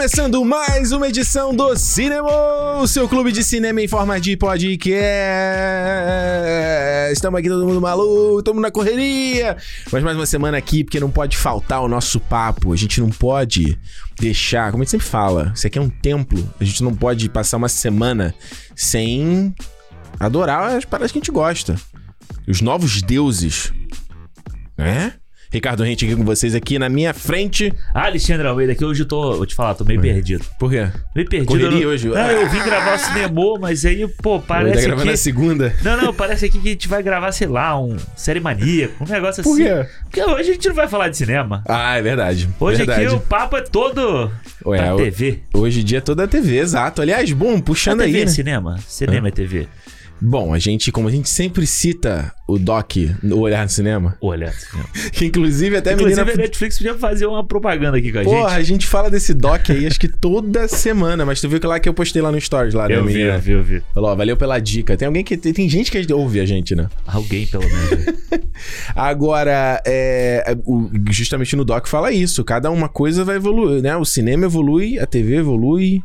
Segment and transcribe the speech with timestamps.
[0.00, 4.96] começando mais uma edição do Cinema, o seu clube de cinema em forma de podcast.
[7.12, 9.58] Estamos aqui todo mundo maluco, mundo na correria.
[9.92, 12.72] Mas mais uma semana aqui, porque não pode faltar o nosso papo.
[12.72, 13.78] A gente não pode
[14.18, 16.50] deixar, como a gente sempre fala, isso aqui é um templo.
[16.58, 18.34] A gente não pode passar uma semana
[18.74, 19.54] sem
[20.18, 21.78] adorar as paradas que a gente gosta.
[22.48, 23.70] Os novos deuses.
[24.78, 25.12] Né?
[25.52, 27.72] Ricardo Rente aqui com vocês aqui na minha frente.
[27.92, 30.44] Ah, Alexandre Almeida, que hoje eu tô, vou te falar, tô meio perdido.
[30.56, 30.86] Por quê?
[31.12, 31.48] Meio perdido.
[31.48, 32.08] Correria eu, hoje?
[32.08, 35.10] Não, eu vim gravar o cinema, mas aí, pô, Tá parece gravando que...
[35.10, 35.74] na segunda?
[35.82, 39.08] Não, não, parece aqui que a gente vai gravar, sei lá, um série maníaco, um
[39.08, 39.64] negócio Por assim.
[39.64, 39.86] quê?
[40.04, 41.64] Porque hoje a gente não vai falar de cinema.
[41.66, 42.48] Ah, é verdade.
[42.60, 43.06] Hoje verdade.
[43.06, 44.30] aqui o papo é todo
[44.64, 45.40] Ué, TV.
[45.52, 47.02] Hoje em dia é toda a TV, exato.
[47.02, 48.22] Aliás, bom, A puxando TV aí.
[48.22, 48.30] é né?
[48.30, 48.78] cinema?
[48.86, 49.66] Cinema é TV.
[50.22, 54.52] Bom, a gente, como a gente sempre cita o Doc no Olhar no Cinema, Olha,
[54.52, 54.88] cinema.
[55.12, 56.42] que inclusive até a Inclusive a menina.
[56.42, 58.58] Netflix podia fazer uma propaganda aqui com a Porra, gente.
[58.58, 61.78] a gente fala desse Doc aí acho que toda semana, mas tu viu que lá
[61.80, 63.34] que eu postei lá no Stories lá, né, Eu vi, menina?
[63.34, 63.82] eu vi, eu vi.
[63.94, 64.96] Falou, ó, valeu pela dica.
[64.96, 65.36] Tem alguém que.
[65.36, 66.88] Tem, gente que ouve a gente, né?
[67.06, 68.06] Alguém, pelo menos.
[68.94, 72.44] Agora, é, o- justamente no Doc fala isso.
[72.44, 73.96] Cada uma coisa vai evoluir, né?
[73.96, 76.02] O cinema evolui, a TV evolui.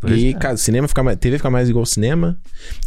[0.00, 0.32] Pois e é.
[0.32, 2.38] cara, o cinema fica mais, TV fica mais igual ao cinema.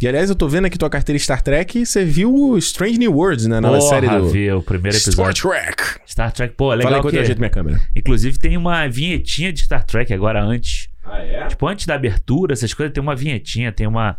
[0.02, 3.12] E aliás, eu tô vendo aqui tua carteira Star Trek, você viu o Strange New
[3.12, 3.58] Worlds, né?
[3.58, 5.50] A nova Porra, série do vi o primeiro Star episódio.
[5.50, 5.82] Trek.
[6.06, 7.18] Star Trek, pô, Fala legal enquanto que...
[7.18, 7.80] eu ajeito minha câmera.
[7.94, 10.88] Inclusive tem uma vinhetinha de Star Trek agora antes.
[11.04, 11.46] Ah, é?
[11.46, 14.16] Tipo, antes da abertura, essas coisas, tem uma vinhetinha, tem uma,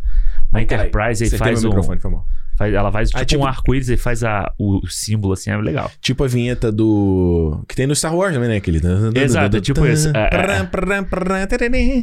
[0.51, 1.69] uma Enterprise aí faz um.
[1.69, 2.25] microfone, foi mal.
[2.57, 5.57] Faz- ela faz tipo, Ah, tipo- um arco-íris e faz a, o, símbolo assim, é
[5.57, 5.91] legal.
[6.01, 7.63] Tipo a vinheta do.
[7.67, 8.57] Que tem no Star Wars também, né?
[8.57, 8.81] Aquele.
[9.15, 10.09] Exato, é tipo esse.
[10.09, 10.29] É,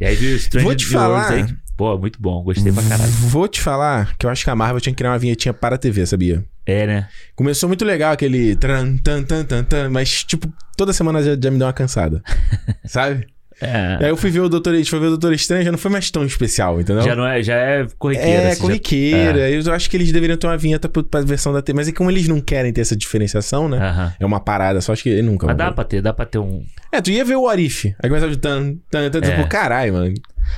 [0.00, 1.47] E aí viu o Stranger Vou te falar- aí.
[1.77, 3.11] Pô, muito bom, gostei pra caralho.
[3.11, 5.74] Vou te falar que eu acho que a Marvel tinha que criar uma vinhetinha para
[5.74, 6.45] a TV, sabia?
[6.67, 7.08] É, né?
[7.35, 8.55] Começou muito legal aquele.
[8.57, 12.23] Tran, tan, tan, tan, tan, mas, tipo, toda semana já, já me deu uma cansada.
[12.85, 13.27] Sabe?
[13.62, 13.98] É.
[14.05, 15.78] Aí eu fui ver o Doutor, a gente foi ver o Doutor Estranho, já não
[15.78, 17.02] foi mais tão especial, entendeu?
[17.02, 18.30] Já não é, já é corriqueira.
[18.30, 19.40] É, assim, já- corriqueira.
[19.50, 19.58] É.
[19.58, 21.77] Eu acho que eles deveriam ter uma vinheta pro- pra versão da TV.
[21.77, 23.78] Mas é como eles não querem ter essa diferenciação, né?
[23.78, 24.12] Aham.
[24.18, 25.74] É uma parada, só acho que ele nunca Mas dá ver.
[25.74, 26.64] pra ter, dá pra ter um.
[26.90, 27.95] É, tu ia ver o Arif.
[28.02, 30.14] Aí começava de tan, tan, tan, tipo, caralho, mano.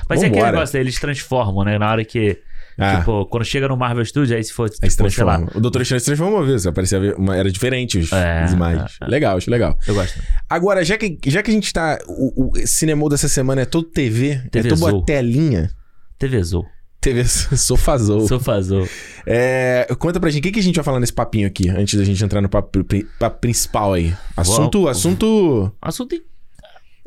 [0.09, 0.51] Mas é aquele Vambora.
[0.57, 1.77] negócio, eles transformam, né?
[1.77, 2.39] Na hora que.
[2.77, 2.99] Ah.
[2.99, 4.69] Tipo, quando chega no Marvel Studios, aí se for.
[4.81, 5.35] Aí se tipo, sei lá.
[5.35, 5.57] transforma.
[5.57, 6.67] O Doutor Estranho se transformou uma vez.
[6.67, 8.97] Aparecia uma, era diferente os, É, imagens.
[9.01, 9.07] é, é.
[9.07, 9.77] Legal, acho legal.
[9.87, 10.21] Eu gosto.
[10.49, 11.97] Agora, já que, já que a gente tá.
[12.07, 15.69] O, o cinema dessa semana é todo TV, TV é toda uma telinha.
[16.17, 16.65] TV Zou.
[16.99, 18.27] TV Sofazou.
[18.27, 18.87] Sofazou.
[19.27, 21.97] É, conta pra gente, o que, que a gente vai falar nesse papinho aqui, antes
[21.97, 22.83] da gente entrar no papo,
[23.19, 24.13] papo principal aí?
[24.35, 26.15] Assunto, assunto Assunto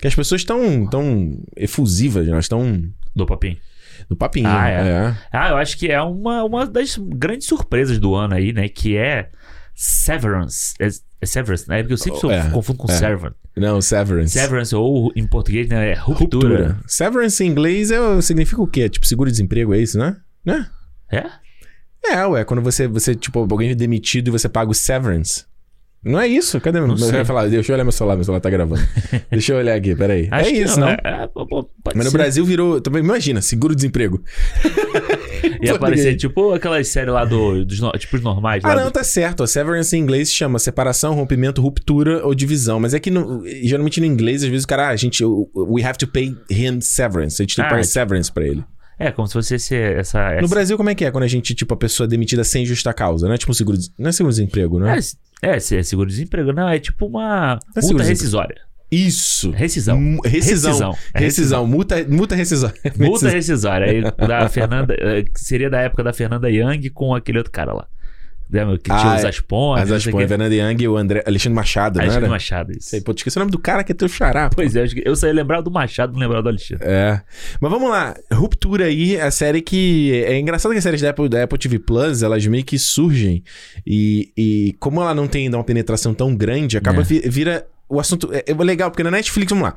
[0.01, 2.33] que as pessoas estão tão efusivas, né?
[2.33, 2.83] elas estão
[3.15, 3.57] do papinho.
[4.09, 4.49] No papinho.
[4.49, 4.75] Ah, é.
[4.89, 5.15] é.
[5.33, 8.69] Ah, eu acho que é uma, uma das grandes surpresas do ano aí, né?
[8.69, 9.31] Que é
[9.75, 10.75] Severance.
[10.81, 10.89] É,
[11.21, 11.79] é Severance, né?
[11.83, 12.95] Porque eu sempre sou- é, confundo com é.
[12.97, 13.33] Servant.
[13.57, 14.33] Não, Severance.
[14.39, 15.91] Severance, ou em português, né?
[15.91, 16.79] É ruptura.
[16.87, 18.89] Severance em inglês é, significa o quê?
[18.89, 20.17] Tipo, seguro-desemprego, é isso, né?
[20.45, 20.67] Né?
[21.11, 21.25] É?
[22.05, 25.45] É, ué, quando você, você, tipo, alguém é demitido e você paga o severance.
[26.05, 26.61] Não é isso?
[26.61, 26.81] Cadê?
[26.81, 28.81] meu- Não ia falar, deixa eu olhar meu celular, meu celular tá gravando.
[29.31, 30.29] deixa eu olhar aqui, peraí.
[30.31, 30.89] Acho é isso, não?
[30.89, 32.17] É, é, pode Mas no ser.
[32.17, 32.81] Brasil virou.
[32.81, 34.23] Também, imagina, seguro-desemprego.
[35.63, 38.65] Ia aparecer tipo aquelas séries lá do, dos tipo os normais.
[38.65, 39.43] Ah, não, do- tá certo.
[39.43, 42.79] A severance em inglês se chama separação, rompimento, ruptura ou divisão.
[42.81, 45.83] Mas é que no- geralmente no inglês, às vezes o cara, ah, a gente, we
[45.85, 47.41] have to pay him severance.
[47.41, 48.65] A gente tem que Ah, pagar é- severance pra ele.
[48.99, 50.33] É, como se fosse esse, essa.
[50.33, 50.43] essa...
[50.43, 52.67] No Brasil, como é que é quando a gente, tipo, a pessoa é demitida sem
[52.67, 53.27] justa causa?
[53.29, 53.79] Não é tipo um seguro.
[53.99, 54.99] Não é seguro-desemprego, né?
[55.43, 56.53] É, é, é seguro-desemprego.
[56.53, 58.09] Não, é tipo uma multa seguro-desemprego.
[58.09, 58.69] rescisória.
[58.91, 59.51] Isso.
[59.51, 59.99] Rescisão.
[60.25, 60.71] Rescisão.
[60.71, 60.97] Rescisão.
[61.15, 61.67] É Rescisão.
[61.67, 62.81] Multa, multa rescisória.
[62.97, 63.87] Multa rescisória.
[63.87, 64.95] Aí, da Fernanda.
[64.99, 67.87] eh, seria da época da Fernanda Young com aquele outro cara lá.
[68.51, 68.79] Lembra?
[68.79, 69.29] Que tinha Ah, os é.
[69.29, 69.91] Aspões.
[69.91, 70.11] As quê.
[70.27, 72.05] Fernanda Young e o André, Alexandre Machado, né?
[72.05, 72.89] Alexandre Machado, isso.
[72.89, 74.49] Sei, pô, te esqueci o nome do cara que é teu xará.
[74.49, 74.57] pô.
[74.57, 76.85] Pois é, eu ia lembrar do Machado, não lembrar do Alexandre.
[76.87, 77.21] É.
[77.61, 78.15] Mas vamos lá.
[78.33, 80.23] Ruptura aí, a série que.
[80.27, 83.43] É engraçado que as séries da Apple, da Apple TV Plus, elas meio que surgem.
[83.87, 87.05] E, e como ela não tem ainda uma penetração tão grande, acaba É.
[87.05, 87.67] vi- vira.
[87.89, 89.75] O assunto é, é legal, porque na Netflix, vamos lá.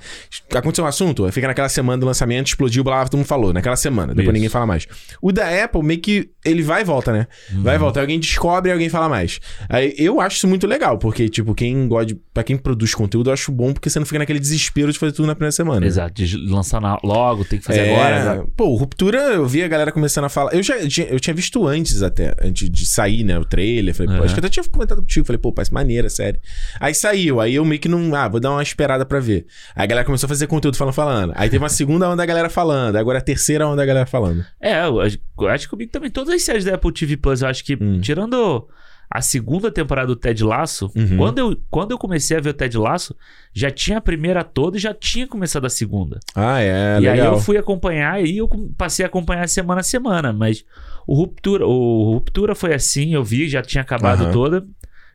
[0.54, 3.75] Aconteceu um assunto, fica naquela semana do lançamento, explodiu, blá, blá, todo mundo falou, naquela
[3.78, 4.08] semana.
[4.10, 4.34] Depois Isso.
[4.34, 4.88] ninguém fala mais.
[5.22, 7.28] O da Apple, meio que ele vai e volta, né?
[7.54, 7.63] Uhum.
[7.63, 8.02] Vai e volta.
[8.02, 9.40] Alguém descobre e alguém fala mais.
[9.69, 12.08] Aí eu acho isso muito legal, porque, tipo, quem gosta.
[12.08, 14.98] de- Pra quem produz conteúdo, eu acho bom, porque você não fica naquele desespero de
[14.98, 15.86] fazer tudo na primeira semana.
[15.86, 18.19] Exato, de lançar na- logo, tem que fazer É, agora.
[18.19, 18.52] exato.
[18.56, 20.54] Pô, Ruptura, eu vi a galera começando a falar.
[20.54, 23.94] Eu já tinha- eu tinha visto antes até, antes de sair, né, o trailer.
[23.94, 24.24] Falei, pô, Aham.
[24.25, 25.25] acho que eu até tinha comentado contigo.
[25.25, 26.40] Falei, pô, parece maneira, sério.
[26.80, 28.00] Aí saiu, aí eu meio que não.
[28.15, 29.45] Ah, vou dar uma esperada pra ver.
[29.75, 31.33] Aí a galera começou a fazer conteúdo falando, falando.
[31.36, 34.44] Aí teve uma segunda onda da galera falando, agora a terceira onda da galera falando.
[34.59, 37.42] É, eu acho, eu acho que comigo também todas as séries da Apple TV Plus,
[37.42, 38.00] eu acho que, Hum.
[38.01, 38.68] tirando
[39.13, 41.18] a segunda temporada do Ted Lasso, Uhum.
[41.18, 43.13] quando, eu, quando eu comecei a ver o Ted Lasso,
[43.53, 46.18] já tinha a primeira toda e já tinha começado a segunda.
[46.33, 47.33] Ah, é, e aí legal.
[47.33, 50.63] eu fui acompanhar e eu passei a acompanhar semana a semana, mas
[51.06, 54.31] o Ruptura, o Ruptura foi assim, eu vi, já tinha acabado Aham.
[54.31, 54.65] toda.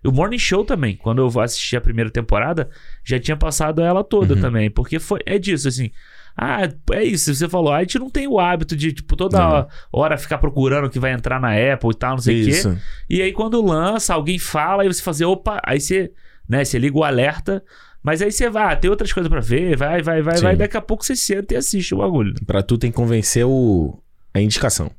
[0.06, 2.69] O Morning Show também, quando eu assisti a primeira temporada,
[3.05, 4.41] já tinha passado ela toda Uhum.
[4.41, 5.91] também, porque foi é disso assim.
[6.38, 9.67] Ah, é isso, você falou, a gente não tem o hábito de, tipo, toda Não.
[9.91, 12.79] hora ficar procurando o que vai entrar na Apple e tal, não sei o quê.
[13.08, 16.12] E aí quando lança, alguém fala, aí você fazer, opa, aí você,
[16.47, 17.64] né, você liga o alerta,
[18.02, 20.43] mas aí você vai, ah, tem outras coisas pra ver, vai, vai, vai, Sim.
[20.43, 22.35] vai, daqui a pouco você senta e assiste o bagulho.
[22.47, 23.99] Pra tu tem que convencer o...
[24.35, 24.91] a indicação.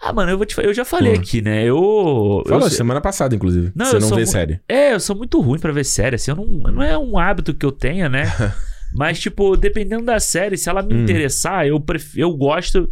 [0.00, 1.16] Ah, mano, eu vou te eu já falei Hum.
[1.16, 1.62] aqui, né?
[1.64, 3.72] Eu, eu Falou se- semana passada, inclusive.
[3.74, 4.60] Não, Você eu não vê mu- série.
[4.68, 7.52] É, eu sou muito ruim pra ver série, assim, eu não, não é um hábito
[7.54, 8.22] que eu tenha, né?
[8.94, 11.02] Mas, tipo, dependendo da série, se ela me Hum.
[11.02, 12.16] interessar, eu, pref...
[12.16, 12.90] eu gosto.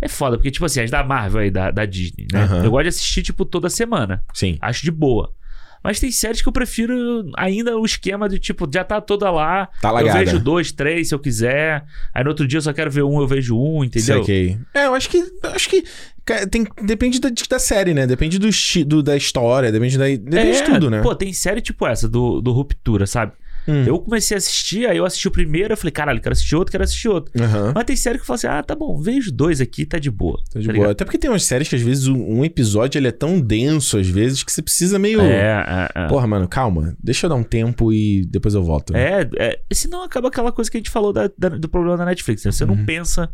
[0.00, 2.42] É foda, porque, tipo assim, as da Marvel aí, da, da Disney, né?
[2.42, 2.64] Aham.
[2.64, 4.22] Eu gosto de assistir, tipo, toda semana.
[4.34, 4.58] Sim.
[4.60, 5.32] Acho de boa.
[5.82, 9.68] Mas tem séries que eu prefiro ainda o esquema de, tipo, já tá toda lá.
[9.80, 11.84] Tá eu vejo dois, três, se eu quiser.
[12.14, 14.20] Aí no outro dia eu só quero ver um, eu vejo um, entendeu?
[14.20, 14.58] Saquei.
[14.74, 15.22] É, eu acho que.
[15.42, 15.84] Acho que.
[16.50, 18.06] Tem, depende da, da série, né?
[18.06, 18.48] Depende do,
[18.86, 20.04] do- da história, depende da.
[20.04, 20.98] Depende de tudo, né?
[20.98, 23.32] É, Pô, tem série tipo essa, do, do Ruptura, sabe?
[23.66, 23.84] Hum.
[23.86, 26.72] Eu comecei a assistir, aí eu assisti o primeiro, eu falei, caralho, quero assistir outro,
[26.72, 27.32] quero assistir outro.
[27.40, 27.72] Aham.
[27.74, 30.10] Mas tem série que eu falo assim, ah, tá bom, vejo dois aqui, tá de
[30.10, 30.38] boa.
[30.52, 30.72] Tá de tá boa.
[30.72, 30.90] ligado?
[30.92, 34.08] Até porque tem umas séries que às vezes um, episódio ele é tão denso, às
[34.08, 35.20] vezes, que você precisa meio.
[35.20, 36.08] É, é, é.
[36.08, 36.96] Porra, mano, calma.
[37.02, 38.94] Deixa eu dar um tempo e depois eu volto.
[38.96, 42.04] É, é, senão acaba aquela coisa que a gente falou da- da- do problema da
[42.04, 42.44] Netflix.
[42.44, 42.50] Né?
[42.52, 42.74] Você Uhum.
[42.74, 43.30] não pensa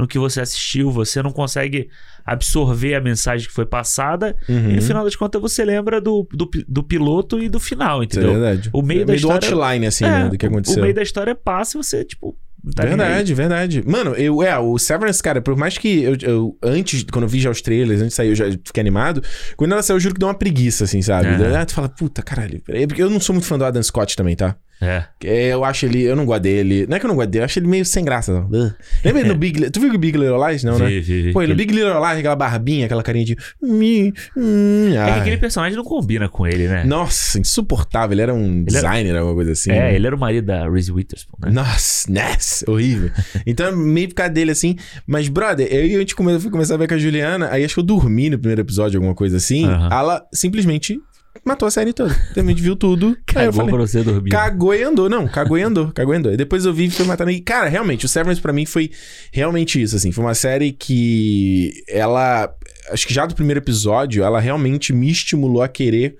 [0.00, 1.88] no que você assistiu, você não consegue
[2.24, 4.70] absorver a mensagem que foi passada, Uhum.
[4.70, 8.04] e no final das contas você lembra do, do, do piloto e do final, é
[8.04, 8.32] entendeu?
[8.32, 8.70] verdade.
[8.72, 10.28] O meio é da meio do história- outline, assim, É, né?
[10.28, 10.78] Do que aconteceu.
[10.78, 12.36] O meio da história passa e você, tipo.
[12.76, 13.82] Tá verdade, verdade.
[13.86, 17.40] Mano, eu, é, o Severance, cara, por mais que eu, eu- antes, quando eu vi
[17.40, 19.22] já os trailers, antes de sair, eu já fiquei animado.
[19.56, 21.28] Quando ela saiu, eu juro que deu uma preguiça, assim, sabe?
[21.28, 21.56] Aham.
[21.56, 22.62] Ah, tu fala, puta, caralho.
[22.68, 24.56] É porque eu não sou muito fã do Adam Scott também, tá?
[24.80, 25.04] É.
[25.24, 26.86] É, eu acho ele, eu não gosto dele.
[26.88, 28.32] Não é que eu não gosto dele, eu acho ele meio sem graça.
[28.32, 28.46] Não.
[28.68, 28.72] Uh.
[29.04, 30.64] Lembra ele no Big Tu viu o Big Little Lies?
[30.64, 30.86] Não, né?
[30.88, 31.32] Vi, vi, vi.
[31.32, 33.36] Pô, ele no Big Little Lies, aquela barbinha, aquela carinha de.
[33.36, 36.84] É que aquele personagem não combina com ele, né?
[36.84, 38.14] Nossa, insuportável.
[38.14, 39.70] Ele era um designer, alguma coisa assim.
[39.70, 41.50] É, ele era o marido da Reese Witherspoon, né?
[41.52, 43.10] Nossa, Ness, horrível.
[43.46, 44.76] Então, meio por causa dele assim.
[45.06, 47.64] Mas, brother, eu e a gente come- fui começar a ver com a Juliana, aí
[47.64, 49.66] acho que eu dormi no primeiro episódio, alguma coisa assim.
[49.66, 49.88] Aham.
[49.92, 50.98] Ela simplesmente
[51.44, 52.14] matou a série toda.
[52.36, 53.16] A gente viu tudo.
[53.26, 54.30] Cagou falei, pra você dormir.
[54.30, 55.08] Cagou e andou.
[55.08, 55.90] Não, cagou e andou.
[55.92, 56.32] Cagou e andou.
[56.32, 57.30] E depois eu vi e foi matando.
[57.30, 58.90] E, cara, realmente, o Severance pra mim foi
[59.32, 60.12] realmente isso, assim.
[60.12, 62.52] Foi uma série que ela...
[62.90, 66.16] Acho que já do primeiro episódio, ela realmente me estimulou a querer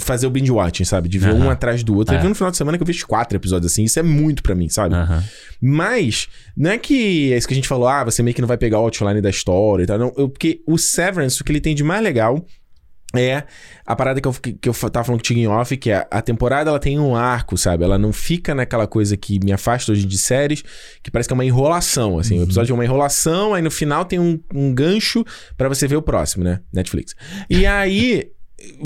[0.00, 1.06] fazer o binge watching, sabe?
[1.08, 2.14] De ver um atrás do outro.
[2.14, 2.16] É.
[2.16, 3.84] Teve no final de semana que eu vi quatro episódios, assim.
[3.84, 4.94] Isso é muito pra mim, sabe?
[5.60, 8.48] Mas, não é que é isso que a gente falou, ah, você meio que não
[8.48, 9.98] vai pegar o outline da história e tal.
[9.98, 12.44] Não, eu- porque o Severance, o que ele tem de mais legal
[13.14, 13.44] é
[13.84, 16.70] a parada que eu, que eu tava falando contigo em off, que é a temporada
[16.70, 17.84] ela tem um arco, sabe?
[17.84, 20.62] Ela não fica naquela coisa que me afasta hoje de séries,
[21.02, 22.38] que parece que é uma enrolação, assim.
[22.38, 25.24] O episódio é uma enrolação, aí no final tem um, um gancho
[25.56, 26.60] pra você ver o próximo, né?
[26.72, 27.14] Netflix.
[27.48, 28.30] E aí.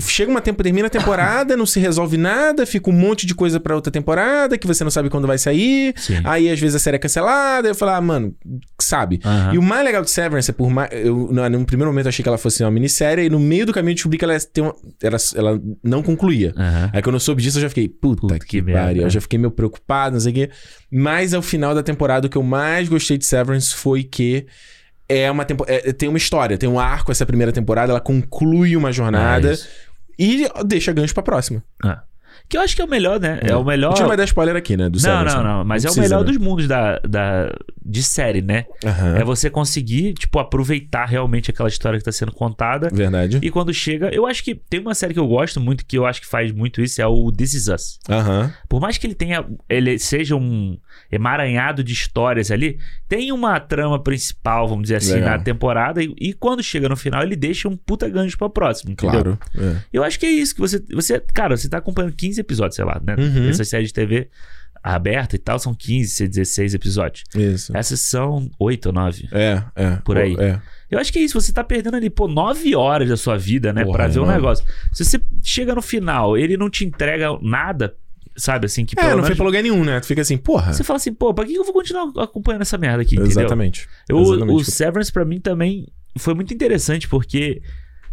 [0.00, 3.58] Chega uma tempo, termina a temporada, não se resolve nada, fica um monte de coisa
[3.58, 5.94] pra outra temporada que você não sabe quando vai sair.
[5.96, 6.20] Sim.
[6.24, 8.34] Aí às vezes a série é cancelada, eu falo, ah, mano,
[8.80, 9.20] sabe?
[9.24, 9.54] Aham.
[9.54, 10.90] E o mais legal de Severance é por mais.
[10.92, 13.92] Eu, no, primeiro momento achei que ela fosse uma minissérie, e no meio do caminho
[13.92, 16.52] eu descobri que ela, ia ter uma, era, ela não concluía.
[16.56, 16.90] Aham.
[16.92, 19.02] Aí quando eu soube disso, eu já fiquei, puta, Puta, que, que pariu.
[19.02, 20.50] Eu já fiquei meio preocupado, não sei o quê.
[20.90, 24.46] Mas ao final da temporada, o que eu mais gostei de Severance foi que.
[25.08, 25.64] É uma tempo...
[25.68, 29.68] é- tem uma história, tem um arco essa primeira temporada, ela conclui uma jornada isso.
[30.18, 31.62] e deixa gancho pra próxima.
[31.84, 32.02] Ah.
[32.48, 33.40] Que eu acho que é o melhor, né?
[33.42, 33.88] É, o melhor.
[33.88, 34.88] A gente não vai dar spoiler aqui, né?
[34.88, 35.64] Do Não, Severance, não, não.
[35.64, 36.32] Mas é o precisa, melhor né?
[36.32, 37.52] dos mundos da, da,
[37.84, 38.66] de série, né?
[38.84, 39.16] Aham.
[39.16, 42.88] É você conseguir, tipo, aproveitar realmente aquela história que tá sendo contada.
[42.92, 43.40] Verdade.
[43.42, 44.14] E quando chega.
[44.14, 46.52] Eu acho que tem uma série que eu gosto muito, que eu acho que faz
[46.52, 47.98] muito isso, é o This Is Us.
[48.08, 48.52] Aham.
[48.68, 49.44] Por mais que ele tenha.
[49.68, 50.78] Ele seja um
[51.10, 55.30] emaranhado de histórias ali, tem uma trama principal, vamos dizer assim, Legal.
[55.30, 56.02] na temporada.
[56.02, 58.92] E, e quando chega no final, ele deixa um puta gancho pra próxima.
[58.92, 59.36] Entendeu?
[59.36, 59.38] Claro.
[59.56, 59.76] É.
[59.92, 60.82] Eu acho que é isso que você.
[60.92, 63.14] você cara, você tá acompanhando 15 episódios, sei lá, né?
[63.18, 63.48] Uhum.
[63.48, 64.28] Essas séries de TV
[64.82, 67.24] aberta e tal, são 15, 16 episódios.
[67.34, 67.76] Isso.
[67.76, 69.28] Essas são 8 ou 9.
[69.32, 69.96] É, é.
[70.04, 70.36] Por aí.
[70.38, 70.60] É.
[70.88, 73.72] Eu acho que é isso, você tá perdendo ali, pô, 9 horas da sua vida,
[73.72, 74.64] né, Porra, pra ver um negócio.
[74.92, 77.96] Se você chega no final, ele não te entrega nada,
[78.36, 79.36] sabe, assim, que É, não foi menos...
[79.36, 79.98] pra lugar nenhum, né?
[79.98, 80.72] Tu fica assim, porra.
[80.72, 83.32] Você fala assim, pô, pra que eu vou continuar acompanhando essa merda aqui, entendeu?
[83.40, 83.88] Exatamente.
[84.08, 84.52] Eu- Exatamente.
[84.54, 87.60] o Severance pra mim também foi muito interessante porque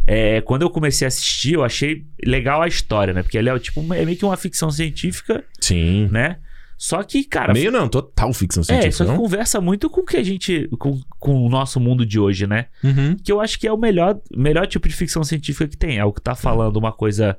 [0.06, 3.22] é, quando eu comecei a assistir, eu achei legal a história, né?
[3.22, 6.08] Porque ele é tipo é meio que uma ficção científica, Sim.
[6.10, 6.38] né?
[6.76, 7.52] Só que, cara.
[7.52, 8.92] Meio não, total ficção é, científica.
[9.04, 10.68] só que conversa muito com o que a gente.
[10.78, 12.66] Com, com o nosso mundo de hoje, né?
[12.82, 13.16] Uhum.
[13.22, 15.98] Que eu acho que é o melhor, melhor tipo de ficção científica que tem.
[15.98, 17.38] É o que tá falando uma coisa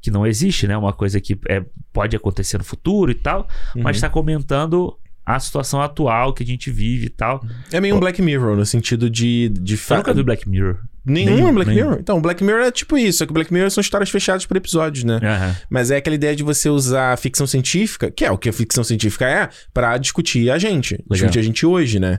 [0.00, 0.76] que não existe, né?
[0.76, 1.62] Uma coisa que é,
[1.92, 3.46] pode acontecer no futuro e tal.
[3.76, 4.00] Mas Uhum.
[4.00, 7.44] tá comentando a situação atual que a gente vive e tal.
[7.70, 9.50] É meio um Black Mirror, no sentido de.
[9.50, 10.78] de Eu fa- nunca vi Black Mirror.
[11.04, 11.88] Nenhum, Nenhum, Black nenhum.
[11.88, 11.98] Mirror?
[12.00, 15.02] Então, Black Mirror é tipo isso, só que Black Mirror são histórias fechadas por episódios,
[15.04, 15.18] né?
[15.22, 15.56] Aham.
[15.70, 18.52] Mas é aquela ideia de você usar a ficção científica, que é o que a
[18.52, 21.02] ficção científica é, pra discutir a gente.
[21.10, 22.18] Discutir a gente hoje, né?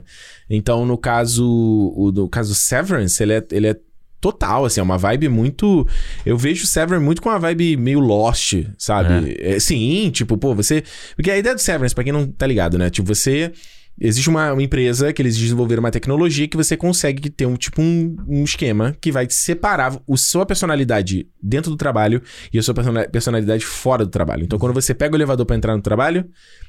[0.50, 3.76] Então, no caso, o, no caso Severance, ele é, ele é
[4.20, 5.86] total, assim, é uma vibe muito...
[6.24, 9.36] Eu vejo Severance muito com uma vibe meio Lost, sabe?
[9.40, 10.84] É, sim, tipo, pô, você...
[11.16, 12.88] Porque a ideia do Severance, pra quem não tá ligado, né?
[12.88, 13.52] Tipo, você...
[14.00, 17.80] Existe uma, uma empresa que eles desenvolveram uma tecnologia que você consegue ter um tipo
[17.80, 22.20] um, um esquema que vai separar a sua personalidade dentro do trabalho
[22.52, 24.44] e a sua persona- personalidade fora do trabalho.
[24.44, 26.24] Então, quando você pega o elevador pra entrar no trabalho,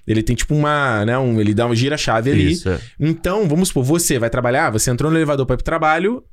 [0.06, 2.52] ele tem tipo uma, né, um, ele dá uma gira-chave ali.
[2.52, 2.70] Isso.
[2.70, 2.80] é.
[3.00, 6.24] Então, vamos supor, você vai trabalhar, você entrou no elevador pra ir pro trabalho,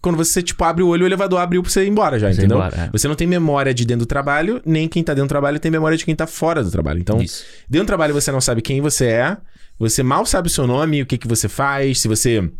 [0.00, 2.38] quando você, tipo, abre o olho, o elevador abriu pra você ir embora já, Você
[2.38, 2.58] entendeu?
[2.58, 2.90] embora, é.
[2.92, 5.70] Você não tem memória de dentro do trabalho, nem quem tá dentro do trabalho tem
[5.70, 7.00] memória de quem tá fora do trabalho.
[7.00, 7.44] Então, Isso.
[7.68, 9.36] Dentro do trabalho você não sabe quem você é,
[9.78, 12.50] você mal sabe o seu nome, o que, que você faz, se você.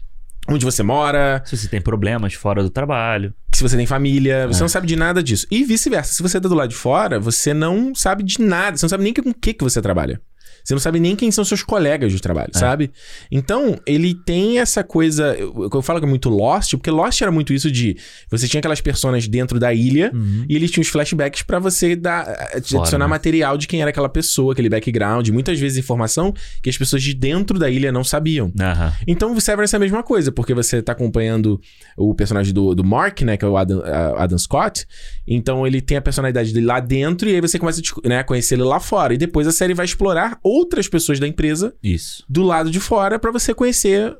[0.49, 3.35] onde você mora, Se você tem problemas fora do trabalho.
[3.52, 4.46] se você tem família, É.
[4.46, 5.46] você não sabe de nada disso.
[5.50, 8.85] E vice-versa, se você tá do lado de fora, você não sabe de nada, você
[8.85, 10.20] não sabe nem com o que, que você trabalha.
[10.66, 12.58] Você não sabe nem quem são seus colegas de trabalho, É.
[12.58, 12.90] sabe?
[13.30, 15.35] Então, ele tem essa coisa.
[15.38, 17.96] Eu, eu falo que é muito Lost, porque Lost era muito isso de.
[18.28, 20.11] Você tinha aquelas personas dentro da ilha
[20.49, 23.11] e eles tinham os flashbacks pra você dar, eh, Fora, adicionar né?
[23.11, 25.28] material de quem era aquela pessoa, aquele background.
[25.28, 28.52] Muitas vezes informação que as pessoas de dentro da ilha não sabiam.
[28.58, 28.92] Aham.
[29.06, 31.61] Então o Severance é a mesma coisa, porque você tá acompanhando
[31.96, 33.37] o personagem do, do Mark, né?
[33.37, 33.82] Que é o Adam,
[34.16, 34.85] Adam Scott.
[35.26, 38.25] Então ele tem a personalidade dele lá dentro e aí você começa a né, a
[38.25, 39.14] conhecer ele lá fora.
[39.14, 42.25] E depois a série vai explorar outras pessoas da empresa Isso.
[42.28, 44.16] do lado de fora pra você conhecer.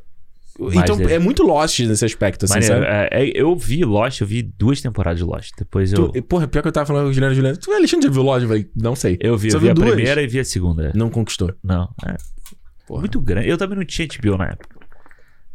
[0.73, 1.15] então dele.
[1.15, 2.75] é muito Lost nesse aspecto, assim, Maneiro.
[2.75, 2.87] sabe?
[2.87, 5.51] É, é, eu vi Lost, eu vi duas temporadas de Lost.
[5.59, 6.09] Depois eu.
[6.09, 7.57] Tu, porra, pior que eu tava falando com o Juliano Juliano.
[7.57, 8.43] Tu, Alexandre, já viu Lost?
[8.43, 9.17] Eu falei, não sei.
[9.21, 9.91] Eu vi, Só eu vi a duas?
[9.91, 10.93] primeira e vi a segunda.
[10.95, 11.53] Não conquistou.
[11.63, 12.17] Não, é.
[12.89, 13.49] Muito grande.
[13.49, 14.77] Eu também não tinha HBO na época.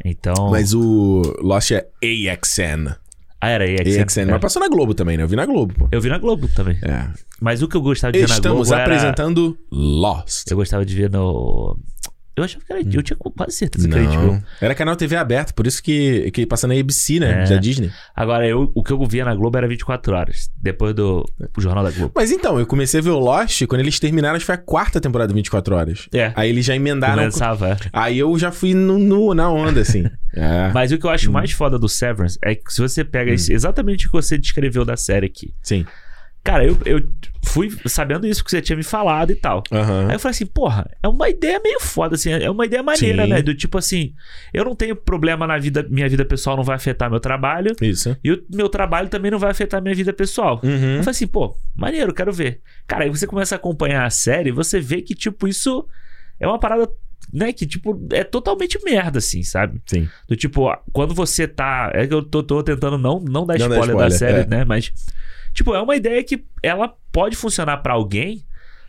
[0.03, 0.49] Então.
[0.49, 2.95] Mas o Lost é AXN.
[3.41, 4.01] Ah, era AXN.
[4.01, 4.19] AXN.
[4.21, 4.25] é.
[4.25, 5.23] Mas passou na Globo também, né?
[5.23, 5.87] Eu vi na Globo, pô.
[5.91, 6.77] Eu vi na Globo também.
[6.83, 7.07] É.
[7.41, 8.83] Mas o que eu gostava de ver na Globo Estamos era...
[8.83, 10.49] apresentando Lost.
[10.51, 11.75] Eu gostava de ver no...
[12.35, 12.81] Eu achava que era...
[12.81, 14.41] Eu tinha quase certeza que era HBO.
[14.61, 17.43] Era canal TV aberto, por isso que, que passa na ABC, né?
[17.43, 17.49] É.
[17.49, 17.91] Da Disney.
[18.15, 20.49] Agora, eu, o que eu via na Globo era 24 horas.
[20.55, 21.25] Depois do
[21.57, 22.13] Jornal da Globo.
[22.15, 24.57] Mas então, eu comecei a ver o Lost quando eles terminaram, acho que foi a
[24.57, 26.07] quarta temporada de 24 horas.
[26.13, 26.31] É.
[26.35, 27.15] Aí eles já emendaram.
[27.17, 27.69] Começava.
[27.71, 27.77] é.
[27.91, 30.05] Aí eu já fui no, no- na onda, assim.
[30.33, 30.71] É.
[30.73, 31.33] Mas o que eu acho Hum.
[31.33, 34.85] mais foda do Severance é que se você pega esse- exatamente o que você descreveu
[34.85, 35.53] da série aqui.
[35.61, 35.85] Sim.
[36.43, 36.99] Cara, eu, eu
[37.45, 39.61] fui sabendo isso que você tinha me falado e tal.
[39.71, 40.07] Aham.
[40.09, 43.23] Aí eu falei assim, porra, é uma ideia meio foda, assim, é uma ideia maneira,
[43.25, 43.29] Sim.
[43.29, 43.41] né?
[43.43, 44.13] Do tipo assim,
[44.51, 48.17] eu não tenho problema na vida, minha vida pessoal não vai afetar meu trabalho, Isso.
[48.23, 50.59] e o meu trabalho também não vai afetar minha vida pessoal.
[50.63, 50.97] Eu Uhum.
[50.97, 52.59] falei assim, pô, maneiro, quero ver.
[52.87, 55.85] Cara, aí você começa a acompanhar a série, você vê que, tipo, isso
[56.39, 56.89] é uma parada,
[57.31, 59.79] né, que, tipo, é totalmente merda, assim, sabe?
[59.85, 60.09] Sim.
[60.27, 61.91] Do tipo, quando você tá.
[61.93, 64.39] É que eu tô, tô tentando não, não dar Não dar spoiler, da spoiler, série,
[64.41, 64.47] é.
[64.47, 64.65] né?
[64.65, 64.91] Mas,
[65.53, 68.43] tipo, é uma ideia que ela pode funcionar pra alguém,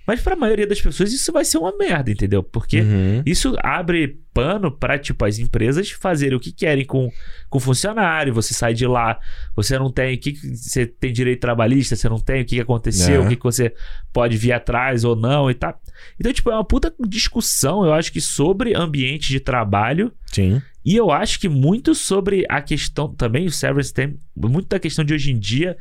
[0.05, 2.43] mas pra maioria das pessoas isso vai ser uma merda, entendeu?
[2.43, 3.23] Porque Uhum.
[3.25, 7.09] isso abre pano pra, tipo, as empresas fazerem o que querem com
[7.49, 8.33] com o funcionário.
[8.35, 9.21] Você sai de lá,
[9.55, 10.15] você não tem.
[10.15, 13.25] O que você tem direito trabalhista, você não tem, o que, que aconteceu, É.
[13.25, 13.73] o que, que você
[14.13, 15.81] pode vir atrás ou não e tal.
[16.19, 20.13] Então, tipo, é uma puta discussão, eu acho que sobre ambiente de trabalho.
[20.27, 20.61] Sim.
[20.85, 25.05] E eu acho que muito sobre a questão também, o Severance tem muito da questão
[25.05, 25.77] de hoje em dia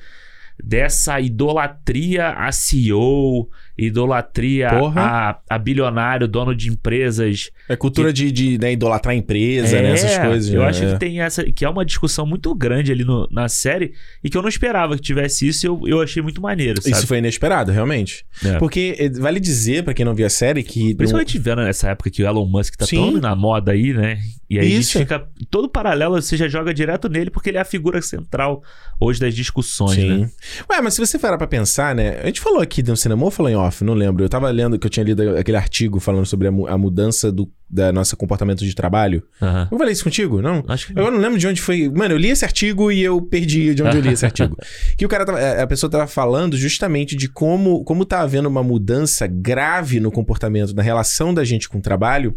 [0.63, 3.49] dessa idolatria a CEO,
[3.87, 5.01] idolatria Porra.
[5.01, 7.49] a, a bilionário, dono de empresas.
[7.69, 9.91] É cultura de, de né, idolatrar a empresa, É, né?
[9.93, 10.53] Essas coisas.
[10.53, 10.67] Eu né?
[10.67, 10.93] acho É.
[10.93, 14.37] que tem essa, que é uma discussão muito grande ali no- na série e que
[14.37, 15.65] eu não esperava que tivesse isso.
[15.65, 16.95] e Eu, eu achei muito maneiro, sabe?
[16.95, 18.25] Isso foi inesperado, realmente.
[18.43, 18.57] É.
[18.57, 20.95] Porque eh, vale dizer, pra quem não viu a série, que.
[20.95, 22.95] Principalmente vendo nessa época que o Elon Musk tá Sim.
[22.97, 24.19] tão na moda aí, né?
[24.49, 24.99] E aí Isso.
[24.99, 25.25] fica.
[25.49, 28.61] Todo paralelo você já joga direto nele, porque ele é a figura central
[28.99, 30.17] hoje das discussões, Sim.
[30.21, 30.29] né?
[30.69, 32.19] Ué, mas se você parar pra pensar, né?
[32.21, 34.23] A gente falou aqui no cinema ou falou em off, não lembro.
[34.23, 37.31] Eu tava lendo que eu tinha lido aquele artigo falando sobre a, mu- a mudança
[37.31, 39.23] do da nosso comportamento de trabalho.
[39.41, 39.69] Aham.
[39.71, 40.41] Eu falei isso contigo?
[40.41, 40.61] Não?
[40.67, 41.87] Acho que Eu não lembro de onde foi.
[41.89, 44.57] Mano, eu li esse artigo e eu perdi de onde eu li esse artigo.
[44.97, 45.39] Que o cara tava.
[45.39, 50.75] A pessoa tava falando justamente de como, como tá havendo uma mudança grave no comportamento,
[50.75, 52.35] na relação da gente com o trabalho,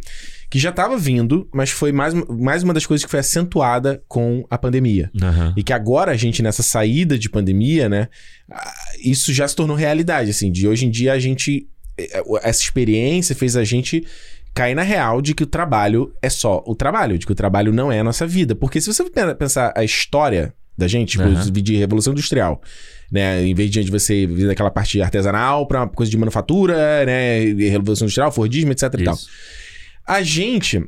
[0.51, 4.45] que já tava vindo, mas foi mais, mais uma das coisas que foi acentuada com
[4.49, 5.11] a pandemia.
[5.21, 5.53] Aham.
[5.57, 8.09] E que agora a gente, nessa saída de pandemia, né?
[9.03, 10.51] Isso já se tornou realidade, assim.
[10.53, 14.05] De hoje em dia a gente é, essa experiência fez a gente
[14.53, 17.73] cair na real de que o trabalho é só o trabalho, de que o trabalho
[17.73, 18.55] não é a nossa vida.
[18.55, 19.05] Porque se você
[19.39, 21.51] pensar a história da gente, tipo, Aham.
[21.51, 22.61] de Revolução Industrial,
[23.11, 23.45] né?
[23.45, 27.41] Em vez de você vir daquela parte artesanal pra uma coisa de manufatura, né?
[27.71, 29.19] Revolução Industrial, Fordismo, etc e tal.
[30.07, 30.19] Isso.
[30.19, 30.83] A gente.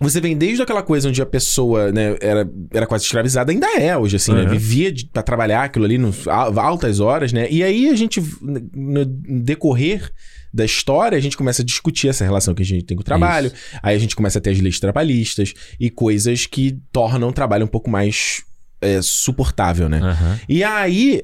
[0.00, 3.96] Você vem desde aquela coisa onde a pessoa né, era, era quase escravizada, ainda é
[3.96, 4.42] hoje, assim, né?
[4.42, 4.50] Uhum.
[4.50, 7.48] Vivia de, pra trabalhar aquilo ali no, al- altas horas, né?
[7.50, 8.22] E aí a gente,
[8.72, 10.08] no decorrer
[10.54, 13.04] da história, a gente começa a discutir essa relação que a gente tem com o
[13.04, 13.50] trabalho.
[13.82, 17.64] Aí a gente começa a ter as leis trabalhistas e coisas que tornam o trabalho
[17.64, 18.44] um pouco mais
[18.80, 20.00] é, suportável, né?
[20.02, 20.38] Aham.
[20.48, 21.20] E aí,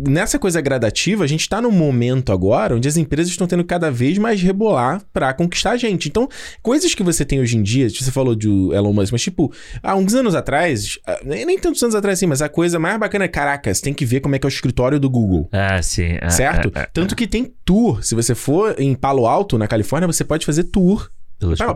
[0.00, 3.90] nessa coisa gradativa, a gente tá num momento agora onde as empresas estão tendo cada
[3.90, 6.08] vez mais rebolar pra conquistar a gente.
[6.08, 6.28] Então,
[6.62, 9.52] coisas que você tem hoje em dia, você falou de Elon Musk, mas tipo,
[9.82, 13.26] há uns anos atrás, ah, nem tantos anos atrás assim, mas a coisa mais bacana
[13.26, 15.48] é, caraca, você tem que ver como é que é o escritório do Google.
[15.52, 16.16] Ah, sim.
[16.20, 16.72] é, Certo?
[16.74, 18.02] é, é, Tanto que tem tour.
[18.02, 21.10] Se você for em Palo Alto, na Califórnia, você pode fazer tour.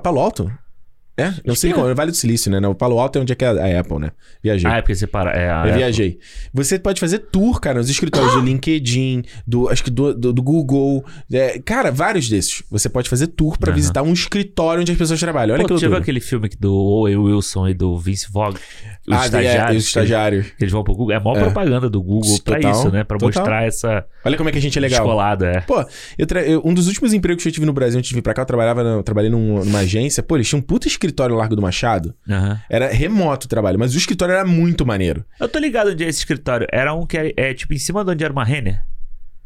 [0.03, 0.51] Palo Alto?
[1.15, 1.35] É?
[1.45, 1.91] Não sei que qual.
[1.91, 2.67] É Vale do Silício, né?
[2.67, 4.13] O Palo Alto é onde é que é a Apple, né?
[4.43, 4.71] Viajei.
[4.71, 5.31] Ah, é porque você para.
[5.33, 5.73] É, a Eu Apple.
[5.75, 6.19] viajei.
[6.55, 10.43] Você pode fazer tour, cara, nos escritórios do LinkedIn, do acho que do, do, do
[10.43, 11.05] Google.
[11.31, 12.63] é, cara, vários desses.
[12.71, 13.77] Você pode fazer tour pra Aham.
[13.77, 15.55] visitar um escritório onde as pessoas trabalham.
[15.55, 16.03] Olha Pô, que tu já viu loucura.
[16.03, 18.55] aquele filme do Owen Wilson e do Vince Vaughn?
[19.07, 19.83] Os Ah, é, estagiários.
[19.83, 20.47] os estagiários.
[20.51, 21.13] Que eles vão pro Google.
[21.13, 21.41] É a maior É.
[21.41, 23.03] propaganda do Google pra Total, isso, né?
[23.03, 23.43] Pra total.
[23.43, 25.01] mostrar essa Olha como é que a gente é legal.
[25.01, 25.47] descolada.
[25.51, 25.61] É.
[25.63, 25.85] Pô,
[26.17, 28.23] eu tra- eu- um dos últimos empregos que eu tive no Brasil antes de vir
[28.23, 30.23] pra cá, eu trabalhava eu trabalhei num- numa agência.
[30.23, 32.15] Pô, eles tinham um puta escritório no Largo do Machado.
[32.31, 32.61] Aham.
[32.71, 35.25] Era remoto o trabalho, mas o escritório era muito maneiro.
[35.41, 36.67] Eu tô ligado onde é esse escritório.
[36.71, 38.83] Era um que é, é, tipo em cima de onde era uma Renner.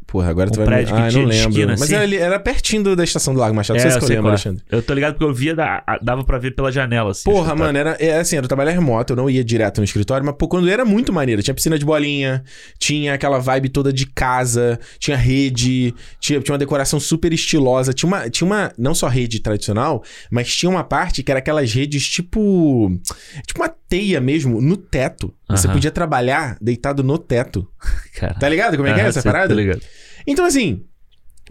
[0.07, 0.71] Porra, agora Um tu vai me...
[0.71, 1.49] prédio que Ah, eu tinha não lembro.
[1.49, 1.95] esquina, mas assim?
[1.95, 3.75] era, era pertinho do- da estação do Largo Machado.
[3.75, 4.29] Não sei se eu lembro, é.
[4.29, 4.63] Alexandre.
[4.71, 7.23] Eu tô ligado porque eu via, da, dava pra ver pela janela, assim.
[7.29, 10.33] Porra, mano, era, é assim, era trabalhar remoto, eu não ia direto no escritório, mas
[10.37, 12.41] pô, quando era muito maneiro, tinha piscina de bolinha,
[12.79, 18.07] tinha aquela vibe toda de casa, tinha rede, tinha, tinha uma decoração super estilosa, tinha
[18.07, 22.07] uma, tinha uma, não só rede tradicional, mas tinha uma parte que era aquelas redes
[22.07, 22.91] tipo,
[23.45, 25.33] tipo uma teia mesmo, no teto.
[25.49, 25.75] Você Aham.
[25.75, 27.67] podia trabalhar deitado no teto.
[28.19, 28.33] Cara.
[28.35, 29.49] Tá ligado como é que é essa sei, parada?
[29.53, 29.81] Tô ligado.
[30.25, 30.83] Então assim,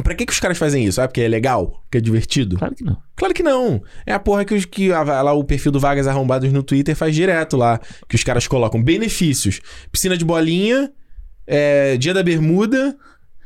[0.02, 1.00] pra que que os caras fazem isso?
[1.00, 1.80] Ah, porque é legal?
[1.84, 2.56] Porque é divertido?
[2.58, 2.96] Claro que não.
[3.16, 3.82] Claro que não.
[4.04, 6.94] É a porra que, os, que a- lá o perfil do Vagas Arrombados no Twitter
[6.94, 7.80] faz direto lá.
[8.08, 9.60] Que os caras colocam benefícios.
[9.90, 10.90] Piscina de bolinha,
[11.46, 12.96] é, dia da bermuda.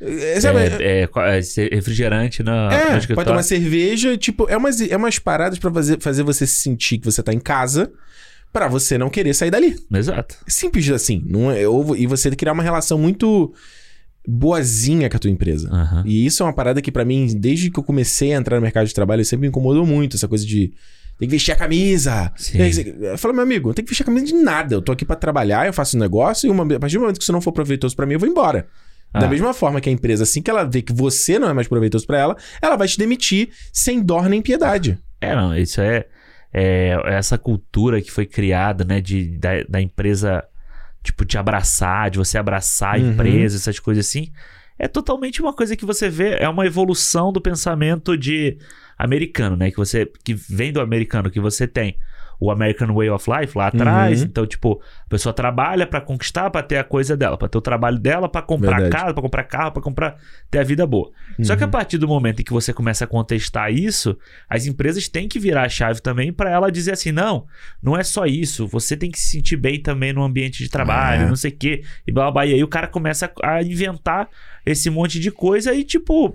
[0.00, 0.61] É, sabe?
[0.61, 4.16] É, é, é, refrigerante na, É, pode tomar cerveja.
[4.16, 7.33] Tipo, é umas, é umas paradas pra fazer, fazer você se sentir que você tá
[7.35, 7.92] em casa.
[8.52, 9.76] Pra você não querer sair dali.
[9.92, 10.36] Exato.
[10.48, 11.22] Simples assim.
[11.26, 13.52] Não é, ou, e você criar uma relação muito
[14.26, 15.68] boazinha com a tua empresa.
[15.72, 16.02] Aham.
[16.06, 18.62] E isso é uma parada que pra mim, desde que eu comecei a entrar no
[18.62, 20.16] mercado de trabalho, sempre me incomodou muito.
[20.16, 20.72] Essa coisa de
[21.18, 22.32] tem que vestir a camisa.
[23.00, 24.74] Eu falo, meu amigo, não tem que vestir a camisa de nada.
[24.74, 27.18] Eu tô aqui pra trabalhar, eu faço um negócio e uma, a partir do momento
[27.18, 28.66] que isso não for proveitoso pra mim, eu vou embora.
[29.12, 29.28] Da Ah.
[29.28, 32.06] mesma forma que a empresa, assim que ela vê que você não é mais proveitoso
[32.06, 34.98] pra ela, ela vai te demitir sem dó nem piedade.
[35.20, 36.06] É, não, isso é,
[36.52, 40.44] é essa cultura que foi criada, né, de, da, da empresa,
[41.02, 43.10] tipo, te abraçar, de você abraçar a Uhum.
[43.12, 44.30] empresa, essas coisas assim.
[44.78, 48.56] É totalmente uma coisa que você vê, é uma evolução do pensamento de
[48.98, 51.96] americano, né, que você, que vem do americano, que você tem
[52.40, 54.26] o American Way of Life lá atrás, Uhum.
[54.26, 57.61] então, tipo, a pessoa trabalha pra conquistar, pra ter a coisa dela, pra ter o
[57.61, 58.90] trabalho dela, pra comprar Verdade.
[59.03, 60.16] casa, pra comprar carro, pra comprar,
[60.50, 61.11] ter a vida boa.
[61.42, 61.70] Só que a Uhum.
[61.70, 64.16] partir do momento em que você começa a contestar isso,
[64.48, 67.46] as empresas têm que virar a chave também para ela dizer assim: não,
[67.83, 71.24] não é só isso, você tem que se sentir bem também no ambiente de trabalho,
[71.24, 71.29] É.
[71.29, 72.46] não sei o quê, e blá, blá, blá.
[72.46, 74.29] E aí o cara começa a inventar
[74.64, 76.35] esse monte de coisa e, tipo.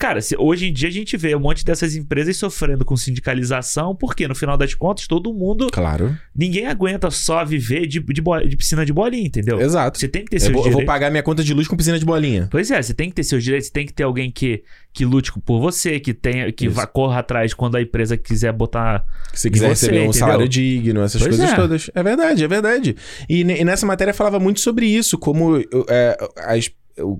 [0.00, 3.94] Cara, se- hoje em dia a gente vê um monte dessas empresas sofrendo com sindicalização,
[3.94, 5.68] porque no final das contas todo mundo.
[5.70, 6.16] Claro.
[6.34, 9.60] Ninguém aguenta só viver de, de, bo- de piscina de bolinha, entendeu?
[9.60, 9.98] Exato.
[9.98, 10.86] Você tem que ter Eu seus vou, eu vou direitos.
[10.92, 12.48] pagar minha conta de luz com piscina de bolinha.
[12.50, 15.04] Pois é, você tem que ter seus direitos, você tem que ter alguém que, que
[15.04, 16.74] lute por você, que tenha, que Isso.
[16.74, 19.04] vá, corra atrás quando a empresa quiser botar.
[19.34, 20.12] Se quiser você, receber um entendeu?
[20.18, 21.56] salário digno, essas Pois coisas é.
[21.56, 21.90] todas.
[21.94, 22.96] É verdade, é verdade.
[23.28, 25.58] E, e nessa matéria falava muito sobre isso, como
[25.88, 26.70] é, as-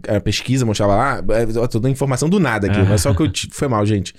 [0.09, 2.85] a pesquisa mostrava lá, é, eu tô dando informação do nada aqui, Ah.
[2.89, 4.15] mas só que eu foi mal, gente.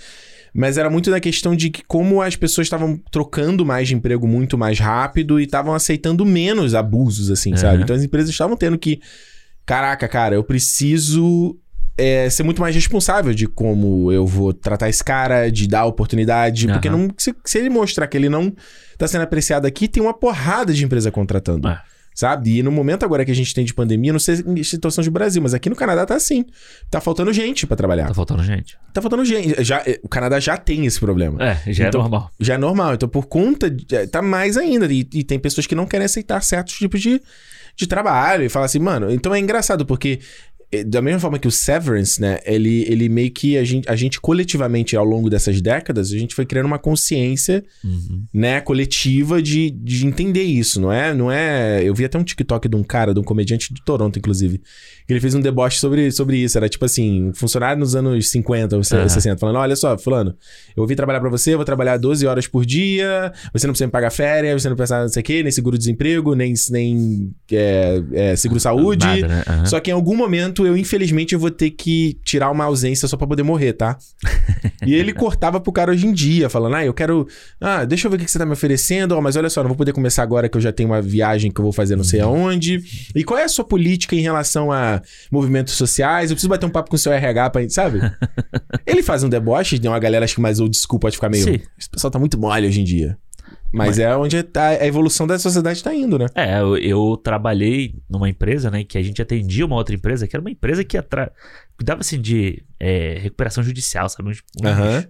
[0.54, 4.28] Mas era muito da questão de que como as pessoas estavam trocando mais de emprego
[4.28, 7.76] muito mais rápido e estavam aceitando menos abusos, assim, sabe?
[7.76, 7.84] Aham.
[7.84, 9.00] Então as empresas estavam tendo que,
[9.66, 11.58] caraca, cara, eu preciso
[11.98, 16.68] é, ser muito mais responsável de como eu vou tratar esse cara, de dar oportunidade.
[16.68, 16.98] Porque Aham.
[16.98, 18.54] não, se, se ele mostrar que ele não
[18.98, 21.68] tá sendo apreciado aqui, tem uma porrada de empresa contratando.
[21.70, 21.80] É.
[22.14, 22.58] Sabe?
[22.58, 25.10] E no momento agora que a gente tem de pandemia, não sei em situação de
[25.10, 26.46] Brasil, mas aqui no Canadá tá assim.
[26.90, 28.08] Tá faltando gente pra trabalhar.
[28.08, 28.78] Tá faltando gente.
[28.94, 29.64] Tá faltando gente.
[29.64, 31.42] Já, eh, o Canadá já tem esse problema.
[31.42, 32.32] É, já Então- é normal.
[32.40, 32.94] Já é normal.
[32.96, 33.70] Então, por conta.
[33.70, 34.86] De, eh, tá mais ainda.
[34.92, 37.22] E, e tem pessoas que não querem aceitar certos tipos de,
[37.78, 38.44] de trabalho.
[38.44, 39.10] E fala assim, mano.
[39.10, 40.20] Então é engraçado, porque
[40.86, 42.40] da mesma forma que o Severance, né?
[42.46, 46.34] Ele, ele meio que a gente, a gente coletivamente, ao longo dessas décadas, a gente
[46.34, 48.24] foi criando uma consciência, Uhum.
[48.34, 51.14] né, coletiva de, de entender isso, não é?
[51.14, 51.82] Não é.
[51.84, 54.60] Eu vi até um TikTok de um cara, de um comediante de Toronto, inclusive,
[55.06, 56.58] que ele fez um deboche sobre, sobre isso.
[56.58, 59.10] Era tipo assim, um funcionário nos anos 50 ou Aham.
[59.10, 60.36] 60, falando: olha só, Fulano,
[60.76, 63.88] eu vim trabalhar pra você, eu vou trabalhar 12 horas por dia, você não precisa
[63.88, 68.02] me pagar férias, você não precisa não sei o quê, nem seguro-desemprego, nem, nem é,
[68.14, 69.06] é, seguro-saúde.
[69.06, 69.44] Né?
[69.48, 69.66] Aham.
[69.66, 73.18] Só que em algum momento eu, infelizmente, eu vou ter que tirar uma ausência só
[73.18, 73.98] pra poder morrer, tá?
[74.86, 77.28] e ele cortava pro cara hoje em dia, falando: Ah, eu quero.
[77.60, 79.14] Ah, deixa eu ver o que você tá me oferecendo.
[79.14, 81.52] Ó, mas olha só, não vou poder começar agora que eu já tenho uma viagem
[81.52, 82.82] que eu vou fazer não sei aonde.
[83.16, 86.32] E qual é a sua política em relação a movimentos sociais?
[86.32, 87.70] Eu preciso bater um papo com o seu RH pra.
[87.70, 88.00] Sabe?
[88.86, 91.44] ele faz um deboche, tem uma galera acho que mais old school pode ficar meio.
[91.44, 91.60] Sim.
[91.78, 93.18] Esse pessoal tá muito mole hoje em dia.
[93.72, 96.26] Mas, é onde tá- a evolução da sociedade tá indo, né?
[96.36, 100.36] É, eu, eu trabalhei numa empresa, né, que a gente atendia uma outra empresa, que
[100.36, 101.32] era uma empresa que atra...
[101.78, 104.30] cuidava, assim, de é, recuperação judicial, sabe?
[104.30, 105.06] Um, um Aham.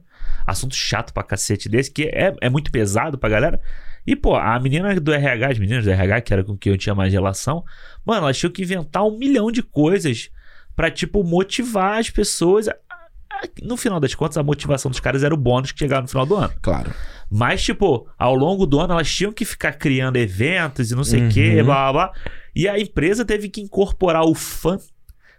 [0.45, 3.59] assunto chato pra cacete desse, que é, é muito pesado pra galera.
[4.05, 6.77] E, pô, a menina do RH, as meninas do RH, que era com quem eu
[6.77, 7.63] tinha mais relação,
[8.05, 10.29] mano, elas tinham que inventar um milhão de coisas
[10.75, 12.67] pra, tipo, motivar as pessoas.
[13.63, 16.25] No final das contas, a motivação dos caras era o bônus que chegava no final
[16.25, 16.53] do ano.
[16.61, 16.91] Claro.
[17.29, 21.21] Mas, tipo, ao longo do ano elas tinham que ficar criando eventos e não sei
[21.21, 21.29] o Uhum.
[21.29, 22.13] que, blá blá blá.
[22.55, 24.77] E a empresa teve que incorporar o fã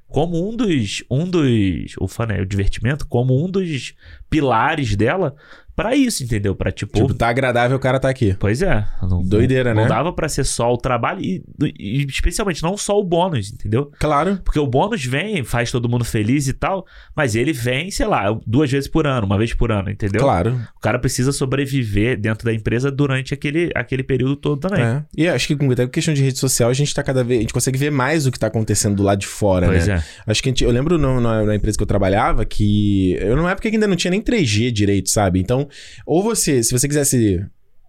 [0.09, 1.05] como um dos.
[1.11, 1.95] Um dos.
[2.01, 2.41] O fã, né?
[2.41, 3.95] O divertimento, como um dos
[4.33, 5.35] pilares dela
[5.75, 6.55] pra isso, entendeu?
[6.55, 6.93] Pra tipo.
[6.93, 8.37] Tipo, tá agradável o cara tá aqui.
[8.39, 8.85] Pois é.
[9.01, 9.89] Não, Doideira, não, né?
[9.89, 11.43] Não dava pra ser só o trabalho e,
[11.79, 13.91] e especialmente não só o bônus, entendeu?
[13.99, 14.39] Claro.
[14.45, 16.85] Porque o bônus vem, faz todo mundo feliz e tal,
[17.17, 20.21] mas ele vem, sei lá, duas vezes por ano, uma vez por ano, entendeu?
[20.21, 20.61] Claro.
[20.77, 24.85] O cara precisa sobreviver dentro da empresa durante aquele, aquele período todo também.
[24.85, 25.03] É.
[25.17, 27.39] E acho que com questão de rede social, a gente tá cada vez.
[27.39, 30.05] A gente consegue ver mais o que tá acontecendo do lado de fora, Pois né?
[30.27, 30.31] é.
[30.31, 33.17] Acho que a gente, eu lembro no- na, na empresa que eu trabalhava que.
[33.21, 35.41] Eu numa época que ainda não tinha nem 3G direito, sabe?
[35.41, 35.69] Então,
[36.07, 37.45] ou você, se você quisesse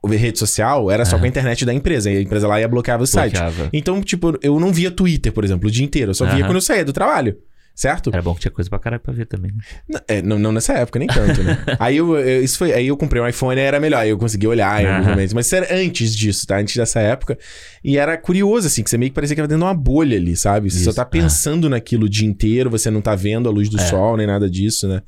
[0.06, 2.12] ver rede social, era só com a internet da empresa.
[2.12, 3.34] E a empresa lá ia bloquear o site.
[3.34, 3.70] Bloqueava.
[3.72, 6.12] Então, tipo, eu não via Twitter, por exemplo, o dia inteiro.
[6.12, 6.44] Eu só via Aham.
[6.48, 7.38] quando eu saía do trabalho.
[7.76, 8.12] Certo?
[8.14, 9.52] Era bom que tinha coisa pra caralho pra ver também.
[9.90, 10.00] né?
[10.08, 11.58] É, não, não nessa época, nem tanto, né?
[11.80, 13.98] aí, eu, eu- isso foi, aí eu comprei um iPhone e era melhor.
[14.02, 15.34] Aí eu consegui olhar em alguns momentos.
[15.34, 16.58] Mas isso era antes disso, tá?
[16.60, 17.36] Antes dessa época.
[17.84, 20.16] E era curioso, assim, que você meio que parecia que tava dentro de uma bolha
[20.18, 20.70] ali, sabe?
[20.70, 23.68] Você só Isso, tá pensando naquilo o dia inteiro, você não tá vendo a luz
[23.70, 23.86] do É.
[23.88, 25.02] sol, nem nada disso, né?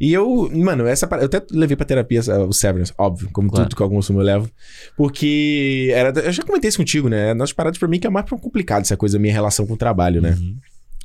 [0.00, 3.68] E eu, mano, essa eu até levei pra terapia o Severance, óbvio, como Claro.
[3.68, 4.50] tudo que eu consumo eu levo.
[4.96, 6.12] Porque era.
[6.20, 7.34] Eu já comentei isso contigo, né?
[7.34, 10.22] Nas paradas pra mim que é mais complicado essa coisa, minha relação com o trabalho,
[10.22, 10.36] né?
[10.38, 10.56] Uhum.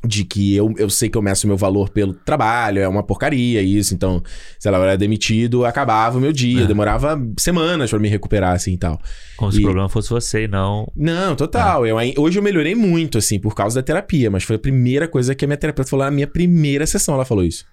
[0.05, 3.61] De que eu, eu sei que eu meço meu valor pelo trabalho, é uma porcaria
[3.61, 4.21] isso, então,
[4.59, 6.67] sei lá, eu era demitido, acabava o meu dia, É.
[6.67, 9.01] demorava semanas pra me recuperar, assim, e tal.
[9.35, 10.87] Como se E- o problema fosse você e não...
[10.95, 14.55] Não, total, eu, ai- hoje eu melhorei muito, assim, por causa da terapia, mas foi
[14.55, 17.65] a primeira coisa que a minha terapeuta falou na minha primeira sessão, ela falou isso.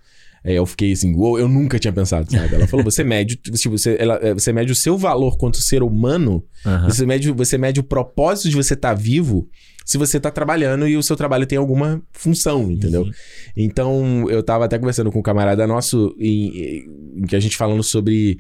[0.45, 2.55] Aí eu fiquei assim, uou, eu nunca tinha pensado, sabe?
[2.55, 5.83] Ela falou, você mede, tipo, você, ela- é, você mede o seu valor quanto ser
[5.83, 6.87] humano Aham.
[6.91, 9.49] você mede, você mede o propósito de você estar vivo
[9.87, 13.03] se você tá trabalhando e o seu trabalho tem alguma função, entendeu?
[13.03, 13.11] Uhum.
[13.57, 16.85] Então, eu tava até conversando com um camarada nosso em,
[17.17, 18.39] em que a gente falando sobre.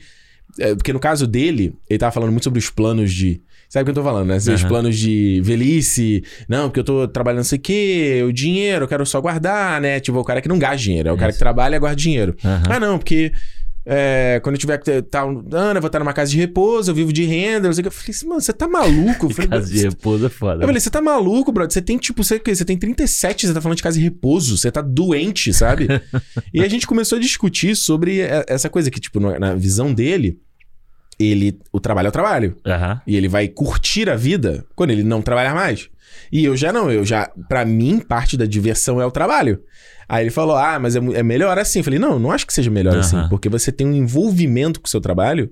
[0.58, 3.40] é, porque no caso dele, ele tava falando muito sobre os planos de.
[3.74, 4.37] Sabe o que eu tô falando, né?
[4.37, 4.68] Os Aham.
[4.68, 6.22] planos de velhice.
[6.48, 9.80] Não, porque eu tô trabalhando não sei o quê, o dinheiro, eu quero só guardar,
[9.80, 9.98] né?
[9.98, 12.37] Tipo, o cara que não gasta dinheiro, é o cara que trabalha e guarda dinheiro.
[12.44, 12.62] Aham.
[12.70, 13.32] Ah, não, porque
[13.84, 15.42] é, quando eu tiver que ano,
[15.76, 17.88] eu vou estar numa casa de repouso, eu vivo de renda, não sei o que.
[17.88, 19.28] Eu falei assim, mano, você tá maluco?
[19.30, 20.62] Falei, Casa de repouso é foda.
[20.62, 21.72] eu falei, você tá maluco, brother?
[21.72, 24.70] Você tem, tipo, você, você tem 37, você tá falando de casa de repouso, você
[24.70, 25.88] tá doente, sabe?
[26.54, 29.92] e a gente começou a discutir sobre é, essa coisa que, tipo, no- na visão
[29.92, 30.38] dele,
[31.18, 32.57] ele, o trabalho é o trabalho.
[32.66, 33.00] Aham.
[33.07, 35.88] E ele vai curtir a vida quando ele não trabalhar mais.
[36.31, 39.62] E eu já não, eu já, pra mim, parte da diversão é o trabalho.
[40.09, 41.81] Aí ele falou, ah, mas é, é melhor assim.
[41.81, 43.00] Eu falei, não, não acho que seja melhor Aham.
[43.00, 45.50] assim, porque você tem um envolvimento com o seu trabalho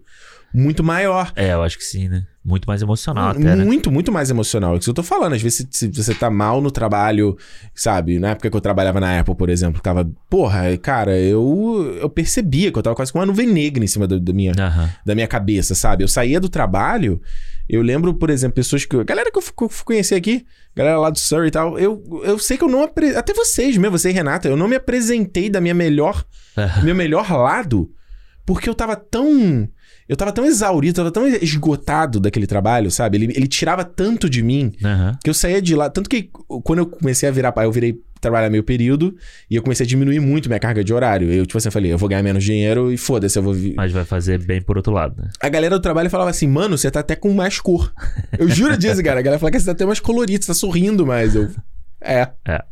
[0.53, 1.33] muito maior.
[1.35, 2.27] É, eu acho que sim, né?
[2.45, 3.65] Muito mais emocional até, né?
[3.65, 4.75] Muito, muito mais emocional.
[4.75, 5.35] É isso que eu tô falando.
[5.35, 7.37] Às vezes, se, se você tá mal no trabalho,
[7.75, 8.19] sabe?
[8.19, 10.11] Na época que eu trabalhava na Apple, por exemplo, tava.
[10.29, 14.09] Porra, cara, eu, eu percebia que eu tava quase com uma nuvem negra em cima
[14.09, 14.53] da, da minha,
[15.07, 16.03] da minha cabeça, sabe?
[16.03, 17.21] Eu saía do trabalho,
[17.69, 19.05] eu lembro, por exemplo, pessoas que.
[19.05, 21.79] Galera que eu, f- que eu f- conheci aqui, galera lá do Surrey e tal,
[21.79, 22.83] eu, eu sei que eu não.
[22.83, 26.25] apre- Até vocês mesmo, você e Renata, eu não me apresentei da minha melhor.
[26.83, 27.89] Meu melhor lado,
[28.45, 29.69] porque eu tava tão.
[30.09, 33.19] Eu tava tão exaurido, tava tão esgotado daquele trabalho, sabe?
[33.19, 35.19] Ele, ele tirava tanto de mim Aham.
[35.23, 35.89] que eu saía de lá.
[35.89, 36.31] Tanto que
[36.65, 39.17] quando eu comecei a virar pai, eu virei trabalhar meio período
[39.51, 41.31] e eu comecei a diminuir muito minha carga de horário.
[41.31, 43.55] Eu, tipo assim, eu falei, eu vou ganhar menos dinheiro e foda-se, eu vou.
[43.77, 45.29] Mas vai fazer bem por outro lado, né?
[45.41, 47.93] A galera do trabalho falava assim, mano, você tá até com mais cor.
[48.39, 49.19] Eu juro disso, cara.
[49.19, 51.35] A galera fala que você tá até mais colorido, você tá sorrindo mais.
[51.35, 51.51] Eu.
[52.05, 52.31] É.
[52.47, 52.65] É.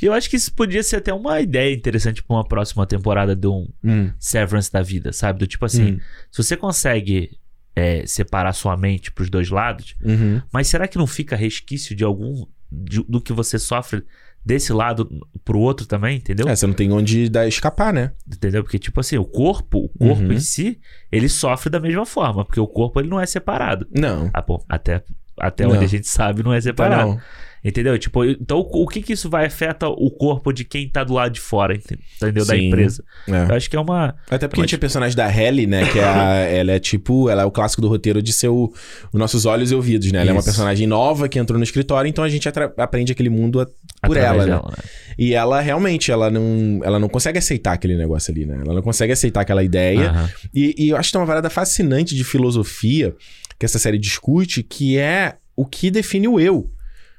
[0.00, 3.46] Eu acho que isso podia ser até uma ideia interessante pra uma próxima temporada de
[3.46, 4.10] um Hum.
[4.18, 5.38] Severance da vida, sabe?
[5.40, 5.98] Do tipo assim, Hum.
[6.30, 7.30] se você consegue
[7.78, 10.40] é, separar sua mente pros dois lados, Uhum.
[10.50, 12.46] mas será que não fica resquício de algum.
[12.72, 14.02] de- do que você sofre
[14.44, 15.08] desse lado
[15.44, 16.48] pro outro também, entendeu?
[16.48, 18.10] É, você não tem onde dar, escapar, né?
[18.26, 18.62] Entendeu?
[18.64, 20.32] Porque, tipo assim, o corpo, o corpo Uhum.
[20.32, 20.80] em si,
[21.12, 23.86] ele sofre da mesma forma, porque o corpo ele não é separado.
[23.96, 24.28] Não.
[24.34, 25.04] Ah, bom, até,
[25.38, 25.74] até Não.
[25.76, 27.10] onde a gente sabe, não é separado.
[27.10, 27.20] não.
[27.68, 27.98] Entendeu?
[27.98, 31.14] Tipo, então o, o que que isso vai afeta o corpo de quem tá do
[31.14, 32.44] lado de fora, ente- entendeu?
[32.46, 32.68] Da Sim.
[32.68, 33.02] empresa.
[33.26, 33.50] É.
[33.50, 34.14] Eu acho que é uma.
[34.30, 35.84] Até porque a gente é personagem da Halle, né?
[35.90, 38.72] Que é a- ela é tipo, ela é o clássico do roteiro de ser o,
[39.12, 40.20] os nossos olhos e ouvidos, né?
[40.20, 40.46] Ela é uma Isso.
[40.46, 43.66] personagem nova que entrou no escritório, então a gente atra- aprende aquele mundo a-
[44.06, 44.52] por ela, né?
[44.52, 44.84] dela, né?
[45.18, 48.60] E ela realmente, ela não, ela não consegue aceitar aquele negócio ali, né?
[48.64, 50.30] Ela não consegue aceitar aquela ideia.
[50.54, 53.14] E, e eu acho que tem uma parada fascinante de filosofia
[53.58, 56.70] que essa série discute, que é o que define o eu.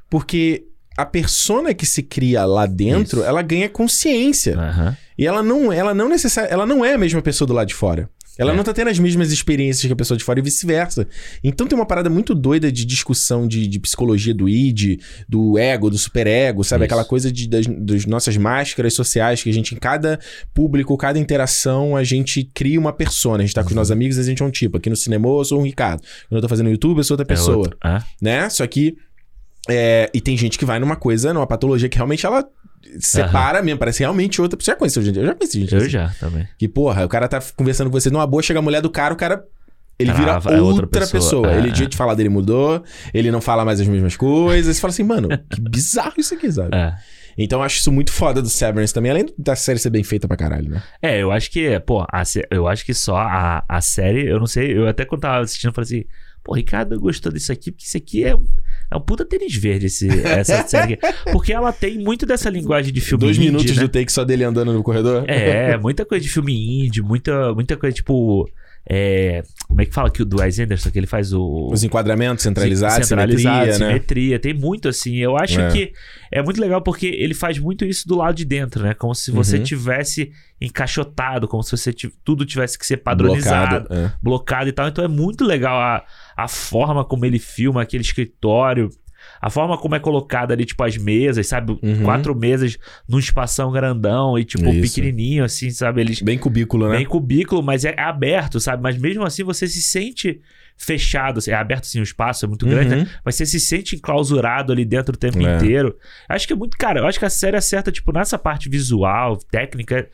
[0.10, 0.65] Porque
[0.98, 3.28] a persona que se cria lá dentro, Isso.
[3.28, 4.58] ela ganha consciência.
[4.58, 4.98] Aham.
[5.17, 7.74] E ela não, ela não necessari- ela não é a mesma pessoa do lado de
[7.76, 8.10] fora.
[8.39, 8.56] Ela É.
[8.56, 11.08] não tá tendo as mesmas experiências que a pessoa de fora e vice-versa.
[11.43, 15.89] Então tem uma parada muito doida de discussão de, de psicologia do id, do ego,
[15.89, 16.82] do superego, sabe?
[16.84, 16.86] Isso.
[16.93, 20.20] Aquela coisa de, das, das nossas máscaras sociais que a gente, em cada
[20.54, 23.38] público, cada interação, a gente cria uma persona.
[23.41, 23.78] A gente tá com os Uhum.
[23.78, 24.78] nossos amigos, a gente é um tipo.
[24.78, 26.02] Aqui no cinema eu sou um Ricardo.
[26.30, 27.78] Quando eu tô fazendo YouTube, eu sou outra É pessoa outro.
[27.84, 28.48] Ah, né?
[28.52, 28.96] Só que.
[29.69, 32.45] É, e tem gente que vai numa coisa, numa patologia que realmente ela
[32.99, 34.58] separa mesmo, parece realmente outra.
[34.60, 35.19] Você já conheceu gente?
[35.19, 35.73] Eu já conheci gente.
[35.73, 35.89] eu assim.
[35.89, 36.47] já também.
[36.58, 39.13] Que, porra, o cara tá conversando com você numa boa, chega a mulher do cara,
[39.13, 39.43] o cara.
[39.99, 41.12] Ele vira é outra, outra pessoa.
[41.12, 41.51] pessoa.
[41.51, 41.75] É, Ele, o é.
[41.75, 44.75] jeito de falar dele mudou, ele não fala mais as mesmas coisas.
[44.75, 46.75] Você fala assim, mano, que bizarro isso aqui, sabe?
[46.75, 46.93] É.
[47.36, 50.27] Então eu acho isso muito foda do Severance também, além da série ser bem feita
[50.27, 50.84] pra caralho, né?
[51.01, 54.47] É, eu acho que, pô, a eu acho que só a, a série, eu não
[54.47, 56.06] sei, eu até quando tava assistindo, eu falei assim,
[56.48, 58.46] pô, Ricardo gostou disso aqui, porque isso aqui é um,
[58.90, 61.32] é um puta tênis verde, esse, essa série aqui.
[61.34, 63.82] Porque ela tem muito dessa linguagem de filme Dois indie, minutos né?
[63.84, 65.26] do take só dele andando no corredor.
[65.28, 68.50] É, muita coisa de filme indie, muita, muita coisa, tipo.
[68.89, 71.69] É, como é que fala que o do Wes Anderson, que ele faz o.
[71.73, 73.93] Os enquadramentos centralizados, centralizado, simetria, né?
[73.93, 75.17] simetria, tem muito assim.
[75.17, 75.69] Eu acho É.
[75.69, 75.91] que
[76.32, 78.93] é muito legal porque ele faz muito isso do lado de dentro, né?
[78.93, 79.63] Como se você Uhum.
[79.63, 84.13] tivesse encaixotado, como se você tudo tivesse que ser padronizado, Blocado, é.
[84.23, 84.88] blocado e tal.
[84.88, 88.89] Então é muito legal a, a forma como ele filma aquele escritório.
[89.42, 91.78] A forma como é colocada ali, tipo, as mesas, sabe?
[91.82, 92.04] Uhum.
[92.04, 94.82] Quatro mesas num espação grandão e, tipo, Isso.
[94.82, 96.02] pequenininho, assim, sabe?
[96.02, 96.98] Eles Bem cubículo, né?
[96.98, 98.82] bem cubículo, mas é aberto, sabe?
[98.82, 100.40] Mas mesmo assim você se sente
[100.78, 101.40] fechado.
[101.40, 103.02] assim, É aberto sim, o espaço é muito grande, Uhum.
[103.02, 103.10] né?
[103.26, 105.56] Mas você se sente enclausurado ali dentro o tempo É.
[105.56, 105.98] inteiro.
[106.30, 109.38] Acho que é muito, cara, eu acho que a série acerta, tipo, nessa parte visual,
[109.38, 110.08] técnica,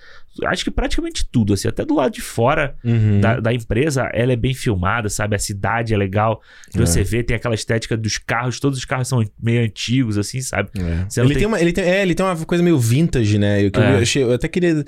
[0.45, 3.19] acho que praticamente tudo, assim, até do lado de fora Uhum.
[3.19, 5.35] da, da empresa, ela é bem filmada, sabe?
[5.35, 6.41] A cidade é legal.
[6.73, 6.77] É.
[6.79, 10.69] Você vê, tem aquela estética dos carros, todos os carros são meio antigos, assim, sabe?
[10.79, 10.81] É.
[11.19, 13.63] Ele, tem- tem uma, ele, tem, é, ele tem uma coisa meio vintage, né?
[13.65, 13.93] Eu, que eu- É.
[13.95, 14.83] eu, achei- eu até queria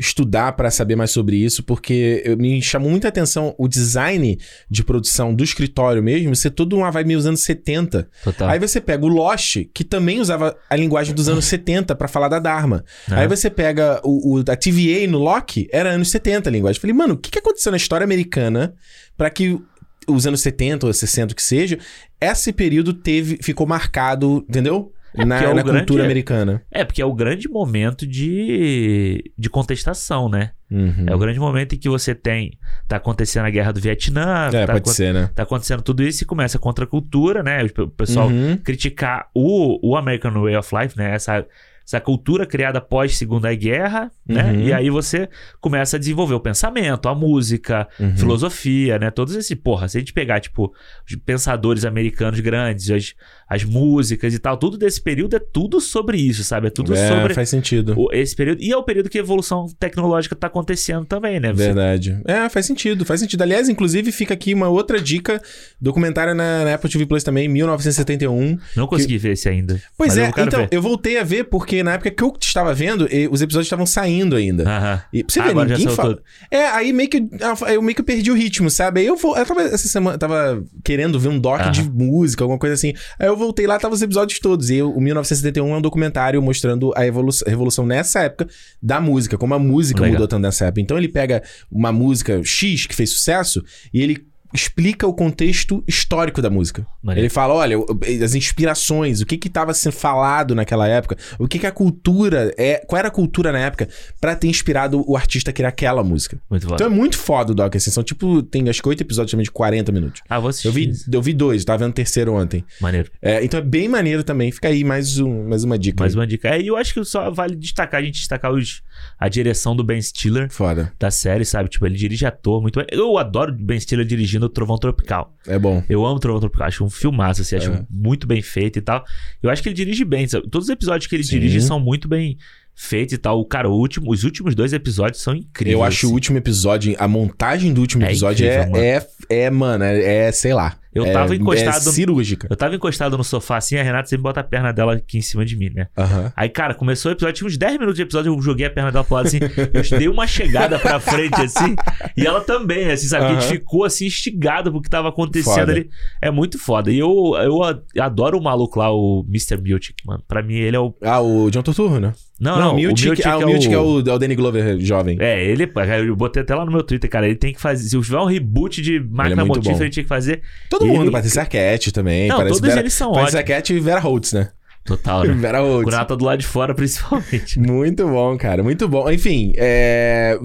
[0.00, 4.38] estudar pra saber mais sobre isso, porque me chamou muita atenção o design
[4.70, 8.08] de produção do escritório mesmo ser todo uma vibe meio dos anos 70.
[8.24, 8.48] Total.
[8.48, 12.28] Aí você pega o Lost, que também usava a linguagem dos anos 70 pra falar
[12.28, 12.82] da Dharma.
[13.10, 13.14] É.
[13.16, 16.78] Aí você pega o, o- a TVA no Loki, era anos 70 a linguagem.
[16.78, 18.74] Eu Falei, mano, o que, que aconteceu na história americana
[19.16, 19.60] pra que
[20.08, 21.78] os anos 70 ou 60 o que seja,
[22.20, 24.92] esse período teve, ficou marcado, entendeu?
[25.14, 26.62] É, na é na grande- cultura americana.
[26.70, 30.52] É, porque é o grande momento de, de contestação, né?
[30.70, 31.04] Uhum.
[31.06, 32.58] É o grande momento em que você tem.
[32.86, 35.28] Tá acontecendo a guerra do Vietnã, É, tá, pode ser, né?
[35.34, 37.62] tá acontecendo tudo isso e começa a contracultura, né?
[37.64, 38.56] O o pessoal Uhum.
[38.56, 41.12] criticar o, o American Way of Life, né?
[41.14, 41.44] Essa,
[41.84, 44.44] essa cultura criada pós Segunda Guerra, né?
[44.52, 44.60] Uhum.
[44.60, 45.28] E aí você
[45.60, 48.16] começa a desenvolver o pensamento, a música, Uhum.
[48.16, 49.10] filosofia, né?
[49.10, 50.72] Todos esses, porra, se a gente pegar, tipo,
[51.08, 53.14] os pensadores americanos grandes, as,
[53.50, 56.68] as músicas e tal, tudo desse período é tudo sobre isso, sabe?
[56.68, 57.94] É tudo é, sobre faz sentido.
[57.98, 58.62] o- esse período.
[58.62, 61.52] E é o período que a evolução tecnológica tá acontecendo também, né?
[61.52, 62.20] Você- Verdade.
[62.24, 63.42] É, faz sentido, faz sentido.
[63.42, 65.42] Aliás, inclusive, fica aqui uma outra dica,
[65.80, 68.56] documentário na, na Apple TV Plus também, 1971.
[68.76, 69.82] Não consegui ver esse ainda.
[69.98, 70.68] Pois é, eu então, ver.
[70.70, 74.36] eu voltei a ver porque na época que eu estava vendo, os episódios estavam saindo
[74.36, 74.62] ainda.
[74.68, 75.02] Aham.
[75.12, 76.08] E pra você Ah, ver, ninguém fala.
[76.14, 76.22] todo.
[76.50, 77.26] É, aí meio que
[77.72, 79.00] eu meio que perdi o ritmo, sabe?
[79.00, 79.36] Aí eu vou.
[79.36, 82.92] Eu tava, essa semana tava querendo ver um doc de música, alguma coisa assim.
[83.18, 84.70] Aí eu voltei lá, tava os episódios todos.
[84.70, 88.48] E o 1971 é um documentário mostrando a evolução, a revolução nessa época
[88.80, 90.12] da música, como a música Legal.
[90.12, 90.80] mudou tanto nessa época.
[90.80, 96.42] Então ele pega uma música X que fez sucesso e ele explica o contexto histórico
[96.42, 96.86] da música.
[97.02, 97.26] Maneiro.
[97.26, 97.76] Ele fala, olha,
[98.22, 102.52] as inspirações, o que que tava sendo falado naquela época, o que que a cultura
[102.56, 103.88] é, qual era a cultura na época
[104.20, 106.40] pra ter inspirado o artista a criar aquela música.
[106.50, 109.30] Muito Então é muito foda o Doc, assim, são tipo, tem acho que oito episódios
[109.30, 110.22] também de 40 minutos.
[110.28, 110.68] Ah, vou assistir.
[110.68, 112.64] Eu vi, eu vi dois, eu tava vendo o terceiro ontem.
[112.80, 113.10] Maneiro.
[113.20, 116.02] É, então é bem maneiro também, fica aí mais, um, mais uma dica.
[116.02, 116.18] Mais aí.
[116.18, 116.48] uma dica.
[116.48, 118.82] É, e eu acho que só vale destacar, a gente destacar os,
[119.18, 121.68] a direção do Ben Stiller Foda, da série, sabe?
[121.68, 122.86] Tipo, ele dirige ator muito bem.
[122.90, 125.34] Eu adoro Ben Stiller dirigindo o Trovão Tropical.
[125.46, 125.82] é bom.
[125.88, 127.84] Eu amo Trovão Tropical, acho um filmaço, assim, acho É.
[127.90, 129.04] muito bem feito e tal.
[129.42, 130.48] Eu acho que ele dirige bem, sabe?
[130.48, 131.30] Todos os episódios que ele Sim.
[131.38, 132.36] dirige são muito bem
[132.74, 133.38] feitos e tal.
[133.40, 135.74] O cara, o último, os últimos dois episódios são incríveis.
[135.74, 136.14] Eu acho o assim.
[136.14, 140.32] último episódio, a montagem do último É episódio incrível, é, é, é, mano, é, é,
[140.32, 140.76] sei lá.
[140.92, 142.48] Eu é, tava encostado- É cirúrgica.
[142.50, 145.22] Eu tava encostado no sofá assim, a Renata sempre bota a perna dela aqui em
[145.22, 145.86] cima de mim, né?
[145.96, 146.32] Aham.
[146.36, 148.90] Aí, cara, começou o episódio, tinha uns 10 minutos de episódio, eu joguei a perna
[148.90, 149.38] dela pro lado assim,
[149.72, 151.76] eu dei uma chegada pra frente, assim,
[152.16, 153.26] e ela também, assim, sabe?
[153.26, 155.72] Que A gente ficou, assim, instigado pro que tava acontecendo Foda.
[155.72, 155.90] ali.
[156.20, 156.90] É muito foda.
[156.90, 159.60] E eu, eu adoro o maluco lá, o Mr.
[159.60, 160.22] Miltic, mano.
[160.26, 160.94] Pra mim, ele é o...
[161.02, 162.12] Ah, o John Turturro, né?
[162.40, 164.00] Não, não, o Miltic, ah, o Miltic é, o...
[164.00, 165.18] é o Danny Glover jovem.
[165.20, 165.70] É, ele,
[166.06, 168.24] eu botei até lá no meu Twitter, cara, ele tem que fazer, se tiver um
[168.24, 169.84] reboot de máquina é muito motífera, bom.
[169.84, 170.40] ele tinha que fazer.
[170.70, 172.28] Todo ele- mundo, Patrícia Arquette também.
[172.28, 173.50] Não, parece todos Vera, eles são Patrícia ótimos.
[173.50, 174.48] Arquette e Vera Holtz, né?
[174.84, 175.34] Total, né?
[175.34, 176.16] Vera Holtz.
[176.16, 177.58] Do lado de fora, principalmente.
[177.60, 178.62] Muito bom, cara.
[178.62, 179.08] Muito bom.
[179.10, 180.38] Enfim, é...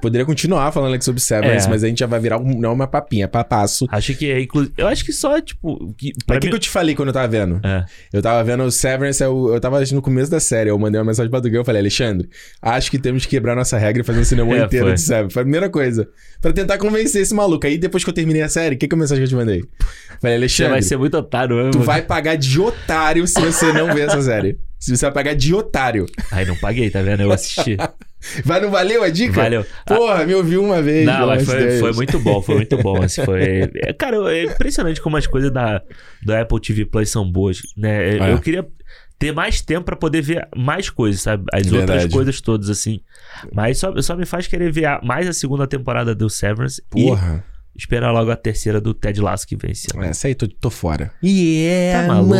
[0.00, 1.70] poderia continuar falando aqui sobre Severance, É.
[1.70, 3.86] mas a gente já vai virar um, não uma papinha, é papasso.
[3.90, 6.50] Acho que é, inclusive, eu acho que só, tipo, que, pra Mas o que, mim-
[6.50, 7.60] que eu te falei quando eu tava vendo?
[7.64, 7.84] É.
[8.12, 10.70] Eu tava vendo o Severance, eu, eu tava no começo da série.
[10.70, 12.28] Eu mandei uma mensagem pra Dugão, eu falei, Alexandre,
[12.60, 14.94] acho que temos que quebrar nossa regra e fazer um cinema É, inteiro foi.
[14.94, 15.32] de Severance.
[15.34, 16.08] Foi a primeira coisa.
[16.40, 17.66] Pra tentar convencer esse maluco.
[17.66, 19.28] Aí depois que eu terminei a série, o que, que é a mensagem que eu
[19.30, 19.62] te mandei?
[20.20, 23.72] Falei, Você Alexandre, vai ser muito otário, né, tu vai pagar de otário se você
[23.76, 24.58] não ver essa série.
[24.78, 26.06] Se você vai pagar de otário.
[26.30, 27.22] Aí não paguei, tá vendo?
[27.22, 27.76] Eu assisti.
[28.44, 29.34] Vai, não valeu a dica?
[29.34, 29.64] Valeu.
[29.86, 31.06] Porra, me ouviu uma vez.
[31.06, 31.80] Não, mas foi, Deus.
[31.80, 33.00] foi muito bom, foi muito bom.
[33.00, 33.70] Assim, foi...
[33.76, 35.80] É, Cara, é impressionante como as coisas da,
[36.24, 38.16] do Apple TV Plus são boas, né?
[38.16, 38.32] É.
[38.32, 38.66] Eu queria
[39.18, 41.44] ter mais tempo pra poder ver mais coisas, sabe?
[41.52, 41.92] As Verdade.
[41.92, 43.00] outras coisas todas, assim.
[43.52, 47.44] Mas só, só me faz querer ver mais a segunda temporada do Severance Porra.
[47.52, 50.04] e esperar logo a terceira do Ted Lasso que vem esse ano.
[50.04, 51.10] Essa aí tô, tô fora.
[51.22, 52.34] Yeah, Tá maluco.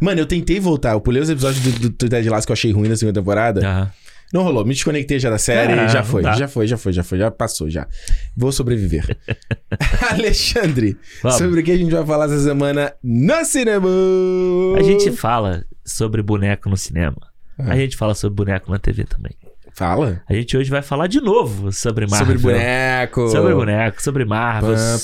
[0.00, 0.92] Mano, eu tentei voltar.
[0.92, 3.20] Eu pulei os episódios do, do, do Ted Lasso que eu achei ruim na segunda
[3.20, 3.66] temporada.
[3.66, 3.90] Aham.
[4.32, 4.64] Não rolou.
[4.64, 5.72] Me desconectei já da série.
[5.72, 6.34] Ah, já foi, dá.
[6.34, 7.18] já foi, já foi, já foi.
[7.18, 7.86] Já passou, já.
[8.36, 9.16] Vou sobreviver.
[10.12, 11.38] Alexandre, Vamos.
[11.38, 13.88] sobre o que a gente vai falar essa semana no cinema?
[14.76, 17.16] A gente fala sobre boneco no cinema.
[17.58, 17.72] Ah.
[17.72, 19.32] A gente fala sobre boneco na TV também.
[19.72, 20.20] Fala.
[20.28, 22.36] A gente hoje vai falar de novo sobre Marvel.
[22.38, 23.28] Sobre boneco.
[23.28, 24.74] Sobre boneco, sobre Marvel.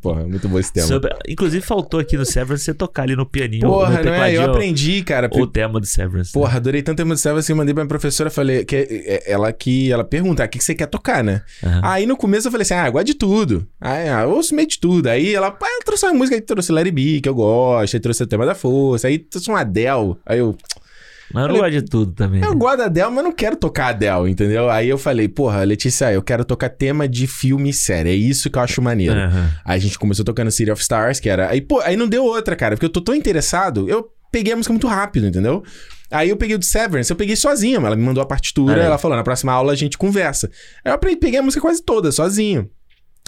[0.00, 0.86] Porra, muito bom esse tema.
[0.86, 3.66] Sobre- Inclusive, faltou aqui no Severance você tocar ali no pianinho.
[3.68, 4.36] Porra, no não é?
[4.36, 5.28] Eu aprendi, cara.
[5.32, 6.30] O tema do Severance.
[6.30, 6.32] né?
[6.40, 9.52] Porra, adorei tanto a emoção assim, eu mandei pra minha professora, falei, que é- ela
[9.52, 11.42] que ela pergunta, ah, o que, que você quer tocar, né?
[11.62, 11.80] Aham.
[11.82, 13.66] Aí no começo eu falei assim, ah, gosto de tudo.
[13.80, 15.08] Aí, ah, eu ouço meio de tudo.
[15.08, 18.22] Aí ela, ela trouxe uma música, aí trouxe Larry B, que eu gosto, aí trouxe
[18.22, 20.16] o tema da força, aí trouxe um Adele.
[20.26, 20.56] Aí eu,
[21.32, 22.42] Mas eu não gosto de tudo também.
[22.42, 22.56] eu né?
[22.56, 24.70] gosto da Adele, mas não quero tocar Adele, entendeu?
[24.70, 28.50] Aí eu falei, porra, Letícia, eu quero tocar tema de filme e série, é isso
[28.50, 29.14] que eu acho maneiro.
[29.14, 29.50] Aham.
[29.64, 31.48] Aí a gente começou tocando City of Stars, que era.
[31.48, 34.56] Aí, pô, aí não deu outra, cara, porque eu tô tão interessado, eu peguei a
[34.56, 35.62] música muito rápido, entendeu?
[36.10, 38.86] Aí eu peguei o de Severance, eu peguei sozinho, ela me mandou a partitura, aí.
[38.86, 40.50] ela falou, na próxima aula a gente conversa.
[40.84, 42.70] Aí eu peguei a música quase toda, sozinho.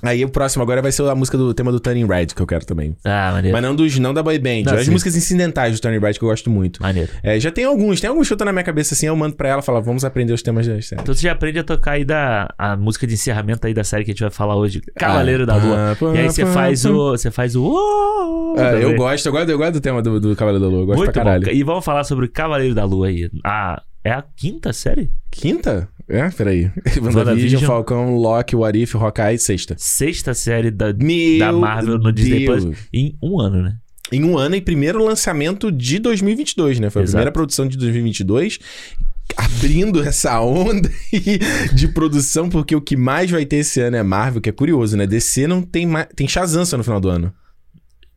[0.02, 2.46] Aí o próximo agora vai ser a música do tema do Turning Red, que eu
[2.46, 2.94] quero também.
[3.02, 3.54] Ah, maneiro.
[3.56, 4.90] Mas não dos, não da boy band, Não, as sim.
[4.90, 6.82] músicas incidentais do Turning Red que eu gosto muito.
[6.82, 7.10] Maneiro.
[7.22, 9.34] É, já tem alguns, tem alguns que eu tô na minha cabeça assim, eu mando
[9.36, 11.02] pra ela, falo, vamos aprender os temas das séries.
[11.02, 14.04] Então você já aprende a tocar aí da a música de encerramento aí da série
[14.04, 15.96] que a gente vai falar hoje, Cavaleiro da Lua.
[15.98, 17.12] pá, E aí você faz o.
[17.12, 18.54] Você faz o.
[18.58, 20.86] É, eu gosto, eu gosto, eu gosto do tema do, do Cavaleiro da Lua, eu
[20.86, 21.30] gosto Muito pra bom.
[21.30, 21.50] caralho.
[21.52, 23.30] E vamos falar sobre o Cavaleiro da Lua aí.
[23.44, 25.10] Ah, é a quinta série?
[25.32, 25.88] Quinta?
[26.08, 26.70] É, peraí.
[27.02, 27.62] WandaVision.
[27.64, 29.74] Falcão, Loki, What If, Hawkeye, sexta.
[29.76, 32.64] Sexta série da, Meu da Marvel no Disney Deus.
[32.64, 33.76] Plus em um ano, né?
[34.12, 36.88] Em um ano e primeiro lançamento de 2022, né?
[36.88, 37.16] Foi a Exato.
[37.16, 38.60] primeira produção de 2022.
[39.36, 40.88] Abrindo essa onda
[41.74, 44.96] de produção, porque o que mais vai ter esse ano é Marvel, que é curioso,
[44.96, 45.04] né?
[45.04, 46.06] DC não tem mais.
[46.14, 47.34] Tem Shazam no final do ano.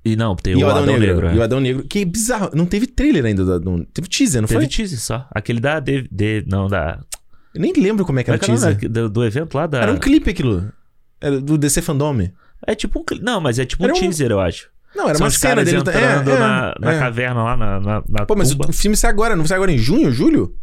[0.04, 1.28] E não, tem e o Adão, Negro.
[1.28, 1.36] é.
[1.36, 1.84] E o Adão Negro.
[1.84, 2.50] Que bizarro.
[2.54, 3.44] Não teve trailer ainda.
[3.44, 4.70] do Adão- Teve teaser, não Teve foi?
[4.70, 5.28] teaser só.
[5.32, 5.80] Aquele da.
[5.80, 7.00] De, de- não, da.
[7.54, 8.90] Eu nem lembro como é que era é é o teaser.
[8.90, 9.82] do, do evento lá da.
[9.82, 10.72] Era um clipe aquilo.
[11.20, 12.34] Era do DC Fandome.
[12.66, 13.04] É tipo um.
[13.22, 14.70] Não, mas é tipo Era um teaser, eu acho.
[14.96, 15.78] Não, era São uma cena dele.
[15.78, 17.00] entrando é, é, na, na é.
[17.00, 19.78] caverna lá, na, na, na Pô, mas o, filme sai agora, não sai agora em
[19.78, 20.56] junho, julho?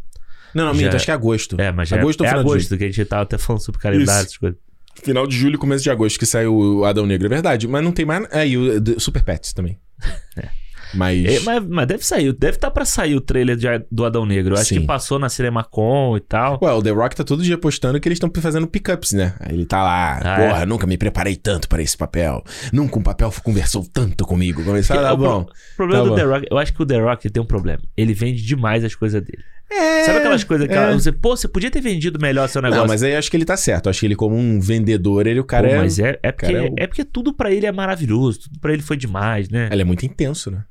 [0.55, 1.61] Não, não, minto, acho que é agosto.
[1.61, 4.11] É, mas já agosto é, é agosto que a gente tava até falando sobre Isso.
[4.11, 4.59] essas coisas.
[5.03, 7.67] Final de julho, começo de agosto que saiu o Adão Negro, é verdade.
[7.69, 8.27] Mas não tem mais.
[8.33, 9.79] É, e o Super Pets também.
[10.37, 10.49] É.
[10.95, 11.25] Mas.
[11.25, 14.55] É, mas, mas deve sair, deve estar pra sair o trailer de- do Adão Negro.
[14.55, 14.81] Eu acho Sim.
[14.83, 16.61] que passou na CinemaCon e tal.
[16.63, 19.35] Ué, o The Rock tá todo dia postando que eles estão fazendo pickups, né?
[19.41, 20.67] Aí ele tá lá, Ah, porra, é?
[20.67, 22.43] nunca me preparei tanto para esse papel.
[22.73, 24.63] Nunca um papel conversou tanto comigo.
[24.63, 25.41] Começar, tá o pro- bom.
[25.43, 26.17] O problema Tá do bom.
[26.17, 27.83] The Rock, eu acho que o The Rock tem um problema.
[27.97, 29.43] Ele vende demais as coisas dele.
[29.71, 30.93] É, Sabe aquelas coisas que é.
[30.93, 32.83] você, pô, você podia ter vendido melhor seu negócio.
[32.83, 33.89] Não, mas aí eu acho que ele tá certo.
[33.91, 35.79] Acho que ele, como um vendedor, ele, o cara Pô, é.
[35.79, 38.73] mas é, é, porque, é o- é porque tudo pra ele é maravilhoso, tudo pra
[38.73, 39.69] ele foi demais, né?
[39.73, 40.63] Ele é muito intenso, né?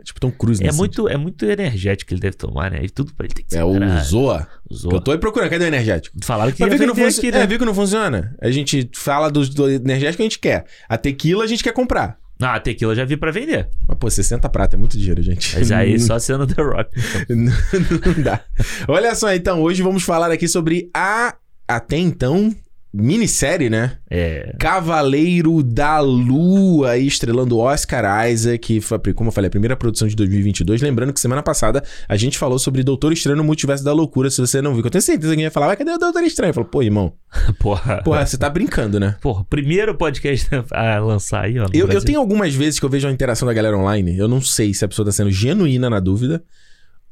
[0.00, 0.70] É tipo Tom Cruise, né?
[0.70, 2.80] É muito, é muito energético que ele deve tomar, né?
[2.82, 3.58] E tudo pra ele tem que ser.
[3.58, 3.72] É o.
[4.02, 4.48] Zoa.
[4.72, 4.94] Zoa.
[4.94, 5.48] Eu tô aí procurando.
[5.50, 6.16] Cadê o energético?
[6.24, 7.42] Falaram que viu que, não vender funci- aqui, né?
[7.42, 8.34] é, viu que não funciona?
[8.40, 10.64] A gente fala do, do energético que a gente quer.
[10.88, 12.16] A tequila a gente quer comprar.
[12.42, 13.68] Ah, a tequila eu já vi pra vender.
[13.86, 15.54] Mas, pô, 60 prata é muito dinheiro, gente.
[15.56, 16.90] Mas aí só sendo The Rock.
[17.28, 17.36] então.
[17.36, 18.40] não, não dá.
[18.88, 21.34] Olha só, então, hoje vamos falar aqui sobre a,
[21.66, 22.54] até então,
[22.92, 23.96] minissérie, né?
[24.10, 24.54] É.
[24.58, 30.14] Cavaleiro da Lua, estrelando Oscar Isaac, que foi, como eu falei, a primeira produção de
[30.14, 30.82] 2022.
[30.82, 34.30] Lembrando que semana passada a gente falou sobre Doutor Estranho no Multiverso da Loucura.
[34.30, 35.98] Se você não viu, que eu tenho certeza que alguém ia falar, "Ué, cadê o
[35.98, 36.50] Doutor Estranho?
[36.50, 37.14] Eu falo, pô, irmão,
[37.58, 38.02] Porra.
[38.02, 39.16] porra, você tá brincando, né?
[39.20, 41.66] Porra, primeiro podcast a lançar aí, ó.
[41.72, 44.40] Eu, eu tenho algumas vezes que eu vejo a interação da galera online, eu não
[44.40, 46.42] sei se a pessoa tá sendo genuína na dúvida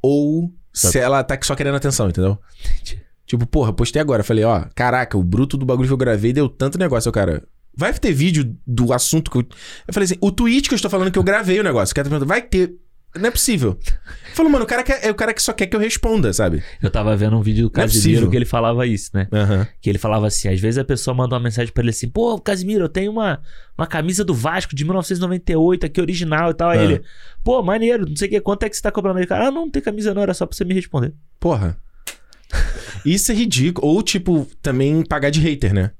[0.01, 2.37] ou se ela tá só querendo atenção, entendeu?
[2.63, 3.01] Entendi.
[3.31, 4.25] Tipo, porra, postei agora.
[4.25, 7.07] Falei, ó, caraca, o bruto do bagulho que eu gravei deu tanto negócio.
[7.07, 7.41] Eu, cara,
[7.73, 9.41] vai ter vídeo do assunto que eu.
[9.87, 11.93] Eu falei assim, o tweet que eu estou falando que eu gravei o negócio.
[11.93, 12.75] O cara tá perguntando, vai ter.
[13.15, 13.79] Não é possível.
[14.35, 16.61] Falou, mano, o cara, quer, é o cara que só quer que eu responda, sabe?
[16.81, 18.29] Eu tava vendo um vídeo do é Casimiro possível.
[18.29, 19.29] que ele falava isso, né?
[19.31, 19.65] Aham.
[19.81, 22.37] Que ele falava assim, às vezes a pessoa manda uma mensagem pra ele assim, pô,
[22.39, 23.41] Casimiro, eu tenho uma,
[23.77, 26.69] uma camisa do Vasco de 1998 aqui, original e tal.
[26.69, 26.83] Aí Ah.
[26.83, 27.01] ele,
[27.43, 29.27] pô, maneiro, não sei o que, quanto é que você tá cobrando aí?
[29.27, 31.13] Cara, ah, não, não tem camisa não, era só pra você me responder.
[31.39, 31.77] Porra.
[33.05, 33.87] Isso é ridículo.
[33.87, 35.91] Ou, tipo, também pagar de hater, né?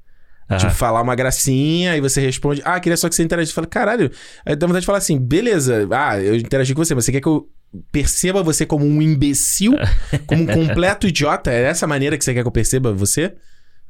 [0.48, 3.54] Ah, Tipo, falar uma gracinha e você responde, ah, queria só que você interagisse.
[3.54, 4.10] Fala, caralho.
[4.44, 7.20] Aí dá vontade de falar assim, beleza, ah, eu interagi com você, mas você quer
[7.20, 7.48] que eu
[7.90, 9.74] perceba você como um imbecil?
[10.26, 11.50] como um completo idiota?
[11.50, 13.34] É essa maneira que você quer que eu perceba você?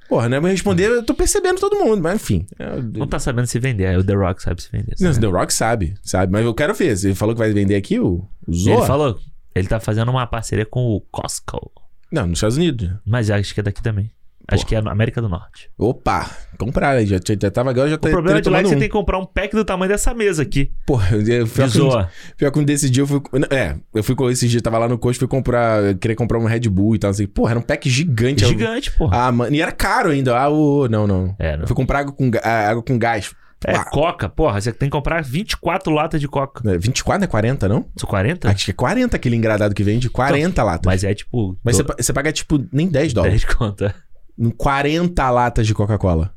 [0.08, 0.36] Porra, né?
[0.36, 2.46] Eu responder, eu tô percebendo todo mundo, mas enfim.
[2.58, 4.94] É, não tá sabendo se vender, aí o The Rock sabe se vender.
[5.00, 5.26] Não, sabe?
[5.26, 6.32] The Rock sabe, sabe?
[6.32, 6.96] Mas eu quero ver.
[7.02, 8.74] Ele falou que vai vender aqui o, o Zoa?
[8.74, 9.18] Ele falou,
[9.54, 11.72] ele tá fazendo uma parceria com o Costco.
[12.12, 12.90] Não, nos Estados Unidos.
[13.06, 14.10] Mas acho que é daqui também.
[14.48, 15.70] Acho que é na América do Norte.
[15.78, 18.64] Opa, comprar, já, já, já tava legal, já O tá problema de lá é que
[18.64, 18.78] tomando você um.
[18.80, 20.72] tem que comprar um pack do tamanho dessa mesa aqui.
[20.84, 22.06] Porra, eu, pior, que um,
[22.36, 23.20] pior que um desse dia eu fui.
[23.50, 25.82] É, eu fui com esse dia, tava lá no coach, fui comprar.
[25.82, 27.10] eu Queria comprar um Red Bull e tal.
[27.10, 27.26] Assim.
[27.26, 28.44] Porra, era um pack gigante.
[28.44, 29.28] Gigante, porra.
[29.28, 29.54] Ah, mano.
[29.54, 30.36] E era caro ainda.
[30.36, 31.34] Ah, ô, não, não.
[31.38, 31.62] É, não.
[31.62, 33.32] Eu fui comprar água com, ah, água com gás.
[33.66, 36.62] É, Ah, coca, porra, você tem que comprar 24 latas de coca.
[36.68, 37.86] né, 24 é 40, não?
[37.96, 38.48] São 40?
[38.50, 40.08] Acho que é 40 aquele engradado que vende.
[40.10, 40.86] 40 latas.
[40.86, 41.56] Mas é tipo.
[41.62, 43.42] Mas você, do- pa- você paga, tipo, nem 10 dólares.
[43.42, 43.94] 10 conta.
[44.38, 46.32] Em 40 latas de Coca-Cola.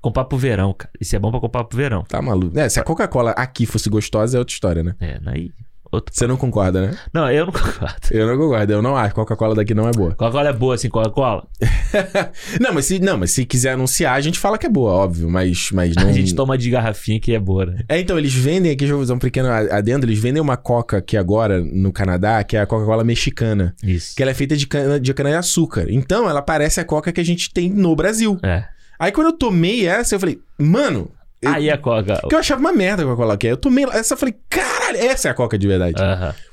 [0.00, 0.90] Comprar pro verão, cara.
[1.00, 2.02] Isso é bom pra comprar pro verão.
[2.04, 2.58] Tá maluco.
[2.58, 4.94] É, se a Coca-Cola aqui fosse gostosa, é outra história, né?
[5.00, 5.50] É, aí.
[5.90, 6.14] Outro...
[6.14, 6.98] Você não concorda, né?
[7.12, 7.96] Não, eu não concordo.
[8.10, 8.72] Eu não concordo.
[8.72, 9.14] Eu não acho.
[9.14, 10.10] Coca-Cola daqui não é boa.
[10.10, 11.46] Coca-Cola é boa assim, Coca-Cola.
[12.60, 15.30] não, mas se, não, mas se quiser anunciar, a gente fala que é boa, óbvio.
[15.30, 16.08] Mas, mas não...
[16.08, 17.84] A gente toma de garrafinha que é boa, né?
[17.88, 20.98] É, então, eles vendem aqui, deixa eu fazer um pequeno adendo, eles vendem uma coca
[20.98, 23.74] aqui agora no Canadá, que é a Coca-Cola mexicana.
[23.82, 24.14] Isso.
[24.14, 25.86] Que ela é feita de cana de, cana de açúcar.
[25.88, 28.38] Então, ela parece a coca que a gente tem no Brasil.
[28.42, 28.64] É.
[28.98, 31.10] Aí, quando eu tomei essa, eu falei, mano...
[31.40, 32.16] Eu, Aí a Coca.
[32.20, 33.52] Porque eu achava uma merda a Coca-Cola que é.
[33.52, 35.94] Eu tomei essa eu falei, caralho, essa é a coca de verdade.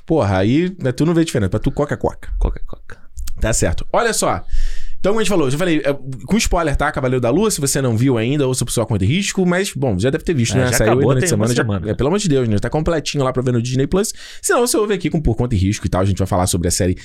[0.06, 1.50] Porra, aí né, tu não vê diferença.
[1.50, 2.30] Pra tu, coca é coca.
[2.38, 2.98] Coca, Coca.
[3.40, 3.86] Tá certo.
[3.92, 4.44] Olha só.
[4.98, 5.92] Então, como a gente falou, eu já falei, é,
[6.26, 6.90] com spoiler, tá?
[6.90, 9.72] Cavaleiro da Lua, se você não viu ainda, ouça por sua conta e risco, mas,
[9.72, 10.66] bom, já deve ter visto, É, né?
[10.68, 11.54] já Saiu acabou, durante a tem uma semana.
[11.54, 11.90] já- semana.
[11.90, 12.58] é, pelo amor de Deus, né?
[12.58, 14.12] Tá completinho lá pra ver no Disney Plus.
[14.42, 16.00] Se não, você ouve aqui com Por Conta e Risco e tal.
[16.00, 16.96] A gente vai falar sobre a série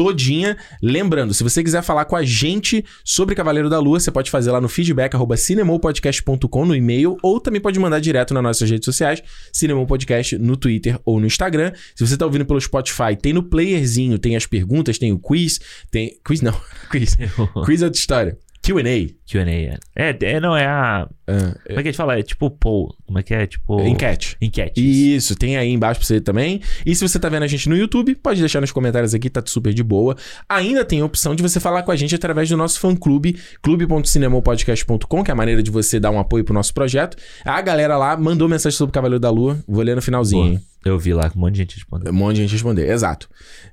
[0.00, 0.56] todinha.
[0.82, 4.50] Lembrando, se você quiser falar com a gente sobre Cavaleiro da Lua, você pode fazer
[4.50, 8.86] lá no feedback, arroba cinemopodcast.com no e-mail, ou também pode mandar direto nas nossas redes
[8.86, 9.22] sociais,
[9.52, 11.72] Cinemou Podcast no Twitter ou no Instagram.
[11.94, 15.60] Se você tá ouvindo pelo Spotify, tem no playerzinho, tem as perguntas, tem o quiz,
[15.90, 16.18] tem...
[16.24, 16.58] Quiz não,
[16.90, 17.18] quiz.
[17.66, 18.38] quiz é outra história.
[18.62, 18.82] Q&A.
[19.26, 19.50] QA.
[19.50, 19.78] É.
[19.96, 21.08] É, é, não, é a.
[21.26, 22.18] Ah, Como é que a gente fala?
[22.18, 22.94] É tipo poll.
[23.06, 23.46] Como é que é?
[23.46, 23.80] Tipo.
[23.86, 24.36] enquete.
[24.40, 25.14] Enquete.
[25.16, 26.60] Isso, tem aí embaixo pra você também.
[26.84, 29.42] E se você tá vendo a gente no YouTube, pode deixar nos comentários aqui, tá
[29.46, 30.16] super de boa.
[30.48, 35.24] Ainda tem a opção de você falar com a gente através do nosso fã-clube, clube.cinemopodcast.com,
[35.24, 37.16] que é a maneira de você dar um apoio pro nosso projeto.
[37.44, 40.54] A galera lá mandou mensagem sobre o Cavaleiro da Lua, vou ler no finalzinho, Boa.
[40.54, 40.60] hein?
[40.84, 42.10] Eu vi lá com um monte de gente respondendo.
[42.10, 43.28] Um monte de gente responder, exato.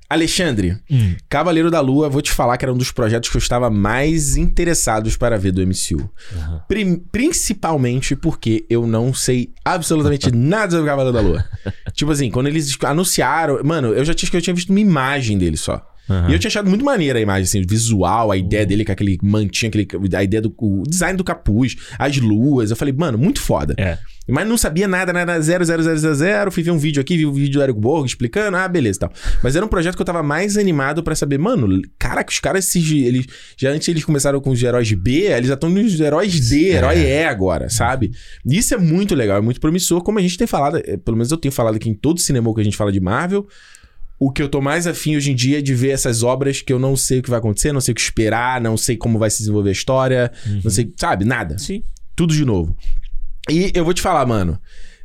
[0.10, 1.16] Alexandre, Hum.
[1.30, 4.38] Cavaleiro da Lua, vou te falar que era um dos projetos que eu estava mais
[4.38, 6.10] interessados para ver do MCU.
[6.36, 6.62] Aham.
[6.68, 11.46] Prim- principalmente porque eu não sei absolutamente nada sobre o Cavaleiro da Lua.
[11.94, 13.62] tipo assim, quando eles anunciaram.
[13.64, 15.86] Mano, eu já tinha, eu tinha visto uma imagem dele só.
[16.10, 16.30] Aham.
[16.30, 18.92] E eu tinha achado muito maneira a imagem, assim, o visual, a ideia dele com
[18.94, 22.70] aquele mantinho, aquele, a ideia do o design do capuz, as luas.
[22.72, 23.76] Eu falei, mano, muito foda.
[23.78, 23.98] É.
[24.28, 26.52] Mas não sabia nada, nada, zero, zero, zero, zero, zero.
[26.52, 29.00] Fui ver um vídeo aqui, vi um vídeo do Eric Borg explicando, ah, beleza e
[29.00, 29.14] tal.
[29.42, 32.68] Mas era um projeto que eu tava mais animado pra saber, mano, caraca, os caras,
[32.68, 33.26] esses, eles,
[33.56, 37.00] já antes eles começaram com os heróis B, eles já estão nos heróis D, herói
[37.00, 38.12] E agora, sabe?
[38.46, 41.32] Isso é muito legal, é muito promissor, como a gente tem falado, é, pelo menos
[41.32, 43.48] eu tenho falado aqui em todo cinema que a gente fala de Marvel.
[44.20, 46.74] O que eu tô mais afim hoje em dia é de ver essas obras que
[46.74, 49.20] eu não sei o que vai acontecer, não sei o que esperar, não sei como
[49.20, 50.32] vai se desenvolver a história,
[50.64, 51.58] não sei, sabe, nada.
[51.60, 51.84] Sim.
[52.16, 52.76] Tudo de novo.
[53.50, 54.60] E eu vou te falar, mano.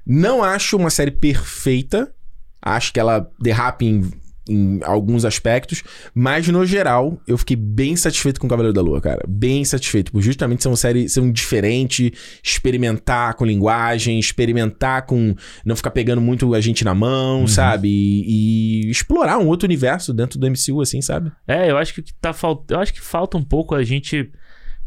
[0.07, 2.13] Não acho uma série perfeita.
[2.61, 4.11] Acho que ela derrapa em,
[4.49, 5.83] em alguns aspectos.
[6.15, 9.25] Mas, no geral, eu fiquei bem satisfeito com Cavaleiro da Lua, cara.
[9.29, 10.13] Bem satisfeito.
[10.13, 12.13] Por justamente ser uma série ser um diferente,
[12.43, 15.35] experimentar com linguagem, experimentar com.
[15.65, 17.89] Não ficar pegando muito a gente na mão, sabe?
[17.89, 21.31] E, e explorar um outro universo dentro do MCU, assim, sabe?
[21.47, 22.75] É, eu acho que tá falta.
[22.75, 24.31] Eu acho que falta um pouco a gente.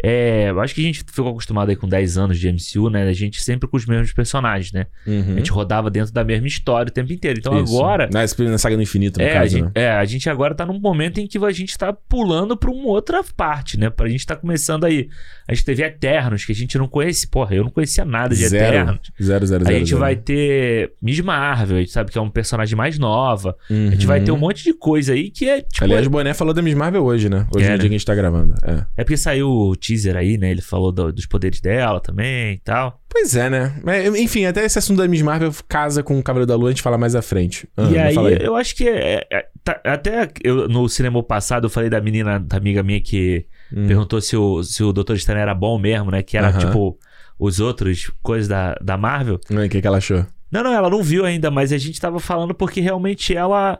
[0.03, 3.07] É, eu acho que a gente ficou acostumado aí com 10 anos de MCU, né?
[3.07, 4.85] A gente sempre com os mesmos personagens, né?
[5.07, 7.39] A gente rodava dentro da mesma história o tempo inteiro.
[7.39, 7.63] Então Uhum.
[7.63, 7.77] Isso.
[7.77, 8.09] agora.
[8.11, 8.21] Na,
[8.51, 9.71] na saga do infinito, no É a, caso, gente, né?
[9.75, 12.87] é, a gente agora tá num momento em que a gente tá pulando pra uma
[12.87, 13.89] outra parte, né?
[13.89, 15.07] Pra gente tá começando aí.
[15.47, 17.27] A gente teve Eternos, que a gente não conhece.
[17.27, 18.65] Porra, eu não conhecia nada de Zero.
[18.75, 18.99] Eternos.
[19.21, 19.79] Zero, zero, A zero.
[19.79, 19.99] gente zero.
[19.99, 23.55] vai ter Miss Marvel, a gente sabe que é um personagem mais nova.
[23.69, 25.79] A gente vai ter um monte de coisa aí que é tipo.
[25.79, 25.85] Uhum.
[25.85, 27.47] Aliás, o Boné falou da Miss Marvel hoje, né?
[27.55, 27.77] Hoje É, no né?
[27.77, 28.53] dia que a gente tá gravando.
[28.63, 28.85] É.
[28.97, 30.51] É porque saiu o teaser aí, né?
[30.51, 32.99] Ele falou do- dos poderes dela também e tal.
[33.09, 33.73] Pois é, né?
[34.19, 36.81] Enfim, até esse assunto da Miss Marvel casa com o Cavaleiro da Lua, a gente
[36.81, 37.67] fala mais à frente.
[37.77, 41.69] Ah, e aí, eu acho que é- é- tá- até eu, no cinema passado eu
[41.69, 43.87] falei da menina, da amiga minha que Hum.
[43.87, 46.21] perguntou se o, se o Doutor Estranho era bom mesmo, né?
[46.21, 46.59] Que era Aham.
[46.59, 46.99] tipo
[47.39, 49.39] os outros coisas da, da Marvel.
[49.49, 50.25] O que, que ela achou?
[50.51, 53.79] Não, não, ela não viu ainda, mas a gente tava falando porque realmente ela.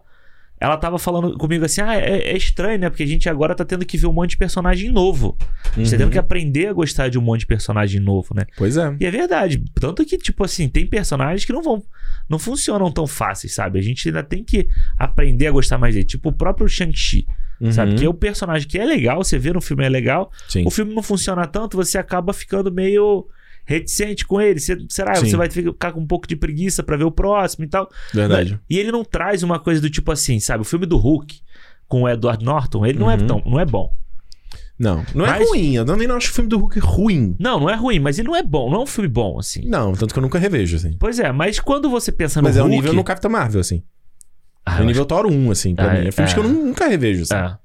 [0.60, 2.89] Ela tava falando comigo assim: ah, é, é estranho, né?
[2.89, 5.38] Porque a gente agora tá tendo que ver um monte de personagem novo.
[5.39, 5.97] A gente tá Uhum.
[6.03, 8.45] tendo que aprender a gostar de um monte de personagem novo, né?
[8.58, 8.95] Pois é.
[8.99, 9.62] E é verdade.
[9.80, 11.84] Tanto que, tipo assim, tem personagens que não vão.
[12.30, 13.78] Não funcionam tão fáceis, sabe?
[13.80, 16.06] A gente ainda tem que aprender a gostar mais dele.
[16.06, 17.28] Tipo o próprio Shang-Chi,
[17.72, 17.91] sabe?
[17.91, 17.97] Uhum.
[17.97, 20.32] Que é o personagem que é legal, você vê no filme é legal.
[20.47, 20.64] Sim.
[20.66, 23.28] O filme não funciona tanto, você acaba ficando meio
[23.66, 24.59] reticente com ele.
[24.59, 25.16] Você, será?
[25.16, 25.28] Sim.
[25.30, 27.89] Você vai ficar com um pouco de preguiça pra ver o próximo e tal.
[28.13, 28.59] Verdade.
[28.70, 30.61] E ele não traz uma coisa do tipo assim, sabe?
[30.61, 31.39] O filme do Hulk
[31.88, 33.28] com o Edward Norton, ele não, é Uhum.
[33.28, 33.91] tão, não é bom.
[34.78, 35.76] Não, não é Mas- ruim.
[35.76, 37.36] Eu também não acho o filme do Hulk ruim.
[37.39, 38.70] Não, não é ruim, mas ele não é bom.
[38.70, 39.61] Não é um filme bom, assim.
[39.68, 40.95] Não, tanto que eu nunca revejo, assim.
[40.99, 42.76] Pois é, mas quando você pensa no Mas é o Hulk...
[42.76, 43.82] nível no Capitão Marvel, assim.
[44.66, 46.07] Ah, é o eu nível Thor 1, assim, pra Ah, mim.
[46.07, 46.34] É filmes é.
[46.34, 47.36] que eu nu- nunca revejo, assim.
[47.36, 47.57] É.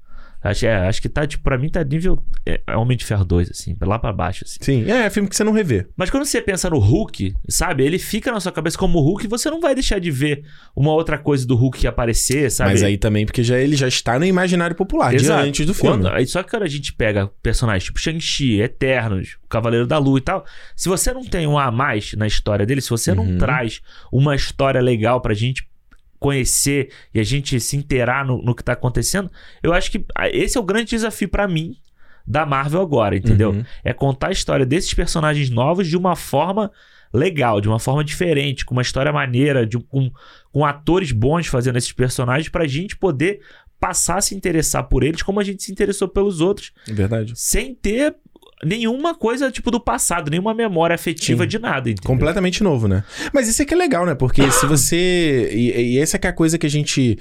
[0.43, 3.23] Acho, é, acho que tá, tipo, pra mim tá nível é, é Homem de Ferro
[3.23, 4.57] 2, assim, lá pra baixo, assim.
[4.61, 5.85] Sim, é, é filme que você não revê.
[5.95, 7.83] Mas quando você pensa no Hulk, sabe?
[7.83, 10.43] Ele fica na sua cabeça como Hulk e você não vai deixar de ver
[10.75, 12.71] uma outra coisa do Hulk aparecer, sabe?
[12.71, 15.45] Mas aí também, porque já, ele já está no imaginário popular, Exato.
[15.47, 15.97] antes do filme.
[15.97, 19.97] Quando- aí só que quando a gente pega personagens tipo Shang-Chi, Eternos, o Cavaleiro da
[19.99, 20.43] Lua e tal,
[20.75, 23.37] se você não tem um a mais na história dele, se você não Uhum.
[23.37, 23.81] traz
[24.11, 25.67] uma história legal pra gente
[26.21, 29.29] conhecer e a gente se inteirar no, no que tá acontecendo,
[29.63, 31.75] eu acho que ah, esse é o grande desafio pra mim
[32.25, 33.49] da Marvel agora, entendeu?
[33.49, 33.65] Uhum.
[33.83, 36.71] É contar a história desses personagens novos de uma forma
[37.11, 40.11] legal, de uma forma diferente, com uma história maneira, de, com,
[40.51, 43.41] com atores bons fazendo esses personagens pra gente poder
[43.79, 47.33] passar a se interessar por eles como a gente se interessou pelos outros, É Verdade.
[47.35, 48.15] sem ter
[48.63, 51.49] nenhuma coisa tipo do passado, nenhuma memória afetiva Sim.
[51.49, 52.07] de nada, entendeu?
[52.07, 53.03] Completamente novo, né?
[53.33, 54.15] Mas isso é que é legal, né?
[54.15, 55.49] Porque se você.
[55.51, 57.17] E, e essa que é a coisa que a gente.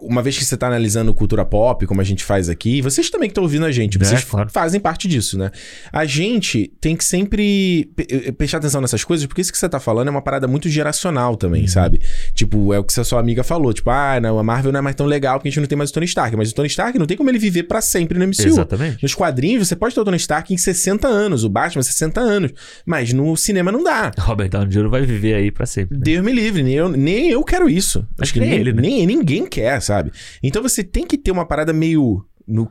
[0.00, 3.28] Uma vez que você tá analisando cultura pop, como a gente faz aqui, vocês também
[3.28, 4.48] que estão ouvindo a gente, É, vocês claro.
[4.50, 5.50] fazem parte disso, né?
[5.92, 9.68] A gente tem que sempre pe- eh, prestar atenção nessas coisas, porque isso que você
[9.68, 11.68] tá falando é uma parada muito geracional também, Uhum.
[11.68, 12.00] sabe?
[12.34, 14.82] Tipo, é o que a sua amiga falou, tipo, ah, não, a Marvel não é
[14.82, 16.36] mais tão legal porque a gente não tem mais o Tony Stark.
[16.36, 18.46] Mas o Tony Stark não tem como ele viver pra sempre no MCU.
[18.46, 19.02] Exatamente.
[19.02, 22.52] Nos quadrinhos, você pode ter o Tony Stark em 60 anos, o Batman 60 anos.
[22.86, 24.12] Mas no cinema não dá.
[24.18, 24.88] Robert Downey Jr.
[24.88, 25.96] vai viver aí pra sempre.
[25.96, 26.02] né?
[26.04, 28.06] Deus me livre, nem eu, nem eu quero isso.
[28.20, 28.82] Acho que nem ele, né?
[28.82, 30.12] nem ninguém quer, sabe?
[30.42, 32.24] Então você tem que ter uma parada meio.
[32.46, 32.66] No,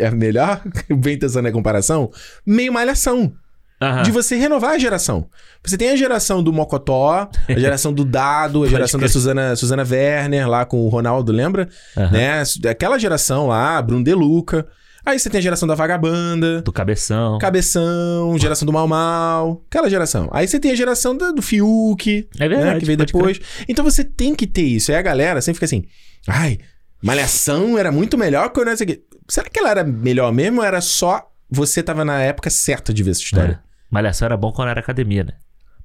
[0.00, 0.60] é melhor,
[0.98, 2.10] bem pensando na comparação,
[2.44, 3.32] meio malhação.
[3.80, 4.02] Aham.
[4.02, 5.30] De você renovar a geração.
[5.64, 9.12] Você tem a geração do Mocotó, a geração do Dado, a geração da crer.
[9.12, 11.68] Suzana, Suzana Werner, lá com o Ronaldo, lembra?
[11.96, 12.10] Aham.
[12.10, 12.42] Né?
[12.68, 14.66] Aquela geração lá, Bruno De Luca.
[15.08, 16.60] Aí você tem a geração da Vagabanda.
[16.60, 17.38] Do cabeção.
[17.38, 20.28] Cabeção, geração do Mal Mal, aquela geração.
[20.32, 22.74] Aí você tem a geração da- do Fiuk, É verdade.
[22.74, 23.40] né, que veio depois.
[23.66, 24.90] Então você tem que ter isso.
[24.92, 25.84] Aí a galera sempre fica assim,
[26.26, 26.58] ai,
[27.02, 29.02] Malhação era muito melhor que o quê.
[29.28, 33.02] Será que ela era melhor mesmo ou era só você tava na época certa de
[33.02, 33.62] ver essa história?
[33.64, 33.68] É.
[33.90, 35.32] Malhação era bom quando era academia, né?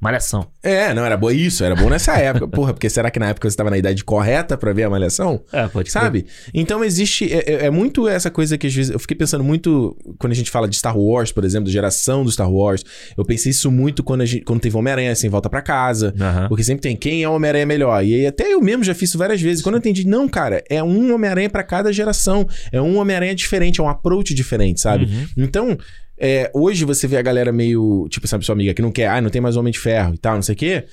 [0.03, 0.47] Malhação.
[0.61, 2.47] É, não, era bom isso, era bom nessa época.
[2.47, 5.41] Porra, porque será que na época você tava na idade correta pra ver a malhação?
[5.51, 5.91] É, pode.
[5.91, 6.25] Sabe?
[6.53, 7.31] Então existe.
[7.33, 8.91] É, é- é muito essa coisa que às vezes.
[8.91, 9.95] Eu fiquei pensando muito.
[10.19, 12.83] Quando a gente fala de Star Wars, por exemplo, geração do Star Wars.
[13.17, 16.13] Eu pensei isso muito quando, a gente, quando teve Homem-Aranha, assim, volta pra casa.
[16.19, 16.47] Aham.
[16.49, 18.03] Porque sempre tem quem é o Homem-Aranha melhor.
[18.03, 19.61] E aí até eu mesmo já fiz isso várias vezes.
[19.63, 22.47] Quando eu entendi, não, cara, é um Homem-Aranha pra cada geração.
[22.71, 25.05] É um Homem-Aranha diferente, é um approach diferente, sabe?
[25.05, 25.25] Uhum.
[25.37, 25.77] Então,
[26.17, 28.07] é, hoje você vê a galera meio.
[28.09, 30.17] Tipo, essa sua amiga que não quer, ah, não tem mais Homem de Ferro e
[30.17, 30.85] tal, não sei o quê.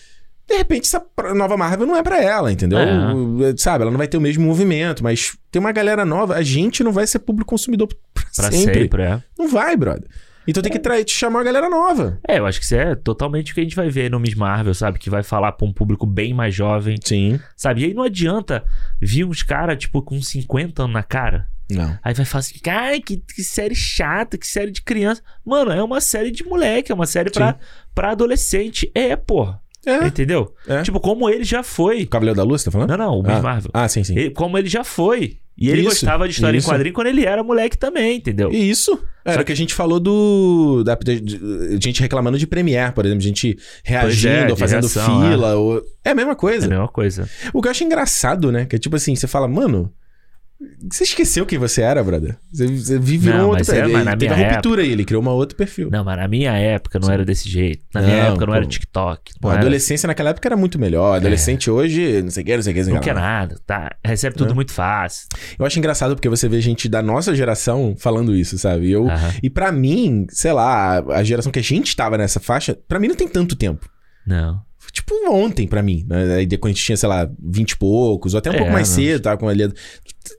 [0.48, 1.00] De repente, essa
[1.34, 2.78] nova Marvel não é pra ela, entendeu?
[2.78, 3.14] É.
[3.14, 6.34] O- Sabe, ela não vai ter o mesmo movimento, mas tem uma galera nova.
[6.34, 8.74] A gente não vai ser público consumidor pra, Pra sempre.
[8.82, 9.22] sempre, é.
[9.38, 10.08] Não vai, brother.
[10.48, 12.18] Então tem que tra- te chamar uma galera nova.
[12.26, 14.34] É, eu acho que isso é totalmente o que a gente vai ver no Miss
[14.34, 14.98] Marvel, sabe?
[14.98, 17.38] Que vai falar pra um público bem mais jovem, Sim.
[17.56, 17.82] sabe?
[17.82, 18.64] E aí não adianta
[19.00, 21.46] vir uns caras, tipo, com 50 anos na cara.
[21.74, 21.98] Não.
[22.02, 25.22] Aí vai falar assim, cara, que, que série chata, que série de criança.
[25.44, 27.56] Mano, é uma série de moleque, é uma série pra,
[27.94, 28.90] pra adolescente.
[28.94, 29.60] É, porra.
[29.86, 30.06] É.
[30.06, 30.54] Entendeu?
[30.68, 30.82] É.
[30.82, 32.02] Tipo, como ele já foi.
[32.02, 32.90] O Cavaleiro da Luz, tá falando?
[32.90, 33.42] Não, não, o Miss ah.
[33.42, 33.70] Marvel.
[33.72, 34.16] Ah, sim, sim.
[34.18, 35.38] Ele- como ele já foi.
[35.56, 36.66] E ele Isso, gostava de história isso.
[36.68, 38.50] em quadrinho quando ele era moleque também, entendeu?
[38.50, 38.98] E Isso.
[39.22, 40.82] Era Só o que a gente falou do.
[40.82, 44.80] Da, de- de- gente reclamando de Premiere, por exemplo, gente reagindo Pois é, ou fazendo
[44.86, 45.54] reação, fila.
[45.56, 45.82] Ou...
[46.02, 46.66] É a mesma É coisa.
[46.66, 47.28] a mesma coisa.
[47.52, 48.64] O que eu acho engraçado, né?
[48.64, 49.92] Que é tipo assim, você fala, mano.
[50.92, 52.36] Você esqueceu quem você era, brother?
[52.52, 53.98] Você, você vive Não, um outro é, perfil.
[53.98, 55.88] Ele teve a minha ruptura aí, ele criou uma outro perfil.
[55.90, 57.82] Não, mas na minha época não era desse jeito.
[57.94, 58.56] Na minha Não, época não pô.
[58.58, 59.32] era TikTok.
[59.40, 61.16] Pô, não a era- adolescência naquela época era muito melhor.
[61.16, 62.80] Adolescente hoje, não sei o que, não sei o que.
[62.80, 63.90] Não sei o que quer nada, tá?
[64.04, 64.54] Recebe tudo É.
[64.54, 65.26] muito fácil.
[65.58, 68.90] Eu acho engraçado porque você vê gente da nossa geração falando isso, sabe?
[68.90, 69.30] Eu, Aham.
[69.42, 73.08] E pra mim, sei lá, a geração que a gente tava nessa faixa, pra mim
[73.08, 73.88] não tem tanto tempo.
[74.26, 74.60] Não.
[75.10, 76.46] Tipo ontem pra mim, né?
[76.58, 78.88] Quando a gente tinha, sei lá, 20 e poucos, ou até um É, pouco mais
[78.88, 78.94] não.
[78.96, 79.64] cedo, tava com ali.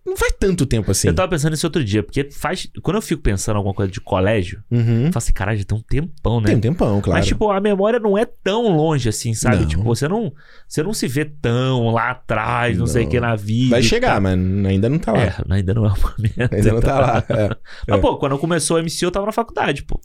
[0.06, 1.08] Não faz tanto tempo assim.
[1.10, 2.68] Eu tava pensando nisso outro dia, porque faz.
[2.82, 5.06] Quando eu fico pensando em alguma coisa de colégio, Uhum.
[5.08, 6.48] eu falo assim, caralho, já tem um tempão, né?
[6.48, 7.20] Tem um tempão, claro.
[7.20, 9.58] Mas, tipo, a memória não é tão longe assim, sabe?
[9.58, 9.68] Não.
[9.68, 10.32] Tipo, você não,
[10.68, 13.12] você não se vê tão lá atrás, não, sei o Não.
[13.12, 13.72] que na vida.
[13.72, 14.22] Vai chegar, tal.
[14.22, 14.34] mas
[14.66, 15.24] ainda não tá lá.
[15.24, 16.54] É, ainda não é o momento.
[16.56, 17.24] Ainda não tá lá.
[17.28, 17.50] é.
[17.88, 18.02] Mas, É.
[18.02, 20.00] pô, quando começou o MC, eu tava na faculdade, pô.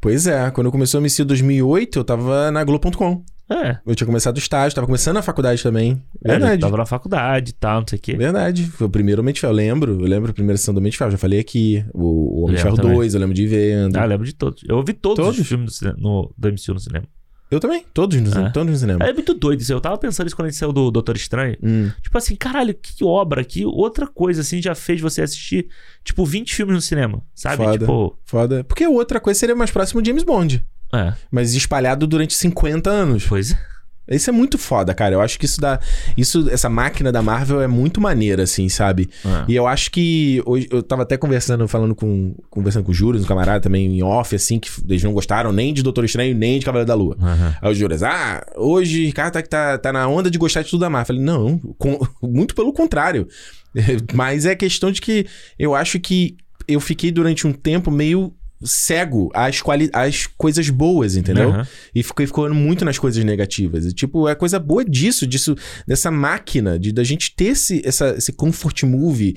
[0.00, 3.24] Pois é, quando começou a MC em 2008, eu tava na Globo.com.
[3.50, 3.78] É.
[3.86, 6.02] Eu tinha começado o estágio, tava começando a faculdade também.
[6.24, 6.60] É, Verdade.
[6.62, 8.16] tava na faculdade e tal, não sei o quê.
[8.16, 8.64] Verdade.
[8.66, 9.52] Foi o primeiro Homem de Ferro.
[9.52, 9.92] Eu lembro.
[10.00, 11.10] Eu lembro a primeira sessão do Homem de Ferro.
[11.10, 11.84] Já falei aqui.
[11.92, 12.94] O, o Homem de Ferro também.
[12.94, 13.96] 2, eu lembro de vendo.
[13.96, 14.62] Ah, eu lembro de todos.
[14.66, 15.38] Eu ouvi todos, Todos?
[15.38, 17.04] os filmes do, no, do MCU no cinema.
[17.50, 17.84] Eu também.
[17.92, 18.50] Todos no, É.
[18.50, 19.04] todos no cinema.
[19.04, 19.72] É muito doido isso.
[19.72, 21.56] Eu tava pensando isso quando a gente saiu do Doutor Estranho.
[21.62, 21.90] Hum.
[22.02, 25.68] Tipo assim, caralho, que obra, que outra coisa assim já fez você assistir,
[26.02, 27.58] tipo, 20 filmes no cinema, sabe?
[27.62, 27.78] Foda.
[27.78, 28.64] Tipo, Foda.
[28.64, 30.64] Porque outra coisa seria mais próximo de James Bond.
[30.92, 33.24] É, Mas espalhado durante 50 anos.
[33.28, 33.74] pois é.
[34.06, 35.14] Isso é muito foda, cara.
[35.14, 35.80] Eu acho que isso dá.
[36.14, 39.08] Isso, essa máquina da Marvel é muito maneira, assim, sabe?
[39.24, 39.44] É.
[39.48, 40.42] E eu acho que.
[40.44, 42.34] Hoje, eu tava até conversando, falando com.
[42.50, 45.72] Conversando com o Júlio, um camarada também em off, assim, que eles não gostaram nem
[45.72, 47.16] de Doutor Estranho, nem de Cavaleiro da Lua.
[47.18, 47.56] Aham.
[47.62, 50.68] Aí o Júlio, ah, hoje o Ricardo tá, tá, tá na onda de gostar de
[50.68, 51.16] tudo da Marvel.
[51.16, 53.26] Eu falei, não, com- muito pelo contrário.
[54.12, 55.26] Mas é questão de que
[55.58, 56.36] eu acho que
[56.68, 58.34] eu fiquei durante um tempo meio
[58.64, 61.50] cego às, quali às coisas boas, entendeu?
[61.50, 61.66] Aham.
[61.94, 63.86] E fiquei ficando muito nas coisas negativas.
[63.86, 65.54] E, tipo, é coisa boa disso, disso,
[65.86, 69.36] dessa máquina, de da gente ter esse, essa, esse comfort movie,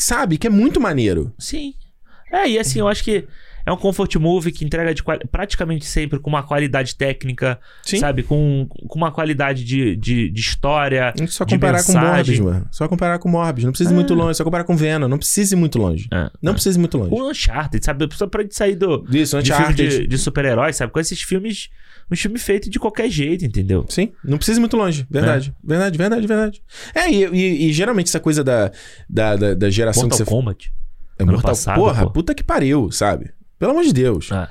[0.00, 0.38] sabe?
[0.38, 1.32] Que é muito maneiro.
[1.38, 1.74] Sim.
[2.32, 3.26] É, e assim, eu acho que
[3.66, 7.98] é um comfort movie que entrega de praticamente sempre com uma qualidade técnica, Sim.
[7.98, 8.22] sabe?
[8.22, 11.12] Com, com uma qualidade de, de, de história.
[11.28, 11.92] Só comparar com.
[11.92, 12.68] Morbius, mano.
[12.70, 13.64] Só comparar com Morbius.
[13.64, 13.96] Não precisa ir É.
[13.96, 14.34] muito longe.
[14.36, 15.08] Só comparar com Venom.
[15.08, 16.08] Não precisa ir muito longe.
[16.12, 16.54] É, Não é.
[16.54, 17.10] precisa ir muito longe.
[17.14, 18.08] O Uncharted, sabe?
[18.14, 20.92] Só pra gente sair do, Isso, de filme de, de super-heróis, sabe?
[20.92, 21.68] Com esses filmes,
[22.10, 23.86] um filme feito de qualquer jeito, entendeu?
[23.88, 25.06] Sim, não precisa ir muito longe.
[25.10, 25.54] Verdade.
[25.64, 26.62] Verdade, verdade, verdade.
[26.94, 28.70] É, e, e- e geralmente essa coisa da,
[29.08, 30.30] da, da, da geração Mortal que você...
[30.30, 30.72] Kombat.
[31.18, 32.10] É Mortal passado, Porra, pô.
[32.10, 33.30] puta que pariu, sabe?
[33.64, 34.30] Pelo amor de Deus.
[34.30, 34.50] Ah,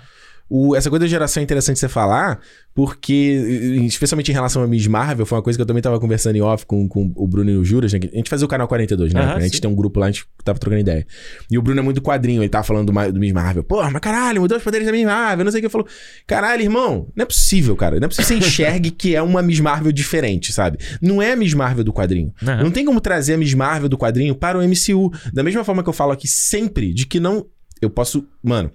[0.49, 2.39] O- essa coisa da geração é interessante você falar,
[2.76, 6.36] porque, especialmente em relação a Miss Marvel, foi uma coisa que eu também tava conversando
[6.36, 7.99] em off com, com o Bruno e o Juras, né?
[8.11, 9.22] A gente fazia o canal 42, né?
[9.22, 9.61] Aham, a gente sim.
[9.61, 11.07] tem um grupo lá, a gente tava trocando ideia.
[11.49, 13.64] E o Bruno é muito quadrinho, ele tava falando do, do Miss Marvel.
[13.64, 15.66] Porra, mas caralho, mudou os poderes da Miss Marvel, não sei o que.
[15.68, 15.88] Eu falo,
[16.28, 17.99] caralho, irmão, não é possível, cara.
[17.99, 20.78] Não é possível que você enxergue que é uma Miss Marvel diferente, sabe?
[21.01, 22.32] Não é a Miss Marvel do quadrinho.
[22.43, 22.64] Aham.
[22.64, 25.09] Não tem como trazer a Miss Marvel do quadrinho para o MCU.
[25.32, 27.45] Da mesma forma que eu falo aqui sempre, de que não.
[27.82, 28.28] Eu posso.
[28.43, 28.72] Mano,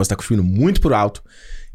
[0.00, 1.22] posso estar cuspindo muito por alto.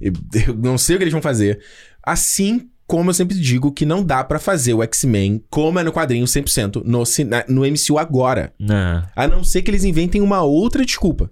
[0.02, 0.12] Eu,
[0.48, 1.60] eu não sei o que eles vão fazer.
[2.04, 5.92] Assim como eu sempre digo que não dá pra fazer o X-Men como é no
[5.92, 7.04] quadrinho 100% no,
[7.48, 8.54] no MCU agora.
[8.60, 9.04] não.
[9.16, 11.32] A não ser que eles inventem uma outra desculpa.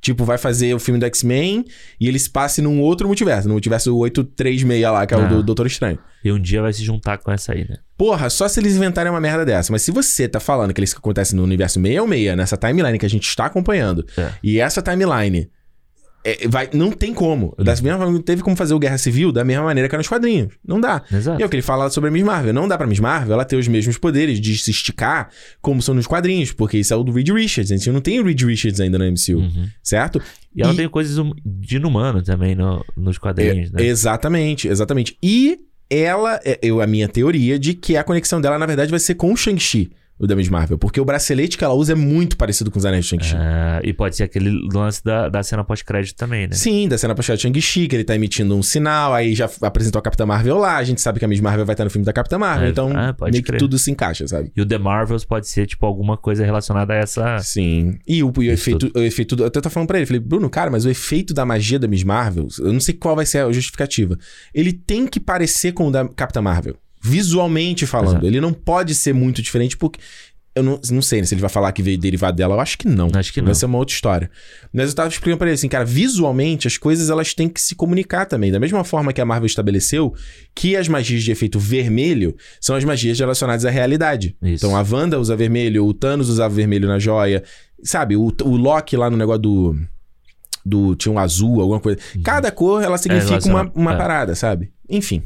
[0.00, 1.64] Tipo, vai fazer o filme do X-Men
[2.00, 3.48] e eles passem num outro multiverso.
[3.48, 5.26] No multiverso 836 lá, que é o Ah.
[5.26, 5.98] do Doutor Estranho.
[6.24, 7.78] E um dia vai se juntar com essa aí, né?
[7.96, 9.72] Porra, só se eles inventarem uma merda dessa.
[9.72, 13.10] Mas se você tá falando que isso acontece no universo 666, nessa timeline que a
[13.10, 14.30] gente está acompanhando, É.
[14.42, 15.48] e essa timeline
[16.24, 17.54] é, vai, não tem como.
[17.58, 20.00] Da mesma forma não teve como fazer o Guerra Civil da mesma maneira que era
[20.00, 20.52] nos quadrinhos.
[20.66, 21.02] Não dá.
[21.12, 21.40] Exato.
[21.40, 22.52] E é o que ele fala sobre a Miss Marvel.
[22.52, 25.30] Não dá pra Miss Marvel ela ter os mesmos poderes de se esticar
[25.62, 27.70] como são nos quadrinhos, porque isso é o do Reed Richards.
[27.72, 29.66] A gente não tem o Reed Richards ainda no MCU, Uhum.
[29.82, 30.20] certo?
[30.54, 33.82] E ela E- tem coisas hum- de inumano também no- nos quadrinhos, né?
[33.84, 35.16] Exatamente, exatamente.
[35.22, 35.58] E
[35.90, 39.14] ela, é, eu, a minha teoria de que a conexão dela, na verdade, vai ser
[39.14, 40.76] com o Shang-Chi, o da Miss Marvel.
[40.78, 43.34] Porque o bracelete que ela usa é muito parecido com os anéis de Shang-Chi.
[43.36, 46.54] Ah, e pode ser aquele lance da, da cena pós-crédito também, né?
[46.54, 49.98] Sim, da cena pra de Shang-Chi, que ele tá emitindo um sinal, aí já apresentou
[49.98, 52.04] a Capitã Marvel lá, a gente sabe que a Miss Marvel vai estar no filme
[52.04, 53.58] da Capitã Marvel, É, então ah, meio que crer.
[53.58, 54.50] tudo se encaixa, sabe?
[54.56, 57.38] E o The Marvels pode ser, tipo, alguma coisa relacionada a essa.
[57.38, 57.98] Sim.
[58.06, 59.36] E o, e o efeito, o efeito.
[59.36, 61.78] do- Eu até tava falando pra ele, falei, Bruno, cara, mas o efeito da magia
[61.78, 64.18] da Miss Marvel, eu não sei qual vai ser a justificativa.
[64.52, 66.76] Ele tem que parecer com o da Capitã Marvel.
[67.00, 68.10] Visualmente falando.
[68.14, 68.26] Exato.
[68.26, 69.98] Ele não pode ser muito diferente, porque.
[70.54, 72.56] Eu não, não sei né, se ele vai falar que veio derivado dela.
[72.56, 73.08] Eu acho que não.
[73.14, 73.54] Acho que Vai não.
[73.54, 74.28] ser uma outra história.
[74.72, 77.76] Mas eu tava explicando pra ele assim, cara, visualmente as coisas elas têm que se
[77.76, 78.50] comunicar também.
[78.50, 80.12] Da mesma forma que a Marvel estabeleceu
[80.56, 84.34] que as magias de efeito vermelho são as magias relacionadas à realidade.
[84.42, 84.66] Isso.
[84.66, 87.44] Então a Wanda usa vermelho, o Thanos usava vermelho na joia.
[87.84, 89.76] Sabe, o, o Loki lá no negócio do.
[90.66, 90.96] Do.
[90.96, 92.00] Tinha um azul, alguma coisa.
[92.24, 93.96] Cada cor ela significa uma, relaciona- uma é.
[93.96, 94.72] parada, sabe?
[94.90, 95.22] Enfim.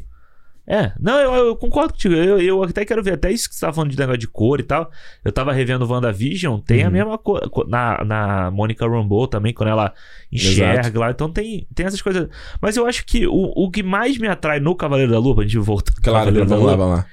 [0.65, 2.13] É, não, eu, eu concordo contigo.
[2.15, 4.61] Eu, eu até quero ver, até isso que você tava falando de negócio de cor
[4.61, 4.89] e tal.
[5.23, 6.91] Eu tava revendo WandaVision, tem a Uhum.
[6.93, 7.49] mesma cor.
[7.49, 9.93] co- Na, na Monica Rambeau também, quando ela
[10.31, 11.11] enxerga lá.
[11.11, 12.29] Então tem, tem essas coisas.
[12.61, 15.43] Mas eu acho que o, o que mais me atrai no Cavaleiro da Lua, pra
[15.43, 17.05] gente voltar Claro, Cavaleiro da vamos lá, Lua, vamos lá.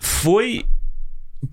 [0.00, 0.64] foi.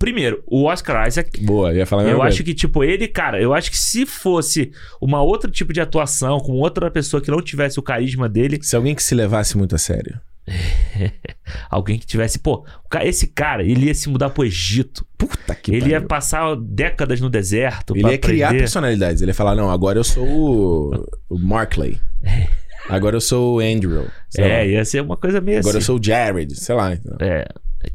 [0.00, 1.38] Primeiro, o Oscar Isaac.
[1.44, 4.72] Boa, eu ia falar Eu acho que, tipo, ele, cara, eu acho que se fosse
[5.00, 8.74] uma outro tipo de atuação, com outra pessoa que não tivesse o carisma dele, Se
[8.74, 10.18] alguém que se levasse muito a sério.
[11.70, 12.64] alguém que tivesse, pô,
[13.02, 15.06] esse cara, ele ia se mudar pro Egito.
[15.18, 16.08] Puta que ele ia pariu.
[16.08, 17.96] passar décadas no deserto.
[17.96, 18.62] Ele ia criar aprender.
[18.62, 19.22] personalidades.
[19.22, 21.98] Ele ia falar, não, agora eu sou o, o Markley.
[22.88, 24.06] Agora eu sou o Andrew.
[24.30, 24.54] sei lá.
[24.54, 25.86] É, ia ser uma coisa meio Agora eu assim.
[25.86, 26.92] sou o Jared, sei lá.
[26.94, 27.16] então.
[27.20, 27.44] É,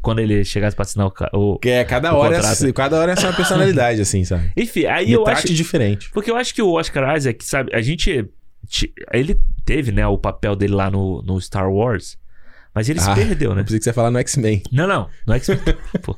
[0.02, 1.12] quando ele chegasse pra assinar o.
[1.32, 1.52] o...
[1.54, 4.52] Porque é, cada hora, é, cada hora é uma personalidade, assim, sabe?
[4.56, 5.54] Enfim, aí Me eu trate acho.
[5.54, 6.10] diferente.
[6.10, 8.28] Porque eu acho que o Oscar Isaac, sabe, a gente.
[9.12, 12.16] Ele teve, né, o papel dele lá no, no Star Wars.
[12.74, 13.62] Mas ele Ah, se perdeu, Eu né?
[13.62, 14.62] pensei que você ia falar no X-Men.
[14.72, 15.08] Não, não.
[15.38, 15.98] Que.
[15.98, 16.16] Pô.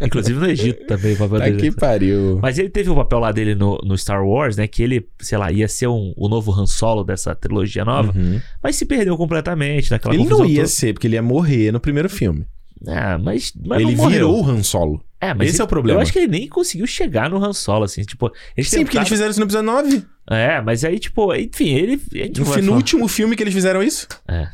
[0.00, 1.56] Inclusive no Egito também, o papel Tá dele.
[1.60, 2.38] que pariu.
[2.40, 4.66] Mas ele teve o papel lá dele no, no Star Wars, né?
[4.66, 8.12] Que ele, sei lá, ia ser um, o novo Han Solo dessa trilogia nova.
[8.18, 8.40] Uhum.
[8.62, 10.68] Mas se perdeu completamente naquela Ele não ia toda.
[10.68, 12.46] ser, porque ele ia morrer no primeiro filme.
[12.88, 15.04] Ah, mas, mas ele virou o Han Solo.
[15.20, 15.98] É, mas Esse ele- é o problema.
[15.98, 18.00] Eu acho que ele nem conseguiu chegar no Han Solo, assim.
[18.04, 20.02] Tipo, eles Sim, porque eles tentaram- fizeram isso no episódio 9.
[20.30, 22.00] É, mas aí, tipo, enfim, ele.
[22.38, 24.08] No, no último filme que eles fizeram isso.
[24.26, 24.48] É.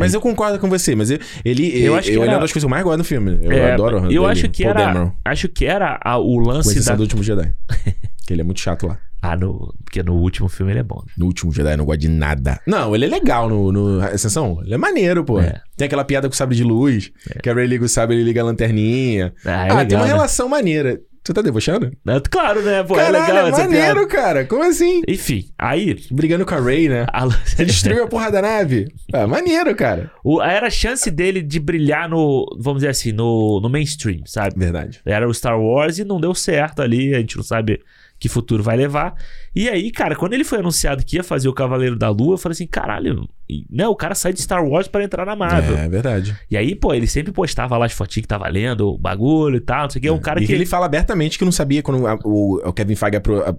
[0.00, 2.26] Mas eu concordo com você, mas eu- ele, Eu eu, acho que eu, ele é
[2.28, 3.38] era- uma das coisas que eu mais gosto do filme.
[3.42, 4.80] Eu É, adoro Eu dele, acho que era.
[4.86, 6.94] Dameron, Acho que era a- o lance da.
[6.94, 7.52] do último Jedi.
[8.26, 8.98] que ele é muito chato lá.
[9.22, 9.74] Ah, no.
[9.84, 11.02] Porque no último filme ele é bom.
[11.06, 11.12] né?
[11.18, 12.58] No último Jedi eu não gosto de nada.
[12.66, 14.60] Não, ele é legal no, no Ascensão.
[14.64, 15.38] Ele é maneiro, pô.
[15.40, 15.60] É.
[15.76, 17.12] Tem aquela piada com o sabre de luz.
[17.42, 19.34] Que a Ray liga o sabre, ele liga a lanterninha.
[19.44, 19.86] Ah, é ah, legal.
[19.86, 20.12] tem uma né?
[20.12, 20.98] relação maneira.
[21.30, 21.92] Tu tá debochando?
[22.08, 22.82] É, Claro, né?
[22.82, 24.06] Pô, Caralho, é legal é maneiro, piada.
[24.08, 24.44] cara.
[24.46, 25.00] Como assim?
[25.06, 25.96] Enfim, aí.
[26.10, 27.06] Brigando com a Ray, né?
[27.12, 27.24] A...
[27.56, 28.88] Ele destruiu a porra da nave.
[29.12, 30.10] Ah, maneiro, cara.
[30.24, 30.40] o...
[30.42, 32.46] Era a chance dele de brilhar no.
[32.58, 34.54] Vamos dizer assim, no, no mainstream, sabe?
[34.56, 35.00] Verdade.
[35.04, 37.14] Era o Star Wars e não deu certo ali.
[37.14, 37.80] A gente não sabe
[38.18, 39.14] que futuro vai levar.
[39.54, 42.38] E aí, cara, quando ele foi anunciado que ia fazer o Cavaleiro da Lua, eu
[42.38, 43.28] falei assim: caralho,
[43.68, 43.88] né?
[43.88, 45.76] O cara sai de Star Wars pra entrar na Marvel.
[45.76, 46.36] É, verdade.
[46.48, 49.60] E aí, pô, ele sempre postava lá as fotinhas que tava lendo, o bagulho e
[49.60, 50.08] tal, não sei o que.
[50.08, 50.52] É um cara e que.
[50.52, 53.16] ele fala abertamente que não sabia quando a- o, o Kevin Feige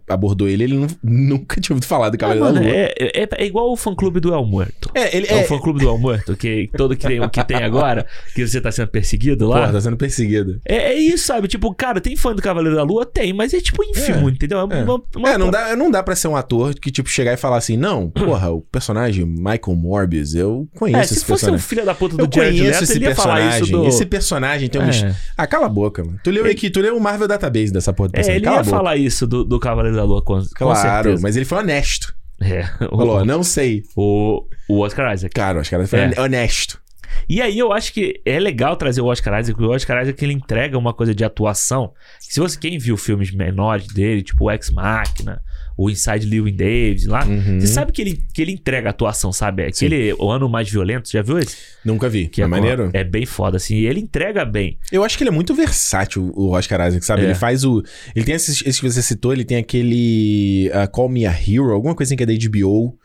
[0.07, 2.69] abordou ele, ele nu- nunca tinha ouvido falar do Ah, Cavaleiro da Lua.
[2.69, 4.89] é, é, é igual o fã clube do El Muerto.
[4.95, 5.43] É, ele É, é.
[5.43, 8.61] o fã clube do El Muerto, que todo que tem, que tem agora, que você
[8.61, 9.59] tá sendo perseguido lá.
[9.61, 10.61] Porra, tá sendo perseguido.
[10.65, 11.49] É, é isso, sabe?
[11.49, 13.05] Tipo, cara, tem fã do Cavaleiro da Lua?
[13.05, 14.59] Tem, mas é tipo ínfimo, entendeu?
[14.59, 14.83] É, É.
[14.83, 17.37] uma- uma- É, não dá, não dá pra ser um ator que, tipo, chegar e
[17.37, 21.51] falar assim, não, porra, o personagem Michael Morbius, eu conheço É, esse se fosse um
[21.57, 21.67] personagem.
[21.67, 23.63] filho da puta do eu Jared conheço Leto, esse ele ia falar personagem.
[23.63, 23.87] isso do...
[23.87, 24.85] Esse personagem tem um...
[24.89, 25.15] É.
[25.37, 26.19] Ah, cala a boca, mano.
[26.23, 28.37] Tu leu aqui, tu leu o Marvel Database dessa porra do É, personagem.
[28.37, 31.21] ele cala ia falar isso do, do Cavaleiro da Lua, com, com Claro, certeza.
[31.21, 32.13] mas ele foi honesto.
[32.41, 33.83] É, Falou, não sei.
[33.95, 35.33] o, o Oscar Isaac.
[35.33, 36.19] Cara, os caras foi É.
[36.19, 36.79] honesto.
[37.27, 40.23] E aí eu acho que é legal trazer o Oscar Isaac, porque o Oscar Isaac
[40.23, 41.91] ele entrega uma coisa de atuação.
[42.19, 45.41] Se você quem viu filmes menores dele, tipo o Ex Machina,
[45.77, 47.59] o Inside Llewyn Davis lá, Uhum.
[47.59, 49.63] você sabe que ele, que ele entrega atuação, sabe?
[49.65, 51.55] Aquele O Ano Mais Violento, você já viu esse?
[51.83, 52.27] Nunca vi.
[52.27, 52.89] Que é maneiro?
[52.93, 53.75] É bem foda, assim.
[53.75, 54.77] E ele entrega bem.
[54.91, 57.21] Eu acho que ele é muito versátil, o Oscar Isaac, sabe?
[57.21, 57.25] É.
[57.25, 57.81] Ele faz o.
[58.15, 60.69] Ele tem esses, esse que você citou, ele tem aquele.
[60.73, 62.97] uh, Call Me a Hero, alguma coisa assim que é da HBO.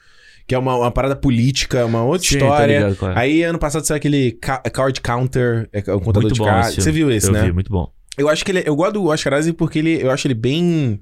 [0.47, 2.79] Que é uma, uma parada política, uma outra Sim, história.
[2.89, 3.19] ligado é.
[3.19, 6.77] Aí, ano passado, saiu aquele ca- Card Counter, é, o contador Muito de cards.
[6.85, 7.45] Você viu esse, eu né?
[7.47, 7.91] vi, muito bom.
[8.17, 8.63] Eu acho que ele.
[8.65, 11.01] Eu gosto do Oscar Isaac porque ele, eu acho ele bem.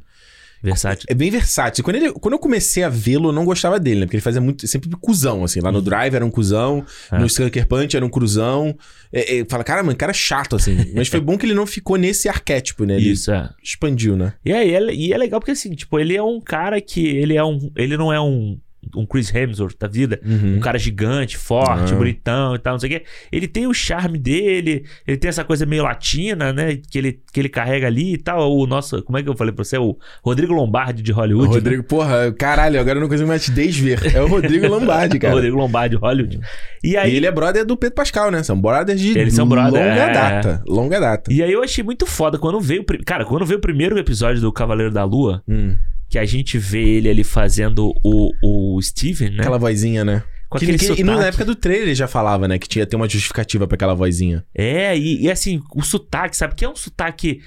[0.64, 1.04] Versátil.
[1.10, 1.84] É bem versátil.
[1.84, 4.06] Quando, ele, quando eu comecei a vê-lo, eu não gostava dele, né?
[4.06, 5.60] Porque ele fazia muito, sempre cuzão, assim.
[5.60, 7.18] Lá no Drive era um cuzão, É.
[7.18, 8.74] no Sucker Punch era um cruzão.
[9.12, 10.90] É, é, fala, cara, mano, cara chato, assim.
[10.94, 12.96] Mas foi bom que ele não ficou nesse arquétipo, né?
[12.96, 13.50] Ele Isso, é.
[13.62, 14.32] expandiu, né?
[14.44, 17.36] E aí, é- e é legal porque assim, tipo, ele é um cara que ele
[17.36, 17.70] é um.
[17.76, 18.58] Ele não é um,
[18.94, 20.20] um Chris Hemsworth da vida.
[20.24, 20.56] Uhum.
[20.56, 21.96] Um cara gigante, forte, Ah.
[21.96, 23.04] bonitão e tal, não sei o quê.
[23.32, 26.76] Ele tem o charme dele, ele tem essa coisa meio latina, né?
[26.90, 28.56] Que ele, que ele carrega ali e tal.
[28.56, 29.78] O nosso, como é que eu falei pra você?
[29.78, 31.48] O Rodrigo Lombardi de O Hollywood.
[31.48, 31.54] né?
[31.54, 34.14] Rodrigo, porra, caralho, agora eu não consigo mais te desver.
[34.14, 35.34] É o Rodrigo Lombardi, O cara.
[35.34, 36.40] Rodrigo Lombardi de Hollywood.
[36.82, 38.42] E aí, E ele é brother do Pedro Pascal, né?
[38.42, 40.12] São brothers de Eles são brother, longa é.
[40.12, 40.62] data.
[40.66, 41.32] Longa data.
[41.32, 42.82] e aí eu achei muito foda quando veio.
[42.82, 45.74] o Cara, quando veio o primeiro episódio do Cavaleiro da Lua, Hum.
[46.14, 48.30] Que a gente vê ele ali fazendo o,
[48.76, 49.40] o Steven, né?
[49.40, 50.22] Aquela vozinha, né?
[50.48, 52.56] Com Que- aquele que- e na época do trailer ele já falava, né?
[52.56, 54.44] Que tinha que ter uma justificativa pra aquela vozinha.
[54.54, 56.54] É, e, e assim, o sotaque, sabe?
[56.54, 57.40] Que é um sotaque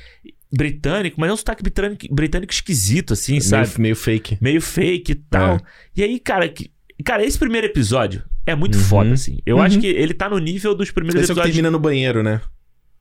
[0.51, 3.67] britânico, mas é um sotaque britânico, britânico esquisito, assim, sabe?
[3.69, 4.37] Meio, meio fake.
[4.41, 5.55] Meio fake e tal.
[5.55, 5.59] É.
[5.95, 6.69] E aí, cara, que,
[7.05, 8.83] cara, esse primeiro episódio é muito Uhum.
[8.83, 9.39] foda, assim.
[9.45, 9.61] Eu Uhum.
[9.61, 11.55] acho que ele tá no nível dos primeiros Esse é o que episódios.
[11.55, 12.41] termina no banheiro, né?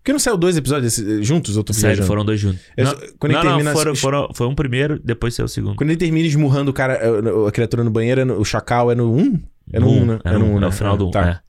[0.06, 1.56] Porque não saiu dois episódios esse- juntos?
[1.56, 2.06] Eu tô Sério, viajando?
[2.06, 2.60] foram dois juntos.
[2.76, 5.48] Eu não, quando ele não, não, termina- foram, foram- foi um primeiro, depois saiu o
[5.48, 5.74] segundo.
[5.74, 8.92] Quando ele termina esmurrando o cara, eh, a criatura no banheiro, é no- o chacal
[8.92, 9.18] é no 1?
[9.20, 9.42] Um?
[9.72, 10.20] É no 1, um, né?
[10.24, 10.66] É no, um, né?
[10.66, 11.10] é o final do 1.
[11.10, 11.42] Tá.
[11.42, 11.46] é.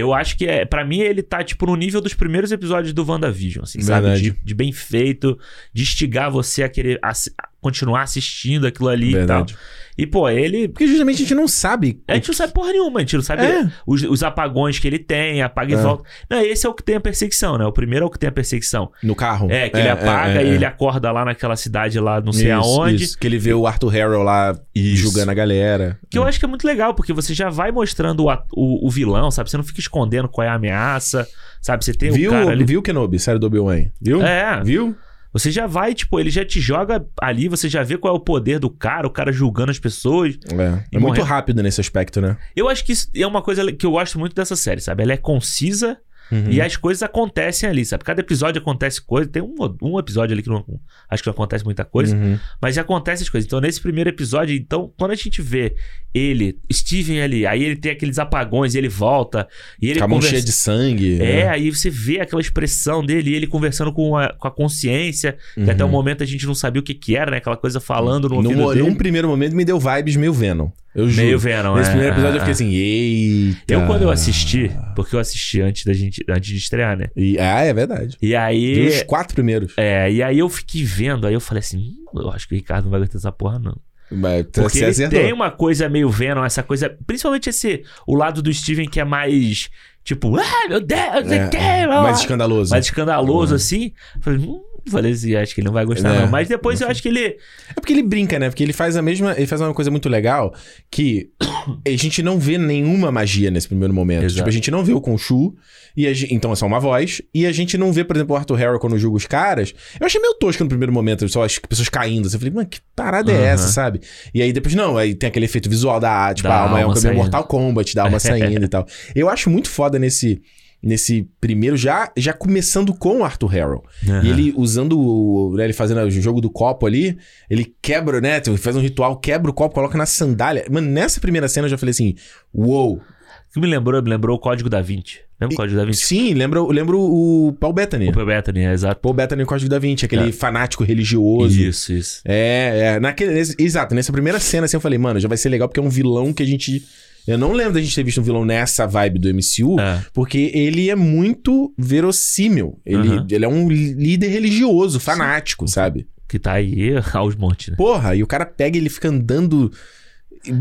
[0.00, 3.04] Eu acho que, é, para mim, ele tá, tipo, no nível dos primeiros episódios do
[3.06, 4.06] WandaVision, assim, sabe?
[4.06, 4.30] Verdade.
[4.30, 5.38] De, de bem feito,
[5.74, 7.12] de instigar você a querer a
[7.60, 9.52] continuar assistindo aquilo ali Verdade.
[9.52, 9.62] e tal.
[9.98, 10.68] E, pô, ele...
[10.68, 12.00] Porque justamente a gente não sabe.
[12.06, 13.68] A gente não sabe porra nenhuma, a gente não sabe É.
[13.84, 15.76] os, os apagões que ele tem, apaga É.
[15.76, 16.04] e volta.
[16.30, 17.64] Não, esse é o que tem a perseguição, né?
[17.66, 18.92] O primeiro é o que tem a perseguição.
[19.02, 19.48] No carro.
[19.50, 20.54] É, que ele apaga é, e é.
[20.54, 23.02] ele acorda lá naquela cidade lá, não sei Isso, aonde.
[23.02, 23.18] isso.
[23.18, 25.02] Que ele vê o Arthur Harrow lá Isso.
[25.02, 25.98] julgando a galera.
[26.08, 28.90] Que eu acho que é muito legal, porque você já vai mostrando o, o, o
[28.90, 29.50] vilão, sabe?
[29.50, 31.26] Você não fica escondendo qual é a ameaça,
[31.60, 31.84] sabe?
[31.84, 32.64] Você tem Viu, o cara ali.
[32.64, 33.86] viu Kenobi, série do Obi-Wan?
[34.00, 34.22] Viu?
[34.22, 34.96] É, Viu?
[35.38, 38.20] Você já vai, tipo, ele já te joga ali, você já vê qual é o
[38.20, 40.38] poder do cara, o cara julgando as pessoas.
[40.50, 42.36] É, é muito rápido nesse aspecto, né?
[42.56, 45.02] Eu acho que isso é uma coisa que eu gosto muito dessa série, sabe?
[45.02, 45.98] Ela é concisa
[46.30, 46.50] Uhum.
[46.50, 48.04] e as coisas acontecem ali, sabe?
[48.04, 49.28] Cada episódio acontece coisa.
[49.30, 50.64] Tem um, um episódio ali que não,
[51.08, 52.38] acho que não acontece muita coisa, Uhum.
[52.60, 53.46] mas já acontece as coisas.
[53.46, 55.74] Então, nesse primeiro episódio, então, quando a gente vê
[56.14, 59.46] ele, Steven ali, aí ele tem aqueles apagões e ele volta,
[59.80, 61.14] e ele Com a mão conversa- cheia de sangue.
[61.22, 61.48] É, né?
[61.48, 65.70] aí você vê aquela expressão dele, e ele conversando com a, com a consciência, que
[65.70, 65.92] até o Uhum.
[65.92, 67.36] momento a gente não sabia o que que era, né?
[67.38, 68.82] Aquela coisa falando no ouvido dele.
[68.82, 70.70] num primeiro momento me deu vibes meio Venom.
[70.94, 71.22] Eu juro.
[71.26, 72.54] Meio Venom, Nesse é, primeiro episódio eu fiquei é.
[72.54, 73.74] assim, eita.
[73.74, 77.06] Eu, quando eu assisti, porque eu assisti antes da gente, antes de estrear, né?
[77.16, 78.16] E, ah, é verdade.
[78.22, 78.88] E aí.
[78.88, 79.72] os quatro primeiros.
[79.76, 82.56] É, e aí eu fiquei vendo, aí eu falei assim, "Hum, eu acho que o
[82.56, 83.76] Ricardo não vai gostar dessa porra, não.
[84.10, 85.20] Mas Porque ele acertou.
[85.20, 86.96] tem uma coisa meio Venom, essa coisa.
[87.06, 87.82] Principalmente esse.
[88.06, 89.68] O lado do Steven que é mais.
[90.02, 91.00] Tipo, ah, meu Deus,
[91.30, 92.70] É, blá, mais blá." escandaloso.
[92.70, 93.56] mais escandaloso, Uhum.
[93.56, 93.92] assim.
[94.22, 96.28] Falei, hum, falei assim, acho que ele não vai gostar, É, não.
[96.28, 97.20] Mas depois eu acho que ele.
[97.24, 98.48] É porque ele brinca, né?
[98.48, 99.32] Porque ele faz a mesma.
[99.36, 100.54] Ele faz uma coisa muito legal
[100.90, 101.30] que
[101.86, 104.24] a gente não vê nenhuma magia nesse primeiro momento.
[104.24, 104.36] Exato.
[104.36, 105.54] Tipo, a gente não vê o Khonshu,
[105.96, 107.20] e a gen- então é só uma voz.
[107.34, 109.74] E a gente não vê, por exemplo, o Arthur Harrow quando julga os caras.
[110.00, 112.26] Eu achei meio tosco no primeiro momento, só as pessoas caindo.
[112.26, 112.36] assim.
[112.36, 113.44] Eu falei, mano, que parada é Aham.
[113.44, 114.00] essa, sabe?
[114.32, 116.84] E aí depois, não, aí tem aquele efeito visual da, tipo, Da a alma é
[116.84, 117.14] um alma caminho.
[117.16, 118.86] Mortal Kombat, da alma saindo e tal.
[119.14, 120.40] Eu acho muito foda nesse.
[120.80, 123.84] Nesse primeiro, já, já começando com o Arthur Harrow.
[124.22, 125.54] E ele usando o.
[125.56, 127.18] né, ele fazendo o jogo do copo ali,
[127.50, 128.40] ele quebra, né?
[128.46, 130.64] Ele faz um ritual, quebra o copo, coloca na sandália.
[130.70, 132.14] Mano, nessa primeira cena eu já falei assim:
[132.54, 132.96] Uou!
[132.96, 135.20] O que me lembrou, me lembrou o Código da Vinci.
[135.40, 136.06] Lembra o E- Código da Vinci?
[136.06, 138.10] Sim, lembra, lembra o Paul Bettany.
[138.10, 139.00] O Paul Bettany, é exato.
[139.00, 140.32] Paul Bettany no Código da Vinci, aquele É.
[140.32, 141.58] fanático religioso.
[141.58, 142.20] Isso, isso.
[142.26, 143.00] É, é.
[143.00, 145.82] Naquele, exato, nessa primeira cena assim eu falei, mano, já vai ser legal porque é
[145.82, 146.84] um vilão que a gente.
[147.28, 150.02] Eu não lembro da gente ter visto um vilão nessa vibe do MCU, É.
[150.14, 152.80] porque ele é muito verossímil.
[152.86, 153.26] Ele, Aham.
[153.30, 156.06] ele é um líder religioso, fanático, sabe?
[156.26, 157.76] Que tá aí aos montes, né?
[157.76, 159.70] Porra, e o cara pega e ele fica andando.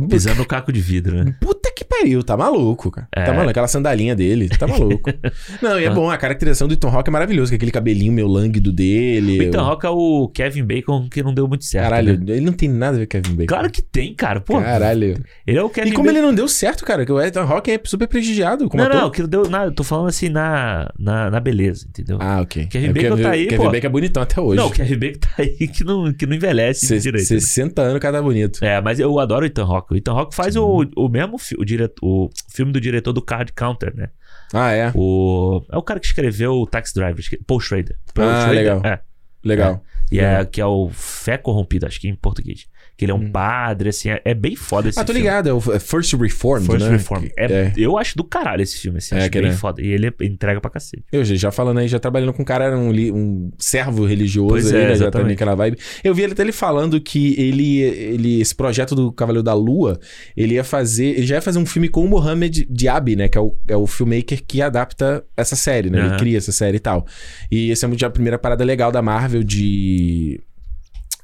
[0.10, 1.36] Pisando no caco de vidro, né?
[1.40, 3.08] Puta que pariu, tá maluco, cara.
[3.16, 3.24] É.
[3.26, 5.10] Tá maluco, aquela sandalinha dele, tá maluco.
[5.62, 8.28] Não, e é bom, a caracterização do Ethan Rock é maravilhoso, com aquele cabelinho meio
[8.28, 9.40] lânguido dele.
[9.40, 11.86] O Ethan Rock é o Kevin Bacon que não deu muito certo.
[11.90, 12.34] Caralho, né?
[12.36, 13.48] ele não tem nada a ver com Kevin Bacon.
[13.48, 14.40] Claro que tem, cara.
[14.42, 15.22] Pô, Caralho.
[15.46, 16.18] ele é o Kevin E como Bacon.
[16.18, 19.02] ele não deu certo, cara, que o Ethan Rock é super prestigiado como Não, ator.
[19.02, 19.68] não, que não deu nada.
[19.68, 22.18] Eu tô falando assim na, na, na beleza, entendeu?
[22.22, 22.66] Ah, ok.
[22.68, 23.72] Kevin É Bacon tá aí, Kevin pô.
[23.72, 24.58] Bacon é bonitão até hoje.
[24.58, 27.34] Não, o Kevin Bacon tá aí que não, que não envelhece Se- direito.
[27.34, 27.40] né?
[27.40, 28.64] 60 anos, o cara tá bonito.
[28.64, 29.94] É, mas eu adoro o Ethan Rock.
[29.94, 33.52] O Ethan Rock faz o, o mesmo o, direto, o filme do diretor do Card
[33.54, 34.10] Counter, né?
[34.54, 34.92] Ah, é?
[34.96, 37.98] O, é o cara que escreveu o Taxi Driver, Paul Schrader.
[38.14, 38.82] Paul Ah, Schrader, legal.
[38.86, 39.00] É.
[39.44, 39.84] Legal.
[40.12, 42.68] E é, que é o Fé Corrompido, acho que em português.
[42.98, 43.32] Que ele é um Hum.
[43.32, 45.22] padre, assim, é, é bem foda esse Ah, tô filme.
[45.28, 45.48] ligado.
[45.50, 46.92] É o é First Reformed, First né?
[46.92, 47.26] Reform.
[47.38, 47.74] É, É.
[47.78, 49.56] Eu acho do caralho esse filme, assim, É, acho que bem né?
[49.56, 49.82] foda.
[49.82, 51.04] E ele entrega pra cacete.
[51.12, 54.82] Eu já, falando aí, já trabalhando com um cara, um, um servo religioso Pois aí,
[54.82, 54.96] é, né?
[54.96, 55.30] Já tá exatamente.
[55.30, 55.78] naquela vibe.
[56.04, 60.00] Eu vi ele até ele falando que ele, ele, esse projeto do Cavaleiro da Lua,
[60.36, 63.28] ele ia fazer, ele já ia fazer um filme com o Mohamed Diaby, né?
[63.28, 66.00] Que é o, é o filmmaker que adapta essa série, né?
[66.00, 66.18] Ele Aham.
[66.18, 67.06] cria essa série e tal.
[67.52, 70.40] E essa é a primeira parada legal da Marvel de.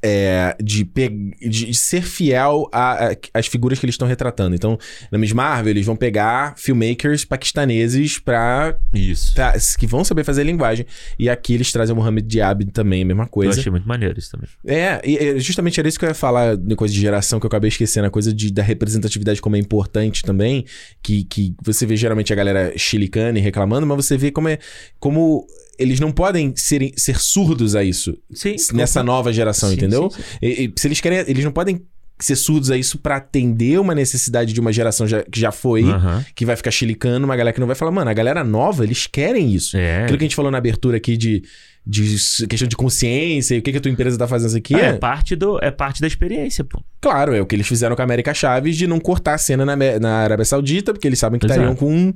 [0.05, 0.83] É, de,
[1.41, 4.53] de ser fiel a- a- às figuras que eles estão retratando.
[4.53, 4.77] Então,
[5.09, 9.33] na Miss Marvel, eles vão pegar filmmakers paquistaneses pra Isso.
[9.33, 10.85] tá, que vão saber fazer linguagem.
[11.17, 13.59] E aqui eles trazem o Mohamed Diab também, a mesma Eu coisa.
[13.59, 14.49] achei muito maneiro isso também.
[14.67, 17.47] É, e justamente era isso que eu ia falar de coisa de geração, que eu
[17.47, 20.65] acabei esquecendo, a coisa de, da representatividade como é importante também,
[21.01, 24.59] que, que você vê geralmente a galera chilicana e reclamando, mas você vê como é.
[24.99, 25.47] como
[25.79, 28.55] eles não podem ser, ser surdos a isso Sim.
[28.73, 29.92] nessa nova geração, Sim, entendeu?
[30.01, 30.23] Sim, sim.
[30.41, 31.19] E- e se eles querem.
[31.27, 31.81] Eles não podem
[32.19, 35.83] ser surdos a isso pra atender uma necessidade de uma geração já- que já foi,
[35.83, 36.23] Aham.
[36.35, 39.07] que vai ficar chilicando, uma galera que não vai falar, mano, a galera nova, eles
[39.07, 39.75] querem isso.
[39.75, 40.03] É.
[40.03, 41.43] Aquilo que a gente falou na abertura aqui de,
[41.85, 42.15] de
[42.47, 44.75] questão de consciência e o que, que a tua empresa tá fazendo isso aqui.
[44.75, 46.81] é, É, parte do, é parte da experiência, pô.
[47.01, 49.65] claro, é o que eles fizeram com a América Chaves de não cortar a cena
[49.65, 51.59] na, na Arábia Saudita, porque eles sabem que Exato.
[51.59, 52.13] estariam com.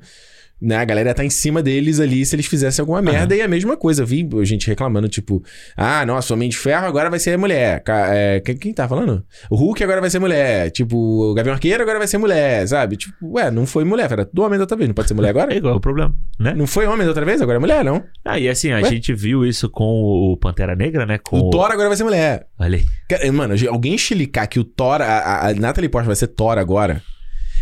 [0.60, 3.36] Né, a galera tá em cima deles ali se eles fizessem alguma merda.
[3.36, 5.44] E a mesma coisa, eu vi gente reclamando, tipo,
[5.76, 7.84] ah, nossa, o Homem de Ferro agora vai ser mulher.
[7.88, 9.24] É, quem, tá falando?
[9.52, 10.72] O Hulk agora vai ser mulher.
[10.72, 12.98] Tipo, o Gavião Arqueiro agora vai ser mulher, sabe?
[12.98, 15.30] Tipo, ué, não foi mulher, era do homem da outra vez, não pode ser mulher
[15.30, 15.54] agora?
[15.58, 16.54] É igual o problema, né?
[16.56, 18.04] Não foi homem da outra vez, agora é mulher, não.
[18.26, 18.90] Ah, e assim, a Ué?
[18.90, 21.20] gente viu isso com o Pantera Negra, né?
[21.20, 22.48] Com O Thor agora vai ser mulher.
[22.60, 22.80] Olha
[23.22, 23.32] aí.
[23.32, 27.02] Mano, alguém chilicar que o Thor, a, a- a Natalie Portman vai ser Thor agora.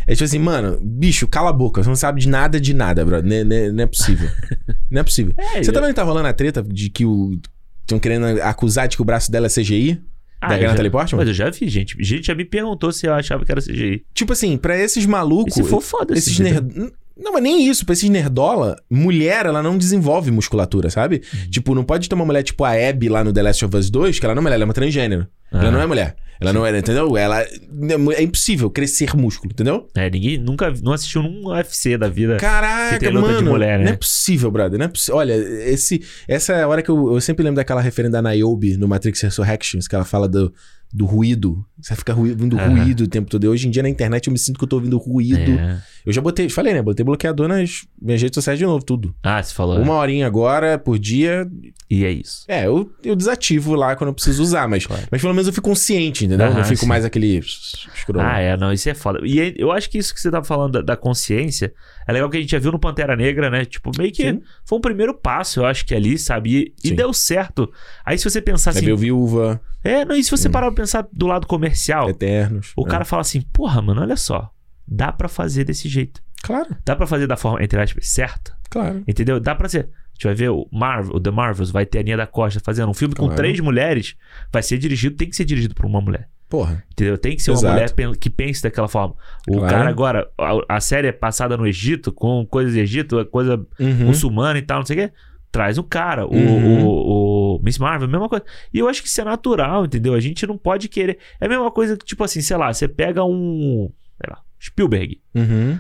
[0.08, 1.82] É tipo assim, mano, bicho, cala a boca.
[1.84, 3.28] Você não sabe de nada de nada, brother.
[3.28, 4.30] Não, é- não é- não é possível.
[4.92, 5.34] não é possível.
[5.38, 7.40] É, Você eu- também tá rolando a treta de que o.
[7.82, 10.02] Estão querendo acusar de que o braço dela é CGI?
[10.42, 11.20] Ah, da eu já- Natalie Portman?
[11.20, 11.96] Mas eu já vi, gente.
[12.00, 14.04] Gente já me perguntou se eu achava que era CGI.
[14.14, 15.54] Tipo assim, pra esses E malucos.
[15.54, 16.92] se for foda esses nerd...
[17.18, 17.86] Não, mas nem isso.
[17.86, 21.22] Pra esses nerdola, mulher, ela não desenvolve musculatura, sabe?
[21.34, 21.50] Uhum.
[21.50, 23.90] Tipo, não pode ter uma mulher tipo a Abby lá no The Last of Us
[23.90, 25.26] 2, que ela não é mulher, ela é uma transgênero.
[25.52, 25.72] Ela Ah.
[25.72, 26.16] não é mulher.
[26.42, 27.16] Ela não é, entendeu?
[27.16, 29.88] Ela é impossível crescer músculo, entendeu?
[29.96, 32.36] É, ninguém nunca não assistiu num UFC da vida.
[32.36, 33.52] Caraca, mano.
[33.52, 33.86] mulher, né?
[33.86, 34.78] Não é possível, brother.
[34.78, 37.80] Não é possi- Olha, esse, essa é a hora que eu, eu sempre lembro daquela
[37.80, 40.54] referência da Niobe no Matrix Resurrections, que ela fala do,
[40.96, 41.66] do ruído.
[41.78, 43.44] Você fica ouvindo ruído o tempo todo.
[43.50, 45.52] Hoje em dia na internet eu me sinto que eu tô ouvindo ruído.
[45.60, 45.82] É.
[46.06, 46.82] Eu já botei, falei, né?
[46.82, 49.14] Botei bloqueador nas minhas redes sociais de novo, tudo.
[49.22, 49.78] Ah, você falou.
[49.82, 51.46] Uma horinha agora por dia.
[51.90, 52.46] E é isso.
[52.48, 55.04] É, eu, eu desativo lá quando eu preciso usar, mas, Claro.
[55.12, 56.48] mas pelo menos eu fico consciente, entendeu?
[56.48, 56.88] Aham, não fico sim.
[56.88, 57.40] mais aquele.
[57.40, 58.26] escroto.
[58.26, 59.20] Ah, é, não, isso é foda.
[59.24, 61.74] E aí, eu acho que isso que você tava falando da, da consciência
[62.08, 63.66] é legal que a gente já viu no Pantera Negra, né?
[63.66, 64.42] Tipo, meio que Sim.
[64.64, 66.74] foi um primeiro passo, eu acho que ali, sabe?
[66.84, 67.70] E, e deu certo.
[68.06, 68.90] Aí se você pensar assim.
[68.92, 72.74] o Viúva, É, não, e se você parar pra pensar do lado comercial, Eternos.
[72.76, 72.90] o é.
[72.90, 74.52] cara fala assim, porra, mano, olha só.
[74.88, 76.22] Dá pra fazer desse jeito.
[76.44, 78.56] Claro, Dá pra fazer da forma, entre aspas, certa.
[78.70, 79.04] claro.
[79.08, 79.40] Entendeu?
[79.40, 79.82] Dá pra ser.
[79.90, 82.60] A gente vai ver o Marvel, o The Marvels, vai ter a Nia da Costa
[82.64, 83.36] fazendo um filme com Claro.
[83.36, 84.16] três mulheres.
[84.52, 86.30] Vai ser dirigido, tem que ser dirigido por uma mulher.
[86.48, 86.84] Porra.
[86.92, 87.18] Entendeu?
[87.18, 87.74] Tem que ser uma Exato.
[87.74, 89.16] mulher pen- que pense daquela forma.
[89.50, 89.68] O Claro.
[89.76, 94.06] cara agora, a, a série é passada no Egito, com coisas do Egito, coisa Uhum.
[94.06, 95.14] muçulmana e tal, não sei o quê.
[95.56, 96.26] Traz o cara.
[96.28, 96.86] O, Uhum.
[96.86, 98.44] o, o Miss Marvel, mesma coisa.
[98.74, 100.14] E eu acho que isso é natural, entendeu?
[100.14, 101.18] A gente não pode querer.
[101.40, 103.90] É a mesma coisa que, tipo assim, sei lá, você pega um.
[104.22, 105.22] Sei lá, Spielberg.
[105.34, 105.80] Uhum.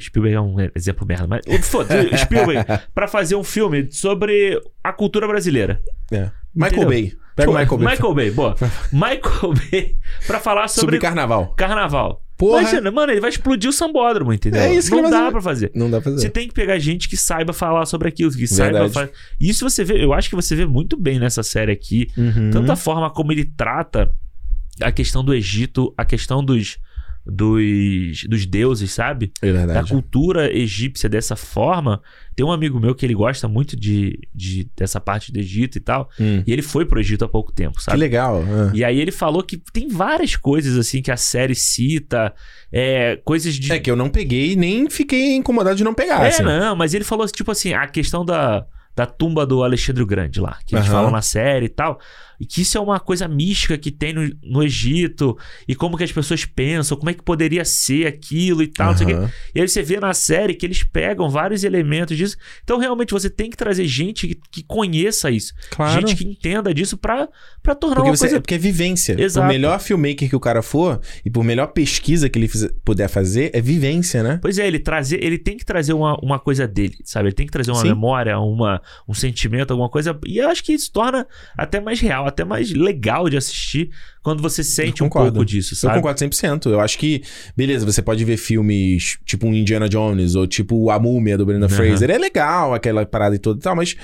[0.00, 1.42] Spielberg é um exemplo merda, mas.
[1.68, 5.80] Foda-se, Spielberg, pra fazer um filme sobre a cultura brasileira.
[6.10, 6.30] É.
[6.52, 6.88] Michael Entendeu?
[6.88, 7.12] Bay.
[7.36, 7.94] Pega o Tipo, Michael Bay.
[7.94, 8.56] Michael Bay, boa.
[8.92, 9.96] Michael Bay,
[10.26, 11.54] pra falar Sobre sobre, carnaval.
[11.56, 12.22] carnaval.
[12.36, 12.60] Porra.
[12.60, 14.60] Imagina, mano, ele vai explodir o sambódromo, entendeu?
[14.60, 15.30] É isso que Não dá fazer.
[15.32, 15.70] pra fazer.
[15.74, 16.22] Não dá pra fazer.
[16.22, 19.10] Você tem que pegar gente que saiba falar sobre aquilo, que saiba fazer.
[19.40, 22.08] Isso você vê, eu acho que você vê muito bem nessa série aqui.
[22.16, 22.50] Uhum.
[22.50, 24.14] Tanto a forma como ele trata
[24.82, 26.78] a questão do Egito, a questão dos,
[27.26, 29.32] dos, dos deuses, sabe?
[29.42, 32.00] É Da cultura egípcia dessa forma.
[32.34, 35.80] Tem um amigo meu que ele gosta muito de, de dessa parte do Egito e
[35.80, 36.08] tal.
[36.20, 36.42] Hum.
[36.46, 37.98] E ele foi pro Egito há pouco tempo, Que sabe?
[37.98, 38.42] legal.
[38.46, 38.70] ah.
[38.74, 42.32] E aí ele falou que tem várias coisas assim que a série cita,
[42.72, 46.24] é, coisas de É que eu não peguei nem fiquei incomodado de não pegar.
[46.24, 46.42] é, assim.
[46.42, 48.64] não, mas ele falou tipo assim, a questão da,
[48.94, 50.94] da tumba do Alexandre o Grande lá, que eles Aham.
[50.94, 51.98] falam na série e tal.
[52.44, 56.12] Que isso é uma coisa mística que tem no, no Egito, e como que as
[56.12, 59.14] pessoas pensam, como é que poderia ser aquilo e tal, não sei o quê.
[59.14, 59.30] Aham.
[59.54, 62.36] E aí você vê na série que eles pegam vários elementos disso.
[62.64, 65.54] Então, realmente, você tem que trazer gente que, que conheça isso.
[65.70, 66.00] Claro.
[66.00, 67.28] Gente que entenda disso pra,
[67.62, 68.40] pra tornar Porque, uma você, coisa.
[68.40, 69.16] porque é vivência.
[69.18, 69.46] Exato.
[69.46, 73.08] Por melhor filmmaker que o cara for, e por melhor pesquisa que ele fizer- puder
[73.08, 74.38] fazer, é vivência, né?
[74.42, 77.28] Pois é, ele trazer, ele tem que trazer uma, uma coisa dele, sabe?
[77.28, 77.88] Ele tem que trazer uma Sim.
[77.88, 80.18] memória, uma, um sentimento, alguma coisa.
[80.26, 81.26] E eu acho que isso torna
[81.56, 83.90] até mais real, até mais legal de assistir
[84.22, 85.94] quando você sente um pouco disso, Eu sabe?
[85.96, 86.66] concordo 100%.
[86.70, 87.22] Eu acho que,
[87.56, 91.66] beleza, você pode ver filmes tipo um Indiana Jones ou tipo A Múmia do Brendan
[91.66, 91.76] Aham.
[91.76, 92.10] Fraser.
[92.10, 93.96] É legal aquela parada e toda e tal, mas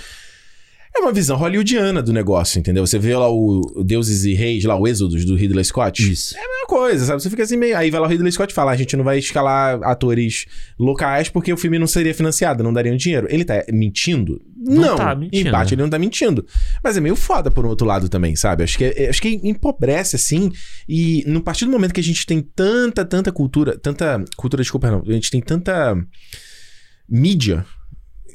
[0.94, 2.86] é uma visão hollywoodiana do negócio, entendeu?
[2.86, 6.12] Você vê lá o Deuses e Reis, lá o Êxodos do Ridley Scott.
[6.12, 6.36] Isso.
[6.36, 7.22] É a mesma coisa, sabe?
[7.22, 7.76] Você fica assim meio.
[7.76, 10.44] Aí vai lá o Ridley Scott e fala: "Ah, a gente não vai escalar atores
[10.78, 13.26] locais porque o filme não seria financiado, não dariam dinheiro.
[13.30, 14.40] Ele tá mentindo?
[14.64, 15.48] Não tá mentindo.
[15.48, 16.46] Embaixo ele não tá mentindo.
[16.84, 18.62] Mas é meio foda por um outro lado também, sabe?
[18.62, 20.50] Acho que, é- acho que empobrece, assim.
[20.88, 23.78] E no partir do momento que a gente tem tanta, tanta cultura.
[23.78, 24.22] Tanta.
[24.36, 25.02] Cultura, desculpa, não.
[25.06, 25.96] A gente tem tanta
[27.08, 27.64] mídia.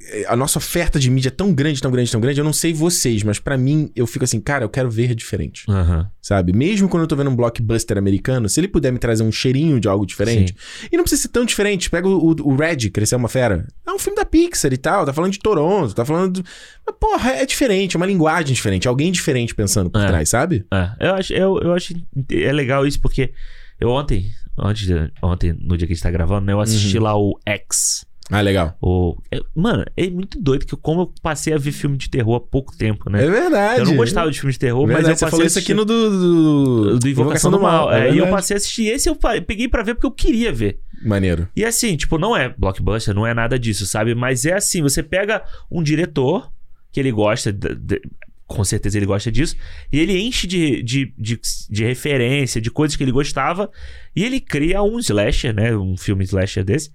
[0.09, 2.39] Eh, A nossa oferta de mídia é tão grande, tão grande, tão grande.
[2.39, 5.63] Eu não sei vocês, mas pra mim, eu fico assim, cara, eu quero ver diferente.
[5.69, 6.09] Aham.
[6.21, 6.51] Sabe?
[6.53, 9.79] Mesmo quando eu tô vendo um blockbuster americano, se ele puder me trazer um cheirinho
[9.79, 10.55] de algo diferente.
[10.91, 11.89] E não precisa ser tão diferente.
[11.89, 13.65] Pega o, o, o Red, Crescer uma Fera.
[13.85, 15.05] É um filme da Pixar e tal.
[15.05, 16.41] Tá falando de Toronto, tá falando.
[16.41, 16.45] Do...
[16.85, 18.87] Mas, porra, é diferente, é uma linguagem diferente.
[18.87, 20.07] Alguém diferente pensando por É.
[20.07, 20.65] trás, sabe?
[20.73, 21.93] É, eu acho, eu, eu acho
[22.31, 23.31] é legal isso porque
[23.79, 27.03] eu ontem, ontem, ontem no dia que a gente tá gravando, né, eu assisti Uhum.
[27.03, 28.05] lá o X.
[28.29, 28.77] Ah, legal.
[28.81, 32.35] O, é- mano, é muito doido que como eu passei a ver filme de terror
[32.35, 33.23] há pouco tempo, né?
[33.23, 33.79] É verdade.
[33.79, 35.59] eu não gostava de filme de terror, Verdade, mas eu você passei falou a isso
[35.59, 36.09] aqui no do.
[36.09, 37.91] Do, do Invocação do Mal.
[37.93, 40.79] É, e eu passei a assistir esse, eu peguei pra ver porque eu queria ver.
[41.01, 41.47] Maneiro.
[41.55, 44.13] E assim, tipo, não é blockbuster, não é nada disso, sabe?
[44.13, 46.51] Mas é assim, você pega um diretor
[46.91, 48.01] que ele gosta, de- de-
[48.45, 49.55] com certeza ele gosta disso,
[49.91, 53.69] e ele enche de, de, de, de referência, de coisas que ele gostava,
[54.15, 55.75] e ele cria um slasher, né?
[55.77, 56.91] Um filme slasher desse.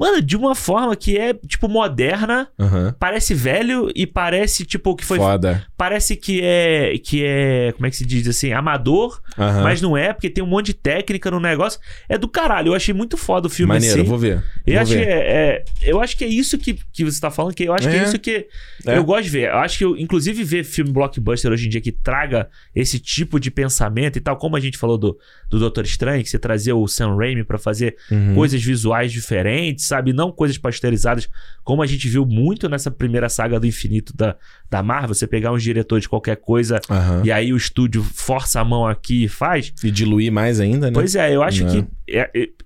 [0.00, 2.94] Mano, de uma forma que é, tipo, moderna, Aham.
[2.98, 5.18] parece velho e parece, tipo, que foi.
[5.18, 5.62] Foda.
[5.76, 6.94] Parece que é.
[7.04, 7.72] Que é.
[7.72, 8.52] Como é que se diz assim?
[8.52, 9.62] Amador, Aham.
[9.62, 11.78] mas não é, porque tem um monte de técnica no negócio.
[12.08, 12.68] É do caralho.
[12.68, 14.08] Eu achei muito foda o filme Maneiro, assim.
[14.08, 14.42] vou ver.
[14.66, 15.08] Eu vou acho, que ver.
[15.08, 17.88] é, é- eu acho que é isso que, que você tá falando, que eu acho
[17.88, 18.02] que é É.
[18.04, 18.46] isso que
[18.86, 18.96] É.
[18.96, 19.48] eu gosto de ver.
[19.50, 23.38] Eu acho que, eu, inclusive, ver filme blockbuster hoje em dia que traga esse tipo
[23.38, 25.18] de pensamento e tal, como a gente falou do,
[25.50, 28.34] do Doutor Estranho, que você trazia o Sam Raimi pra fazer Uhum.
[28.34, 30.12] coisas visuais diferentes, sabe?
[30.12, 31.28] Não coisas pasteurizadas,
[31.62, 34.34] como a gente viu muito nessa primeira saga do infinito da,
[34.70, 35.14] da Marvel.
[35.14, 37.22] Você pegar um diretor de qualquer coisa Aham.
[37.24, 39.72] e aí o estúdio força a mão aqui e faz.
[39.84, 40.92] E diluir mais ainda, né?
[40.94, 41.70] Pois é, eu acho Né?
[41.70, 41.86] que é- é-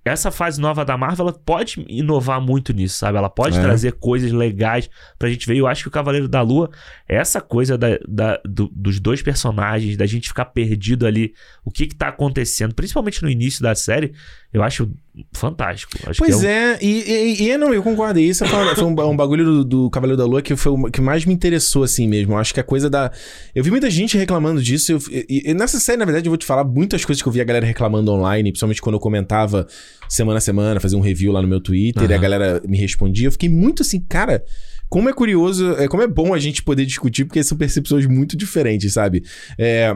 [0.05, 3.17] essa fase nova da Marvel ela pode inovar muito nisso, sabe?
[3.19, 3.63] Ela pode É.
[3.63, 4.89] trazer coisas legais
[5.19, 5.57] pra gente ver.
[5.57, 6.71] Eu acho que o Cavaleiro da Lua,
[7.09, 11.33] essa coisa da, da- do- dos dois personagens, da gente ficar perdido ali,
[11.65, 14.13] o que que tá acontecendo, principalmente no início da série,
[14.53, 14.91] eu acho
[15.33, 15.93] fantástico.
[16.07, 18.19] Acho Pois que um- é, e, e, e não, eu concordo.
[18.21, 20.91] E Isso foi, foi um, um bagulho do, do Cavaleiro da Lua que foi o
[20.91, 22.33] que mais me interessou, assim mesmo.
[22.35, 23.11] Eu acho que a coisa da.
[23.55, 24.93] Eu vi muita gente reclamando disso.
[24.93, 27.33] eu- e, e nessa série, na verdade, eu vou te falar muitas coisas que eu
[27.33, 29.34] vi a galera reclamando online, principalmente quando eu comentava
[30.09, 33.27] semana a semana, fazia um review lá no meu Twitter e a galera me respondia.
[33.27, 34.45] Eu fiquei muito assim, cara.
[34.89, 38.37] Como é curioso, é, como é bom a gente poder discutir, porque são percepções muito
[38.37, 39.25] diferentes, sabe?
[39.59, 39.95] É,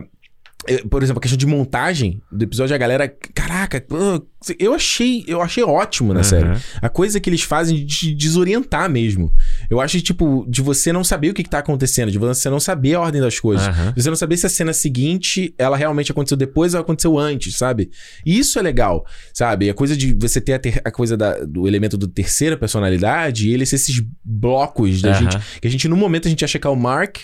[0.90, 3.84] por exemplo, a questão de montagem do episódio, a galera, caraca,
[4.58, 6.24] eu achei, eu achei ótimo na Aham.
[6.24, 6.48] série.
[6.80, 9.32] A coisa que eles fazem de desorientar mesmo.
[9.68, 12.60] Eu acho, tipo, de você não saber o que, que tá acontecendo, de você não
[12.60, 13.66] saber a ordem das coisas.
[13.66, 13.92] Aham.
[13.96, 17.56] De você não saber se a cena seguinte, ela realmente aconteceu depois ou aconteceu antes,
[17.56, 17.90] sabe?
[18.24, 19.04] E isso é legal,
[19.34, 19.68] sabe?
[19.70, 23.48] A coisa de você ter a, ter- a coisa da- do elemento do terceira personalidade
[23.48, 25.18] e ele ser esses blocos da Aham.
[25.20, 25.38] gente.
[25.60, 27.18] Que a gente, no momento, a gente acha que é o Mark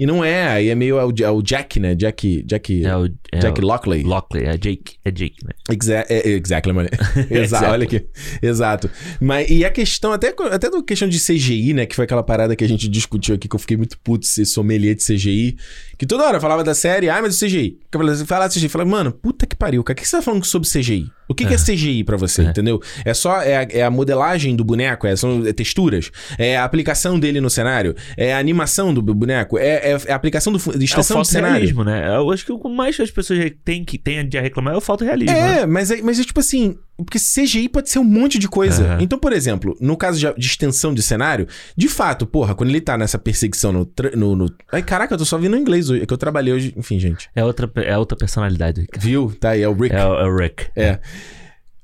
[0.00, 0.48] e não é.
[0.48, 1.94] Aí é meio é o, é o Jack, né?
[1.94, 2.42] Jack.
[2.44, 2.86] Jack.
[2.86, 4.02] É o, é Jack Lockley.
[4.02, 5.50] Lockley, é Jake, é Jake, né?
[5.70, 6.88] Exa é, é, exactly, mano.
[7.30, 8.06] Exato, olha aqui.
[8.40, 8.90] Exato.
[9.20, 11.84] Mas, e a questão, até, até do questão de CGI, né?
[11.84, 14.46] Que foi aquela parada que a gente discutiu aqui, que eu fiquei muito puto ser
[14.46, 15.58] sommelier de CGI.
[15.98, 17.78] Que toda hora eu falava da série, ah, mas o CGI.
[17.92, 18.70] Falava, fala CGI.
[18.70, 19.98] Falava, mano, puta que pariu, cara.
[19.98, 21.10] O que você tá falando sobre CGI?
[21.30, 22.82] O que, que é CGI pra você, entendeu?
[23.04, 26.64] É só, é a, é a modelagem do boneco, é, são é texturas, é a
[26.64, 30.92] aplicação dele no cenário, é a animação do boneco, é, é a aplicação do, de
[30.92, 31.84] É o de cenário.
[31.84, 32.16] né?
[32.16, 34.80] Eu acho que o que mais as pessoas têm que têm de reclamar é o
[34.80, 35.32] fotorrealismo.
[35.32, 35.60] né?
[35.60, 38.84] É, mas é, mas é tipo assim, porque CGI pode ser um monte de coisa.
[38.84, 38.98] Aham.
[39.02, 41.46] Então, por exemplo, no caso de, extensão de cenário,
[41.76, 43.90] de fato, porra, quando ele tá nessa perseguição no.
[44.16, 44.54] no, no...
[44.72, 46.02] Ai, caraca, eu tô só vindo em inglês hoje.
[46.02, 46.74] É que eu trabalhei hoje.
[46.76, 47.28] Enfim, gente.
[47.34, 48.86] É outra, é outra personalidade.
[48.86, 49.04] cara.
[49.04, 49.32] Viu?
[49.38, 49.94] Tá aí, é o Rick.
[49.94, 50.66] É, o- é Rick.
[50.76, 50.98] É.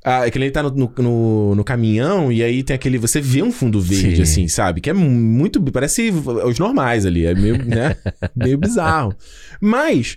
[0.08, 2.96] Ah, é que ele tá no, no, no- no caminhão e aí tem aquele.
[2.96, 4.22] Você vê um fundo verde, Sim.
[4.22, 4.80] assim, sabe?
[4.80, 5.60] Que é muito.
[5.72, 6.10] Parece
[6.44, 7.26] os normais ali.
[7.26, 7.96] É meio, né?
[8.36, 9.12] meio bizarro.
[9.60, 10.16] Mas.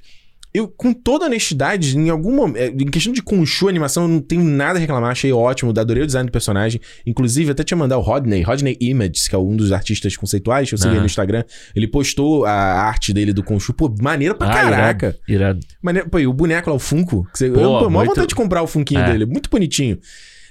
[0.52, 2.82] Eu, com toda honestidade, em algum momento.
[2.82, 5.12] Em questão de Khonshu, animação, eu não tenho nada a reclamar.
[5.12, 5.71] Achei ótimo.
[5.78, 6.82] Adorei o design do personagem.
[7.05, 10.74] Inclusive, até tinha mandar o Rodney, Rodney Images, que é um dos artistas conceituais que
[10.74, 11.01] eu segui Aham.
[11.01, 11.43] no Instagram.
[11.76, 13.74] Ele postou a arte dele do Khonshu.
[13.74, 15.05] Pô, maneiro pra Ah, caraca.
[15.28, 15.59] Irado.
[15.59, 15.59] irado.
[15.84, 17.26] Maneiro, pô, e o boneco lá, o Funko.
[17.32, 19.12] Que você, Pô, eu, pô, maior muito- vontade de comprar o Funkinho É.
[19.12, 19.26] dele.
[19.28, 20.00] Muito bonitinho.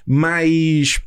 [0.07, 1.01] Mas.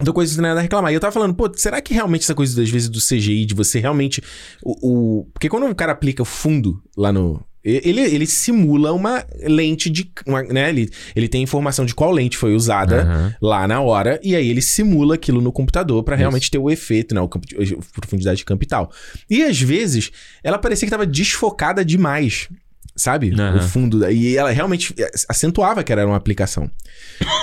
[0.00, 0.90] Outra coisa que não tem nada a reclamar.
[0.90, 3.54] E eu tava falando, pô, será que realmente essa coisa, às vezes, do CGI, de
[3.54, 4.20] você realmente.
[4.62, 7.40] O, o- Porque quando o cara aplica fundo lá no.
[7.64, 10.10] Ele, ele simula uma lente de.
[10.26, 10.68] Uma, né?
[10.68, 13.34] ele, ele tem informação de qual lente foi usada Aham.
[13.40, 17.14] lá na hora, e aí ele simula aquilo no computador pra realmente ter o efeito,
[17.14, 17.20] né?
[17.20, 18.90] O campo de, a profundidade de campo e tal.
[19.30, 20.10] E às vezes,
[20.42, 22.48] ela parecia que tava desfocada demais.
[22.94, 23.32] Sabe?
[23.32, 23.56] Aham.
[23.56, 24.00] O fundo.
[24.00, 24.94] da- E ela realmente
[25.28, 26.70] acentuava que era uma aplicação.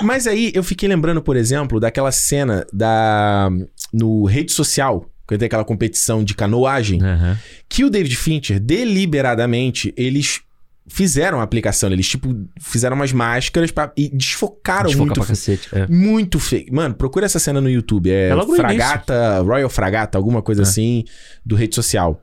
[0.03, 3.49] Mas aí eu fiquei lembrando, por exemplo, daquela cena da.
[3.91, 7.37] No rede social, quando tem aquela competição de canoagem, Aham.
[7.69, 10.41] que o David Fincher, deliberadamente, eles
[10.87, 11.91] fizeram a aplicação.
[11.91, 12.27] Eles, tipo,
[12.59, 15.69] fizeram umas máscaras pra, e desfocaram Desfocar muito pra cacete.
[15.71, 15.87] É.
[15.87, 16.65] muito feio.
[16.71, 18.09] Mano, procura essa cena no YouTube.
[18.09, 20.63] É, É Fragata, Royal Fragata, alguma coisa É.
[20.63, 21.03] assim,
[21.45, 22.21] do rede social.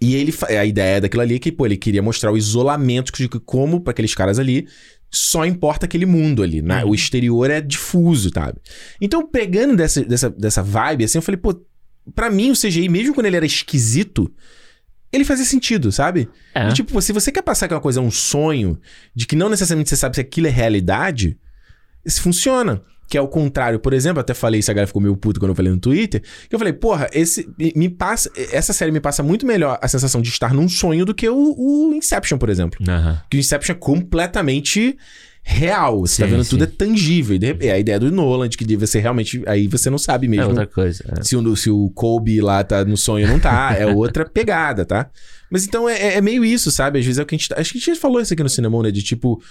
[0.00, 3.28] E ele, a ideia daquilo ali é que, pô, ele queria mostrar o isolamento de
[3.28, 4.66] como pra aqueles caras ali
[5.12, 6.84] só importa aquele mundo ali, né?
[6.84, 6.92] Uhum.
[6.92, 8.58] O exterior é difuso, sabe?
[9.00, 11.52] Então, pegando dessa, dessa, dessa vibe, assim, eu falei, pô,
[12.14, 14.32] pra mim o CGI, mesmo quando ele era esquisito,
[15.12, 16.28] ele fazia sentido, sabe?
[16.54, 16.68] É.
[16.68, 18.78] E, tipo, se você quer passar que uma coisa um sonho,
[19.14, 21.36] de que não necessariamente você sabe se aquilo é realidade,
[22.04, 22.82] isso funciona.
[23.08, 23.80] Que é o contrário.
[23.80, 26.54] Por exemplo, até falei, essa galera ficou meio puto quando eu falei no Twitter, que
[26.54, 30.28] eu falei, porra, esse, me- passa, essa série me passa muito melhor a sensação de
[30.28, 32.78] estar num sonho do que o, o Inception, por exemplo.
[32.88, 33.20] Aham.
[33.28, 34.96] Que o Inception é completamente
[35.50, 36.00] real.
[36.00, 36.50] Você tá Sim, vendo sim.
[36.50, 37.36] tudo é tangível.
[37.40, 39.42] E é a ideia do Nolan, de que deve ser realmente.
[39.46, 41.04] Aí você não sabe É mesmo outra coisa.
[41.18, 41.22] é.
[41.22, 43.74] se o, se o Kobe lá tá no sonho ou não tá.
[43.78, 45.10] É outra pegada, tá?
[45.50, 46.98] Mas então é, é meio isso, sabe?
[46.98, 47.48] Às vezes é o que a gente.
[47.48, 48.90] tá- Acho que a gente já falou isso aqui no cinema, né?
[48.90, 49.42] De tipo.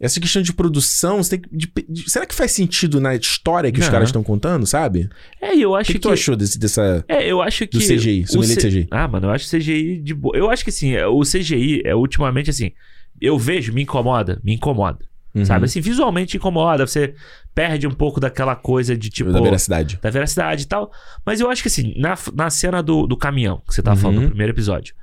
[0.00, 1.48] Essa questão de produção, você tem que.
[1.56, 5.08] de- de- será que faz sentido na história que os caras estão contando, sabe?
[5.40, 7.04] É, eu O acho que, que tu achou desse, dessa.
[7.08, 7.78] É, eu acho que.
[7.78, 8.88] Do CGI, o C- CGI.
[8.90, 10.36] Ah, mano, eu acho CGI de boa.
[10.36, 12.72] Eu acho que assim, é, o CGI é ultimamente assim.
[13.20, 14.98] Eu vejo, me incomoda, me incomoda.
[15.34, 15.44] Uhum.
[15.44, 15.64] Sabe?
[15.64, 16.86] Assim, visualmente incomoda.
[16.86, 17.14] Você
[17.54, 19.32] perde um pouco daquela coisa de tipo.
[19.32, 19.98] da veracidade.
[20.00, 20.92] da veracidade e tal.
[21.26, 24.02] Mas eu acho que assim, na, na cena do, do caminhão, que você tava Uhum.
[24.02, 24.94] falando no primeiro episódio.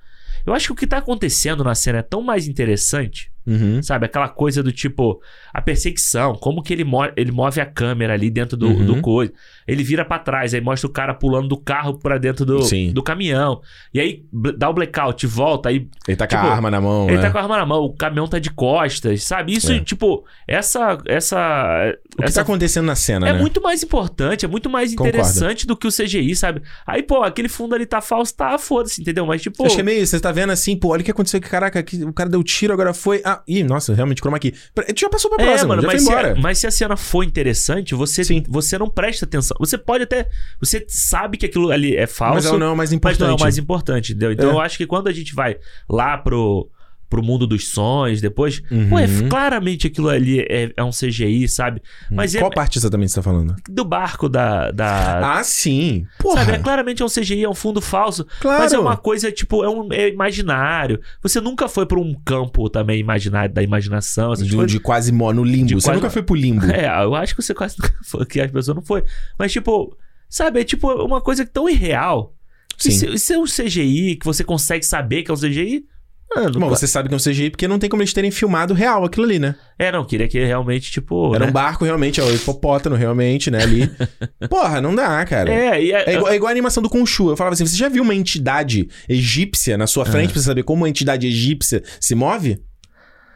[0.45, 3.81] Eu acho que o que tá acontecendo na cena é tão mais interessante, Uhum.
[3.81, 4.05] sabe?
[4.05, 5.19] Aquela coisa do tipo,
[5.51, 8.85] a perseguição, como que ele, mo ele move a câmera ali dentro do, Uhum.
[8.85, 9.33] do coisa.
[9.67, 12.91] Ele vira pra trás, aí mostra o cara pulando do carro pra dentro do, Sim.
[12.93, 13.61] do caminhão.
[13.93, 14.23] E aí
[14.57, 17.21] dá o blackout, volta, aí Ele tá com Tipo, a arma na mão, ele né?
[17.23, 19.53] tá com a arma na mão, o caminhão tá de costas, sabe?
[19.53, 19.79] Isso, É.
[19.79, 20.97] tipo, essa.
[21.07, 23.39] essa O que essa tá acontecendo na cena, é né?
[23.39, 25.09] muito mais importante, é muito mais Concordo.
[25.17, 26.61] interessante do que o CGI, sabe?
[26.85, 29.25] Aí, pô, aquele fundo ali tá falso, tá, foda-se, entendeu?
[29.25, 29.65] Mas, tipo.
[29.65, 30.11] Acho que é meio isso.
[30.11, 31.47] Você tá vendo assim, pô, olha o que aconteceu aqui.
[31.49, 33.21] Caraca, aqui, o cara deu tiro, agora foi.
[33.23, 34.53] Ah, ih, nossa, realmente, chroma aqui.
[34.97, 36.33] Já passou pra É, próxima, mano, já mas foi se, embora.
[36.33, 38.43] a, mas se a cena for interessante, você, Sim.
[38.49, 39.55] você não presta atenção.
[39.59, 40.27] Você pode até.
[40.59, 43.19] Você sabe que aquilo ali é falso, Mas ela não é o mais mas importante.
[43.21, 44.33] não é o mais importante, entendeu?
[44.33, 44.53] Então É.
[44.53, 45.55] eu acho que quando a gente vai
[45.89, 46.69] lá pro,
[47.11, 48.63] pro mundo dos sonhos, depois.
[48.71, 48.89] Uhum.
[48.89, 51.81] Pô, é, claramente aquilo ali é, é um CGI, sabe?
[52.09, 53.53] Mas é Qual parte exatamente você tá falando?
[53.69, 54.71] do barco da.
[54.71, 56.05] da Ah, sim.
[56.17, 56.45] Porra.
[56.45, 58.25] Sabe, é claramente é um CGI, é um fundo falso.
[58.39, 58.63] Claro.
[58.63, 60.99] Mas é uma coisa, tipo, é um é imaginário.
[61.21, 64.71] Você nunca foi pra um campo também imaginário, da imaginação, essas de, coisas.
[64.71, 65.67] de quase mo no limbo.
[65.67, 66.61] De você quase- nunca foi pro limbo.
[66.71, 69.03] É, eu acho que você quase nunca foi, que as pessoas não foi.
[69.37, 69.93] Mas, tipo,
[70.29, 72.33] sabe, é tipo uma coisa tão irreal.
[72.77, 72.91] Sim.
[72.91, 75.85] se, se é um CGI, que você consegue saber que é um CGI.
[76.33, 78.73] Mano, Bom, você sabe que é um CGI porque não tem como eles terem filmado
[78.73, 79.55] real aquilo ali, né?
[79.77, 81.35] É, não, queria que realmente, tipo.
[81.35, 81.49] Era né?
[81.49, 83.91] um barco realmente, é o hipopótamo realmente, né, ali.
[84.49, 85.51] Porra, não dá, cara.
[85.53, 87.29] É, e é, É igual, é igual a animação do Khonshu.
[87.31, 90.33] Eu falava assim, você já viu uma entidade egípcia na sua frente Ah.
[90.33, 92.61] pra você saber como uma entidade egípcia se move?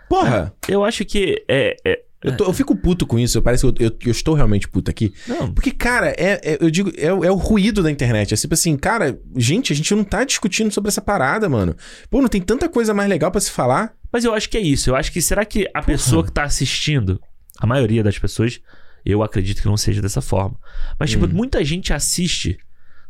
[0.10, 0.54] Porra!
[0.70, 1.44] eu acho que.
[1.50, 3.41] É, é- Eu, tô- eu fico puto com isso.
[3.41, 5.14] Parece que eu, eu- eu estou realmente puto aqui.
[5.27, 8.34] não, Porque, cara, é, é- eu digo, é, o- é o ruído da internet.
[8.34, 11.76] É tipo assim, cara, gente, a gente não tá discutindo sobre essa parada, mano.
[12.10, 13.93] Pô, não tem tanta coisa mais legal pra se falar?
[14.11, 14.89] Mas eu acho que é isso.
[14.89, 17.19] Eu acho que será que a pessoa que tá assistindo,
[17.60, 18.60] a maioria das pessoas,
[19.06, 20.57] eu acredito que não seja dessa forma.
[20.99, 21.30] Mas, tipo, Hum.
[21.34, 22.57] muita gente assiste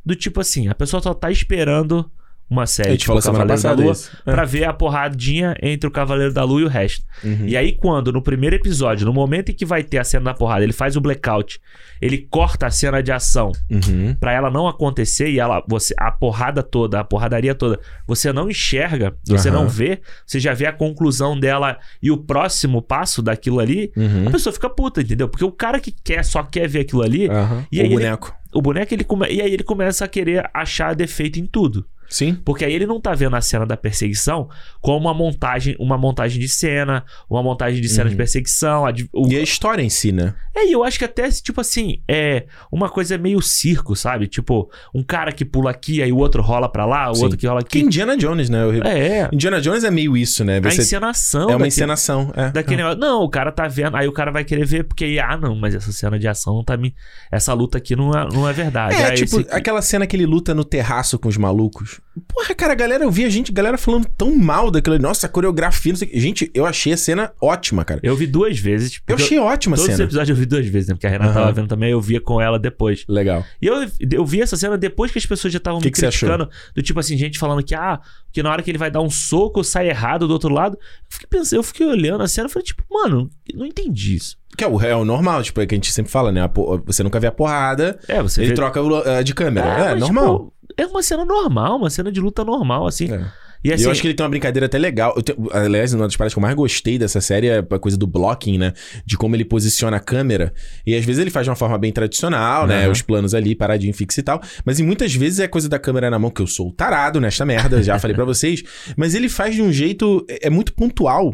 [0.05, 2.11] do tipo assim, a pessoa só tá esperando
[2.49, 4.11] uma série gente tipo Cavaleiro da Lua isso.
[4.25, 4.31] É.
[4.31, 7.03] pra ver a porradinha entre o Cavaleiro da Lua e o resto.
[7.23, 7.47] Uhum.
[7.47, 10.33] E aí, quando, no primeiro episódio, no momento em que vai ter a cena da
[10.33, 11.59] porrada, ele faz o blackout,
[12.01, 14.15] ele corta a cena de ação Uhum.
[14.19, 18.49] pra ela não acontecer e ela, você, a porrada toda, a porradaria toda, você não
[18.49, 19.61] enxerga, você Aham.
[19.61, 24.27] não vê, você já vê a conclusão dela e o próximo passo daquilo ali, Uhum.
[24.27, 25.27] a pessoa fica puta, entendeu?
[25.27, 27.23] Porque o cara que quer, só quer ver aquilo ali.
[27.71, 28.35] E o aí ele- boneco.
[28.53, 29.27] o boneco, ele come...
[29.31, 31.85] e aí ele começa a querer achar defeito em tudo.
[32.15, 32.33] Sim.
[32.45, 34.47] Porque aí ele não tá vendo a cena da perseguição
[34.81, 38.09] como uma montagem, uma montagem de cena, uma montagem de cena Uhum.
[38.11, 38.85] de perseguição.
[38.85, 40.33] a o- E a história em si, né?
[40.55, 44.27] É, e eu acho que até, tipo assim, é uma coisa meio circo, sabe?
[44.27, 47.23] Tipo, um cara que pula aqui, aí o outro rola pra lá, o Sim.
[47.23, 47.85] outro que rola Que aqui.
[47.85, 48.65] Indiana Jones, né?
[48.65, 50.57] O- É, Indiana Jones é meio isso, né?
[50.59, 51.41] a Você- encenação.
[51.41, 52.31] É uma daquele- encenação.
[52.35, 52.49] É.
[52.51, 52.99] Daquele negócio.
[52.99, 53.97] Não, o cara tá vendo.
[53.97, 56.53] Aí o cara vai querer ver, porque aí, ah, não, mas essa cena de ação
[56.55, 56.95] não tá me.
[57.31, 58.95] Essa luta aqui não é, não é verdade.
[58.95, 61.99] É, Aí tipo, esse- aquela cena que ele luta no terraço com os malucos.
[62.29, 64.97] Porra, cara, a galera, eu vi a gente, a galera falando tão mal daquilo.
[64.97, 66.17] Nossa, a coreografia, não sei o que.
[66.19, 67.99] Gente, eu achei a cena ótima, cara.
[68.01, 68.91] Eu vi duas vezes.
[68.91, 70.07] Tipo, Eu achei ótima a Todos os cena.
[70.07, 70.95] episódios eu vi duas vezes, né?
[70.95, 71.39] Porque a Renata Aham.
[71.41, 73.03] tava vendo também, eu via com ela depois.
[73.09, 73.43] Legal.
[73.61, 76.49] E eu, eu vi essa cena depois que as pessoas já estavam me que criticando.
[76.73, 77.99] Do tipo assim, gente falando que, ah,
[78.31, 80.77] que na hora que ele vai dar um soco, sai errado do outro lado.
[80.77, 84.15] Eu fiquei pensando, eu fiquei olhando a cena e falei, tipo, mano, eu não entendi
[84.15, 84.37] isso.
[84.57, 86.41] Que é o, é o normal, tipo, é que a gente sempre fala, né?
[86.41, 88.55] A po- Você nunca vê a porrada, É, você ele vê...
[88.55, 89.67] troca eh, de câmera.
[89.67, 90.37] É, mas, normal.
[90.37, 93.11] tipo, é uma cena normal, uma cena de luta normal, assim.
[93.11, 93.25] É.
[93.63, 95.19] E E assim, eu acho que ele tem uma brincadeira até legal.
[95.23, 98.05] Tenho- aliás, uma das paradas que eu mais gostei dessa série é a coisa do
[98.05, 98.73] blocking, né?
[99.03, 100.53] De como ele posiciona a câmera.
[100.85, 102.83] E às vezes ele faz de uma forma bem tradicional, né?
[102.83, 102.91] Aham.
[102.91, 104.39] Os planos ali, paradinho, fixo e tal.
[104.63, 107.43] Mas em muitas vezes é coisa da câmera na mão, que eu sou tarado nesta
[107.43, 108.61] merda, já falei pra vocês.
[108.95, 110.23] Mas ele faz de um jeito.
[110.29, 111.33] É é muito pontual.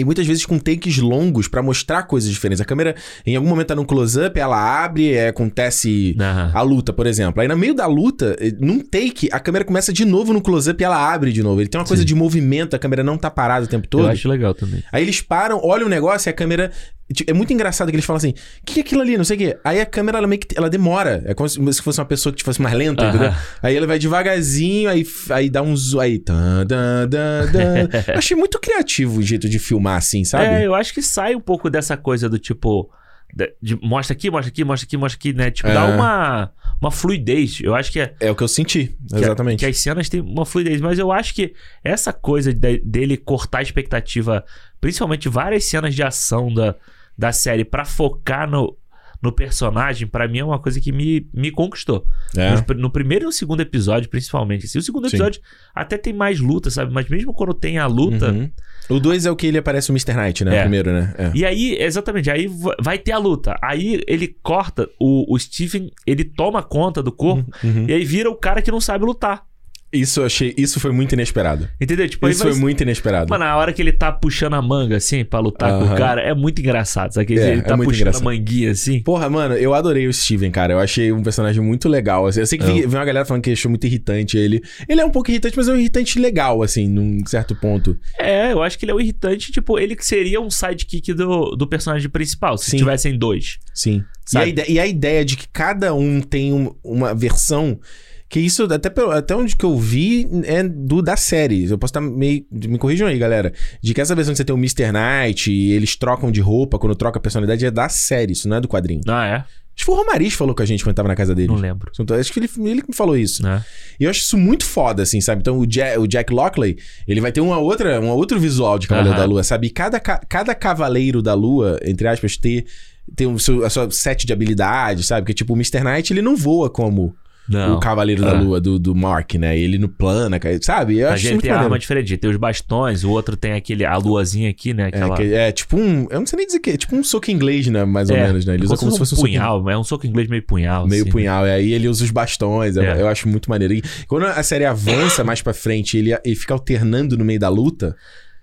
[0.00, 2.60] E muitas vezes com takes longos pra mostrar coisas diferentes.
[2.60, 2.94] A câmera,
[3.26, 6.50] em algum momento, tá num close-up, ela abre, é, acontece Aham.
[6.54, 7.40] a luta, por exemplo.
[7.40, 10.80] Aí no meio da luta, eh, num take, a câmera começa de novo no close-up
[10.82, 11.60] e ela abre de novo.
[11.60, 12.06] Ele tem uma coisa Sim.
[12.06, 14.08] de movimento, a câmera não tá parada o tempo eu todo.
[14.08, 14.82] acho legal também.
[14.92, 16.70] Aí eles param, olham o negócio e a câmera.
[17.14, 18.34] Tipo, É muito engraçado que eles falam assim: o
[18.66, 19.16] que é aquilo ali?
[19.16, 19.58] Não sei o quê.
[19.64, 20.56] Aí a câmera, ela meio que.
[20.56, 21.22] Ela demora.
[21.26, 23.14] É como se se fosse uma pessoa que fosse mais lenta, Aham.
[23.16, 23.34] entendeu?
[23.62, 26.00] Aí ela vai devagarzinho, aí, aí dá um zoom.
[26.00, 26.18] Aí.
[26.18, 27.08] Tan, dan.
[28.08, 30.44] Eu achei muito criativo o jeito de filmar assim, sabe?
[30.44, 32.90] É, eu acho que sai um pouco dessa coisa do tipo.
[33.34, 35.50] de- de- mostra aqui, mostra aqui, mostra aqui, mostra aqui, né?
[35.50, 35.74] Tipo, É.
[35.74, 37.58] dá uma, uma fluidez.
[37.62, 38.14] Eu acho que é.
[38.20, 38.96] É o que eu senti.
[39.08, 39.60] que a- Exatamente.
[39.60, 41.52] Que, as cenas têm uma fluidez, mas eu acho que
[41.84, 44.42] essa coisa de- dele cortar a expectativa,
[44.80, 46.74] principalmente várias cenas de ação da,
[47.18, 48.76] da série, pra focar no,
[49.20, 52.06] no personagem, pra mim é uma coisa que me, me conquistou.
[52.36, 52.52] É.
[52.52, 54.66] Nos No, primeiro e no segundo episódio, principalmente.
[54.66, 55.16] Assim, o segundo Sim.
[55.16, 55.40] episódio
[55.74, 56.92] até tem mais luta, sabe?
[56.92, 58.30] Mas mesmo quando tem a luta.
[58.30, 58.48] Uhum.
[58.88, 60.14] O 2 é o que ele aparece o Mr.
[60.14, 60.56] Knight, né?
[60.56, 60.60] É.
[60.62, 61.14] Primeiro, né?
[61.18, 61.30] É.
[61.34, 63.58] E aí, exatamente, aí va- vai ter a luta.
[63.60, 67.86] Aí ele corta, o, o Steven, ele toma conta do corpo Uhum.
[67.88, 69.44] e aí vira o cara que não sabe lutar.
[69.92, 70.54] Isso eu achei.
[70.56, 71.68] Isso foi muito inesperado.
[71.80, 72.06] Entendeu?
[72.08, 73.30] Tipo, Isso vai- foi muito inesperado.
[73.30, 75.94] Mano, a hora que ele tá puxando a manga, assim, pra lutar com Aham.
[75.94, 77.38] o cara, é muito engraçado, sabe?
[77.38, 78.22] É, ele é tá muito puxando engraçado.
[78.22, 79.00] a manguinha, assim.
[79.00, 80.74] Porra, mano, eu adorei o Steven, cara.
[80.74, 82.26] Eu achei um personagem muito legal.
[82.26, 82.40] assim.
[82.40, 84.60] Eu sei que vi, vi uma galera falando que achou muito irritante ele.
[84.88, 87.98] Ele é um pouco irritante, mas é um irritante legal, assim, num certo ponto.
[88.20, 91.56] É, eu acho que ele é o irritante, tipo, ele que seria um sidekick do,
[91.56, 92.76] do personagem principal, se Sim.
[92.76, 93.58] tivessem dois.
[93.74, 93.96] Sim.
[93.98, 94.50] E a, Sabe?
[94.50, 97.80] ide- e a ideia de que cada um tem um- uma versão.
[98.28, 101.64] Que isso, até, até onde que eu vi, é do da série.
[101.64, 102.44] Eu posso estar meio.
[102.52, 103.52] Me corrijam aí, galera.
[103.82, 104.92] De que essa versão que você tem o Mr.
[104.92, 108.58] Knight e eles trocam de roupa quando troca a personalidade é da série, isso não
[108.58, 109.00] é do quadrinho.
[109.08, 109.34] Ah, é?
[109.34, 109.46] Acho
[109.76, 111.48] que foi o Romariz que falou com a gente quando tava na casa dele.
[111.48, 111.90] Não lembro.
[112.18, 113.42] Acho que ele, ele que me falou isso.
[113.44, 113.64] Né?
[113.98, 115.40] E eu acho isso muito foda, assim, sabe?
[115.40, 116.76] Então o Jack, o Jack Lockley,
[117.06, 119.24] ele vai ter uma outra, um outro visual de Cavaleiro Aham.
[119.26, 119.68] da Lua, sabe?
[119.68, 122.66] E cada, ca- cada Cavaleiro da Lua, entre aspas, ter,
[123.14, 125.22] ter o seu, a sua set de habilidades, sabe?
[125.22, 125.80] Porque, tipo, o Mr.
[125.84, 127.14] Knight, ele não voa como
[127.48, 127.76] Não.
[127.76, 128.40] o Cavaleiro da Ah.
[128.40, 129.58] Lua do, do Mark, né?
[129.58, 130.98] Ele no plana, ca- sabe?
[130.98, 131.64] Eu A acho gente muito tem maneiro.
[131.66, 134.84] arma diferente, tem os bastões, o outro tem aquele, a luazinha aqui, né?
[134.84, 135.16] É, Aquela...
[135.16, 136.06] que- é, tipo um.
[136.10, 136.76] Eu não sei nem dizer que é.
[136.76, 137.84] Tipo um soco inglês, né?
[137.84, 138.54] Mais ou É, menos, né?
[138.54, 140.86] Ele usa como se fosse um soco punhal, é um soco inglês meio punhal.
[140.86, 143.00] Meio assim, punhal, e aí ele usa os bastões, eu- É.
[143.00, 143.72] eu acho muito maneiro.
[143.74, 147.48] E quando a série avança mais pra frente, ele, ele fica alternando no meio da
[147.48, 147.96] luta,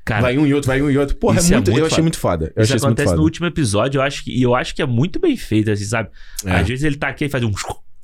[0.04, 1.16] Cara, vai um e outro, vai um e outro.
[1.16, 2.46] Porra, é isso é muito, muito eu achei muito foda.
[2.56, 3.18] Eu isso achei isso muito acontece foda.
[3.18, 5.84] no último episódio, eu acho que, e eu acho que é muito bem feito, assim,
[5.86, 6.10] sabe?
[6.46, 6.52] É.
[6.52, 7.52] Às vezes ele tá aqui e faz um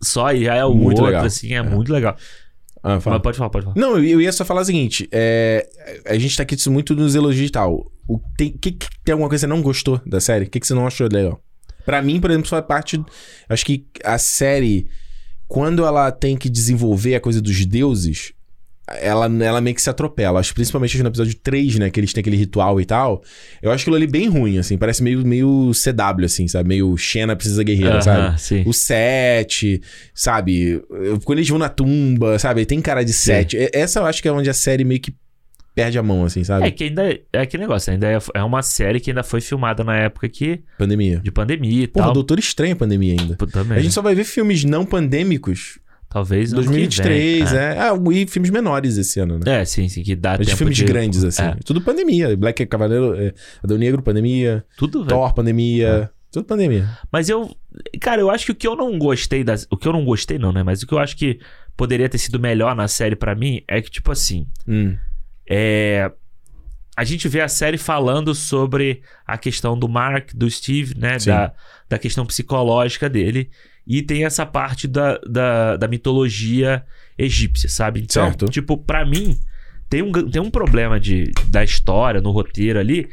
[0.04, 1.26] só e já é o Muito outro, legal.
[1.26, 2.16] assim, é, muito legal.
[2.84, 3.18] Ah, fala.
[3.18, 3.78] Mas pode falar, pode falar.
[3.78, 5.68] Não, eu, ia só falar o seguinte: é,
[6.06, 7.92] a gente tá aqui muito nos elogios e tal.
[8.08, 10.46] O, tem, que, que- tem alguma coisa que você não gostou da série?
[10.46, 11.40] O que, que você não achou legal?
[11.86, 13.00] Pra mim, por exemplo, foi a parte.
[13.48, 14.88] Acho que a série,
[15.48, 18.34] quando ela tem que desenvolver a coisa dos deuses,
[18.88, 20.40] ela, ela meio que se atropela.
[20.40, 21.90] Acho principalmente no episódio 3, né?
[21.90, 23.24] Que eles têm aquele ritual e tal.
[23.62, 24.78] Eu acho aquilo ali bem ruim, assim.
[24.78, 26.68] Parece meio, meio CW, assim, sabe?
[26.70, 28.42] Meio Xena precisa guerreira, Aham, sabe?
[28.42, 28.64] sim.
[28.66, 29.82] O 7,
[30.14, 30.82] sabe?
[31.24, 32.66] Quando eles vão na tumba, sabe?
[32.66, 33.26] Tem cara de Sim.
[33.34, 33.70] 7.
[33.74, 35.14] Essa eu acho que é onde a série meio que
[35.74, 36.68] perde a mão, assim, sabe?
[36.68, 39.86] É que ainda é aquele negócio, ainda é, é uma série que ainda foi filmada
[39.86, 41.20] na época que, Pandemia.
[41.24, 42.14] de pandemia e Porra, tal.
[42.14, 43.36] Doutor Estranho a pandemia ainda.
[43.38, 43.78] Pô, Também.
[43.78, 45.80] A gente só vai ver filmes não pandêmicos
[46.12, 47.60] Talvez em ano que 2023, vem.
[47.60, 47.80] é.
[47.80, 49.62] Ah, e filmes menores esse ano, né?
[49.62, 50.84] É, sim, sim, que dá Mas de tempo filmes de...
[50.84, 51.42] grandes, assim.
[51.42, 51.56] É.
[51.64, 52.36] Tudo pandemia.
[52.36, 53.34] Black Cavaleiro, é,
[53.64, 54.66] Adão Negro, pandemia.
[54.78, 55.10] Tudo, velho.
[55.10, 56.12] Thor, pandemia.
[56.30, 56.90] Tudo pandemia.
[57.10, 57.50] Mas eu.
[58.02, 59.66] Cara, eu acho que o que eu não gostei das.
[59.72, 60.64] O que eu não gostei, não, né?
[60.64, 61.40] Mas o que eu acho que
[61.78, 64.48] poderia ter sido melhor na série pra mim é que, tipo assim.
[64.68, 64.98] Hum.
[65.50, 66.12] É.
[66.98, 71.18] A gente vê a série falando sobre a questão do Mark, do Steve, né?
[71.18, 71.30] Sim.
[71.30, 71.54] Da,
[71.88, 73.50] da questão psicológica dele.
[73.94, 76.84] E tem essa parte da, da, da mitologia
[77.18, 78.00] egípcia, sabe?
[78.02, 78.46] Então, Certo.
[78.46, 79.38] tipo, pra mim,
[79.90, 83.10] tem um, tem um problema de, da história, no roteiro ali,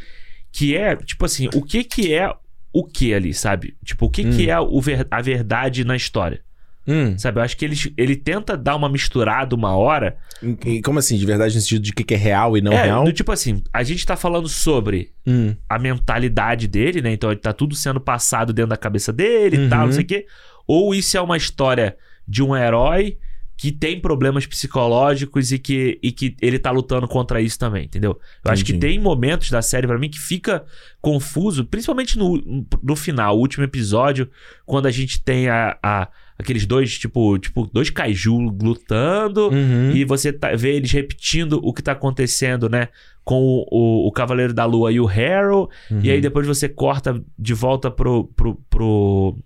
[0.52, 2.32] que é, tipo assim, o que que é
[2.72, 3.76] o que ali, sabe?
[3.84, 4.30] Tipo, o que Hum.
[4.30, 6.40] que é o ver- a verdade na história,
[6.86, 7.18] Hum.
[7.18, 7.40] sabe?
[7.40, 10.16] Eu acho que ele, ele tenta dar uma misturada uma hora.
[10.64, 11.18] E Como assim?
[11.18, 13.04] De verdade, no sentido de que que é real e não é, real?
[13.04, 15.56] do tipo assim, a gente tá falando sobre Hum.
[15.68, 17.12] a mentalidade dele, né?
[17.12, 19.68] Então ele tá tudo sendo passado dentro da cabeça dele e Uhum.
[19.68, 20.26] tal, não sei o quê.
[20.68, 21.96] Ou isso é uma história
[22.26, 23.16] de um herói
[23.56, 28.16] que tem problemas psicológicos e que, e que ele tá lutando contra isso também, entendeu?
[28.44, 28.94] Eu acho que Entendi.
[28.94, 30.64] tem momentos da série pra mim que fica
[31.00, 32.40] confuso, principalmente no,
[32.80, 34.30] no final, o último episódio,
[34.64, 36.08] quando a gente tem a, a-
[36.38, 39.48] aqueles dois, tipo, tipo, dois kaiju lutando.
[39.48, 39.90] Uhum.
[39.92, 42.88] E você tá- vê eles repetindo o que tá acontecendo, né?
[43.24, 45.68] Com o, o, o Cavaleiro da Lua e o Harrow.
[45.90, 45.98] Uhum.
[46.00, 49.36] E aí depois você corta de volta pro, pro, pro,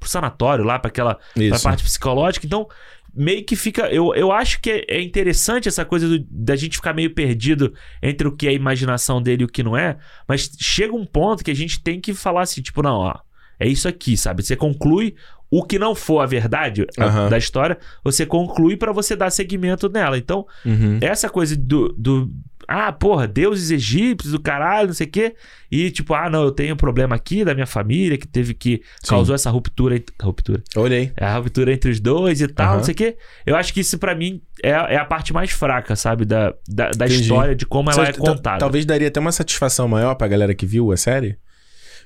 [0.00, 1.18] pro sanatório lá, pra aquela
[1.48, 2.46] pra parte psicológica.
[2.46, 2.66] Então,
[3.14, 3.82] meio que fica.
[3.92, 7.72] Eu, eu acho que é, é interessante essa coisa do- da gente ficar meio perdido
[8.02, 9.98] entre o que é a imaginação dele e o que não é.
[10.26, 13.14] Mas chega um ponto que a gente tem que falar assim, tipo, não, ó.
[13.58, 14.42] É isso aqui, sabe?
[14.42, 15.14] Você conclui
[15.50, 17.28] o que não for a verdade Aham.
[17.28, 20.16] da história, você conclui pra você dar seguimento nela.
[20.16, 20.98] Então, Uhum.
[21.02, 22.30] essa coisa do, do.
[22.72, 25.34] Ah, porra, deuses egípcios, do caralho, não sei o quê.
[25.72, 28.80] E tipo, ah, não, eu tenho um problema aqui da minha família que teve que.
[29.02, 29.08] Sim.
[29.10, 30.00] causou essa ruptura.
[30.22, 30.62] Ruptura.
[30.76, 31.12] Olhei.
[31.16, 33.16] É a ruptura entre os dois e tal, não sei o quê.
[33.44, 36.24] Eu acho que isso pra mim é, é a parte mais fraca, sabe?
[36.24, 38.58] Da, da, da história, de como ela Só- é ta- contada.
[38.58, 41.36] Talvez daria até uma satisfação maior pra galera que viu a série.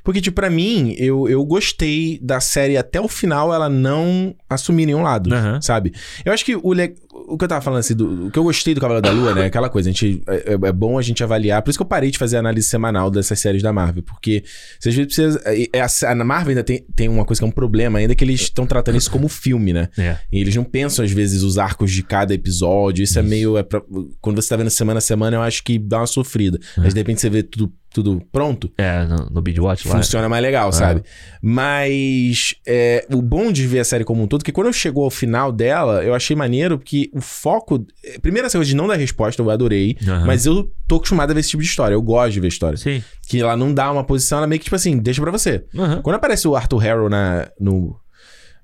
[0.03, 4.85] Porque, tipo, pra mim, eu, eu gostei da série até o final ela não assumir
[4.85, 5.63] nenhum lado, Aham.
[5.63, 5.95] sabe?
[6.27, 6.95] Eu acho que o, le-
[7.29, 9.35] o que eu tava falando assim, do, o que eu gostei do Cavaleiro da Lua,
[9.35, 9.47] né?
[9.47, 11.63] Aquela coisa, a gente, é, é bom a gente avaliar.
[11.63, 14.03] Por isso que eu parei de fazer análise semanal dessas séries da Marvel.
[14.03, 14.45] Porque
[14.79, 15.43] você às vezes precisa.
[15.47, 18.15] é, é, a, a Marvel ainda tem, tem uma coisa que é um problema, ainda
[18.15, 19.89] que eles estão tratando isso como filme, né?
[19.99, 20.17] É.
[20.33, 23.03] E eles não pensam, às vezes, os arcos de cada episódio.
[23.03, 23.31] Isso, é Isso.
[23.31, 23.57] meio.
[23.57, 23.83] É pra-
[24.21, 26.59] quando você tá vendo semana a semana, eu acho que dá uma sofrida.
[26.77, 28.71] Mas de repente você vê tudo, tudo pronto.
[28.77, 29.97] É, no, no Beach Watch lá.
[29.97, 31.03] Funciona mais legal, sabe?
[31.41, 35.11] Mas é, o bom de ver a série como um todo, que quando chegou ao
[35.11, 36.79] final dela, eu achei maneiro
[37.09, 37.87] que o foco.
[38.23, 39.97] Primeiro, essa coisa de não dar resposta, eu adorei.
[40.07, 40.27] Aham.
[40.27, 41.95] Mas eu tô acostumado a ver esse tipo de história.
[41.95, 42.77] Eu gosto de ver história.
[42.77, 43.03] Sim.
[43.29, 45.65] Que ela não dá uma posição, ela meio que, tipo assim, deixa pra você.
[45.77, 46.03] Aham.
[46.03, 47.97] Quando aparece o Arthur Harrow na, no,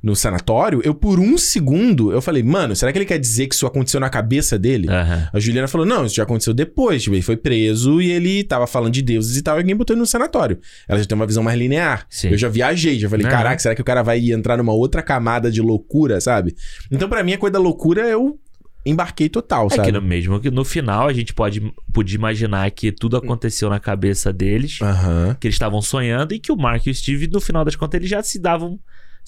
[0.03, 3.55] no sanatório, eu por um segundo, eu falei, mano, será que ele quer dizer que
[3.55, 4.89] isso aconteceu na cabeça dele?
[4.89, 5.29] Aham.
[5.33, 7.03] A Juliana falou, não, isso já aconteceu depois.
[7.03, 9.93] Tipo, ele foi preso e ele tava falando de deuses e tal, e alguém botou
[9.95, 10.59] ele no sanatório.
[10.89, 12.07] Ela já tem uma visão mais linear.
[12.09, 12.29] Sim.
[12.31, 13.35] Eu já viajei, já falei, Aham.
[13.37, 16.55] caraca, será que o cara vai entrar numa outra camada de loucura, sabe?
[16.91, 18.39] Então, pra mim, a coisa da loucura, eu
[18.87, 19.89] embarquei total, É sabe?
[19.89, 21.61] que no mesmo que no final a gente pode,
[21.93, 24.79] pode imaginar que tudo aconteceu na cabeça deles.
[24.81, 25.37] Aham.
[25.39, 27.99] que eles estavam sonhando e que o Mark e o Steve, no final das contas,
[28.01, 28.81] eles já se davam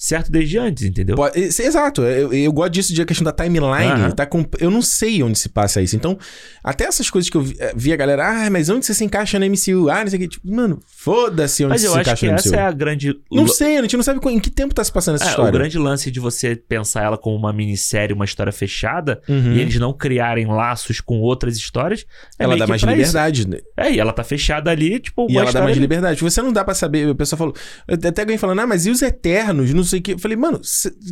[0.05, 1.15] certo desde antes, entendeu?
[1.15, 3.91] Pode- Exato, eu, eu gosto disso de a questão da timeline.
[3.91, 4.11] Aham.
[4.11, 5.95] Tá com, eu não sei onde se passa isso.
[5.95, 6.17] Então,
[6.61, 9.03] até essas coisas que eu vi, eh, vi a galera, ah, mas onde você se
[9.05, 9.89] encaixa no MCU?
[9.89, 10.27] Ah, não sei o que.
[10.27, 12.59] Tipo, mano, foda-se onde Mas você eu se acho encaixa que no essa MCU.
[12.59, 13.15] é a grande.
[13.31, 15.29] Não sei, a gente não sabe em que tempo tá se passando essa É, o
[15.31, 15.51] história.
[15.51, 19.53] grande lance de você pensar ela como uma minissérie, uma história fechada, Uhum.
[19.53, 22.05] e eles não criarem laços com outras histórias.
[22.37, 23.47] É Ela dá que mais liberdade.
[23.47, 23.59] né?
[23.77, 25.79] É, e ela tá fechada ali, tipo, E ela dá mais ali.
[25.79, 26.21] liberdade.
[26.21, 27.07] Você não dá pra saber.
[27.09, 27.53] O pessoal falou.
[27.87, 29.73] Até alguém falando, ah, mas e os Eternos?
[29.73, 30.13] Não sei o que.
[30.13, 30.59] Eu falei, mano,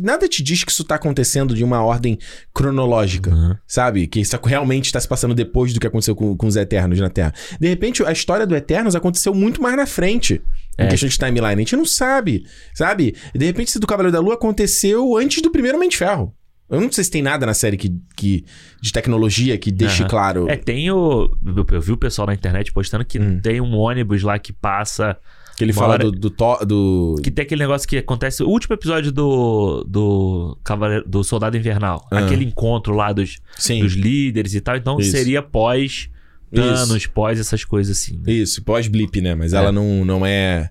[0.02, 2.18] nada te diz que isso tá acontecendo de uma ordem
[2.52, 3.30] cronológica.
[3.30, 3.56] Uhum.
[3.66, 4.06] Sabe?
[4.06, 7.10] Que isso realmente está se passando depois do que aconteceu com, com os Eternos na
[7.10, 7.32] Terra.
[7.60, 10.42] De repente, a história do Eternos aconteceu muito mais na frente.
[10.78, 10.88] Em É.
[10.88, 11.54] questão de timeline.
[11.54, 12.44] A gente não sabe.
[12.74, 13.14] Sabe?
[13.34, 16.34] De repente, esse do Cavaleiro da Lua aconteceu antes do primeiro Homem de Ferro.
[16.70, 18.46] Eu não sei se tem nada na série que, que,
[18.80, 20.08] de tecnologia que deixe Aham.
[20.08, 20.48] claro.
[20.48, 21.30] É, tem o.
[21.44, 23.38] Eu, eu vi o pessoal na internet postando que Hum.
[23.42, 25.18] tem um ônibus lá que passa
[25.56, 28.42] Que ele Uma fala hora- do, do, to- do- Que tem aquele negócio que acontece.
[28.42, 29.84] O último episódio do.
[29.86, 32.06] Do, Cavaleiro, do Soldado Invernal.
[32.10, 32.20] Ah.
[32.20, 33.80] Aquele encontro lá dos, Sim.
[33.80, 34.76] dos líderes e tal.
[34.76, 35.10] Então Isso.
[35.10, 36.08] seria pós
[36.54, 38.16] Thanos, pós essas coisas assim.
[38.18, 38.32] né?
[38.32, 39.34] Isso, pós-blip, né?
[39.34, 39.56] Mas É.
[39.56, 40.70] ela não, não é.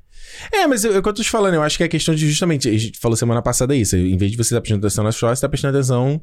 [0.52, 2.14] É, mas eu- é o que eu tô te falando, eu acho que é questão
[2.16, 2.70] de justamente.
[2.70, 3.96] A gente falou semana passada isso.
[3.98, 6.22] Em vez de você estar prestando atenção nas histórias, você tá prestando atenção.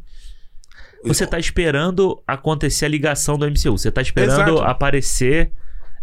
[1.04, 3.78] Você tá esperando acontecer a ligação do MCU.
[3.78, 4.58] Você tá esperando Exato.
[4.62, 5.52] aparecer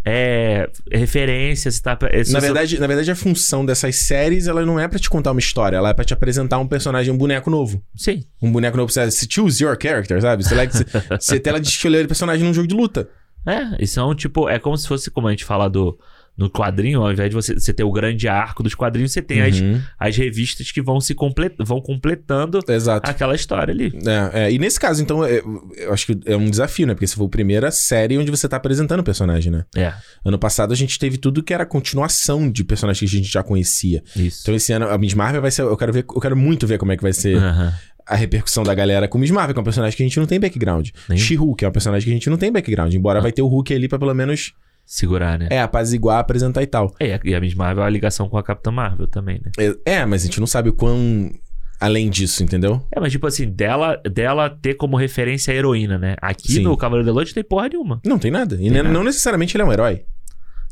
[0.05, 1.79] é, referências.
[1.79, 1.97] Tá,
[2.31, 5.39] Na verdade, na verdade, a função dessas séries, ela não é pra te contar uma
[5.39, 7.81] história, ela é pra te apresentar um personagem, um boneco novo.
[7.95, 8.23] Sim.
[8.41, 10.43] Um boneco novo, você choose your character, sabe?
[10.43, 10.85] Você, like, você,
[11.19, 13.09] você tela de escolher personagem num jogo de luta.
[13.47, 14.47] É, isso é um tipo.
[14.49, 15.97] É como se fosse, como a gente fala do.
[16.37, 19.41] No quadrinho, ao invés de você, você ter o grande arco dos quadrinhos, você tem
[19.41, 19.81] as, Uhum.
[19.97, 23.09] as revistas que vão se comple- vão completando Exato.
[23.09, 23.93] aquela história ali.
[24.33, 25.41] É, é, e nesse caso, então, é,
[25.77, 26.93] eu acho que é um desafio, né?
[26.93, 29.63] Porque se for a primeira série onde você tá apresentando o personagem, né?
[29.75, 29.93] É,
[30.25, 33.41] Ano passado a gente teve tudo que era continuação de personagens que a gente já
[33.41, 34.03] conhecia.
[34.15, 34.39] isso.
[34.41, 35.61] Então esse ano a Miss Marvel vai ser.
[35.61, 37.73] Eu quero ver, eu quero muito ver como é que vai ser Aham.
[38.07, 40.27] a repercussão da galera com Miss Marvel, que é um personagem que a gente não
[40.27, 40.89] tem background.
[41.15, 43.73] She-Hulk é um personagem que a gente não tem background, embora vai ter o Hulk
[43.73, 44.53] ali pra pelo menos
[44.85, 45.47] Segurar, né?
[45.49, 46.93] é apaziguar, apresentar e tal.
[46.99, 49.51] É, e a Miss Marvel é a ligação com a Capitã Marvel também, né?
[49.57, 51.31] É, é, mas a gente não sabe o quão
[51.79, 52.81] além disso, entendeu?
[52.95, 56.15] É, mas tipo assim, dela, dela ter como referência a heroína, né?
[56.21, 56.63] Aqui Sim.
[56.63, 57.99] no Cavaleiro da Noite não tem porra nenhuma.
[58.05, 58.55] Não tem nada.
[58.55, 58.93] E Tem ne- nada.
[58.93, 60.05] não necessariamente ele é um herói.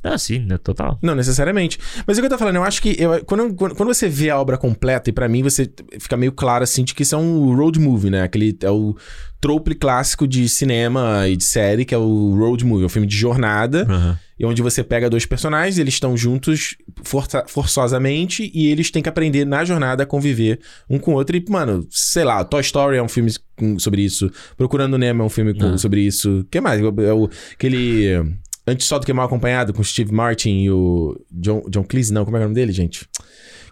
[0.04, 0.58] Ah, sim, né?
[0.58, 1.00] Total.
[1.02, 1.80] Não necessariamente.
[2.06, 4.10] Mas é o que eu tô falando, eu acho que eu- quando, quando, quando você
[4.10, 5.70] vê a obra completa, e pra mim você
[6.00, 8.22] fica meio claro assim de que isso é um road movie, né?
[8.24, 8.96] Aquele é o
[9.40, 13.08] trope clássico de cinema e de série, que é o road movie, é um filme
[13.08, 14.20] de jornada, Aham.
[14.40, 19.10] e onde você pega dois personagens, eles estão juntos força- forçosamente e eles têm que
[19.10, 20.60] aprender na jornada a conviver
[20.90, 21.36] um com o outro.
[21.36, 25.26] E, mano, sei lá, Toy Story é um filme com- sobre isso, Procurando Nemo é
[25.26, 25.78] um filme com- Ah.
[25.78, 26.40] sobre isso.
[26.40, 26.82] O que mais?
[26.82, 28.34] É o, aquele
[28.66, 32.14] Antes Só do Que Mal Acompanhado com o Steve Martin e o John, John Cleese,
[32.14, 33.08] não, como é é o nome dele, gente?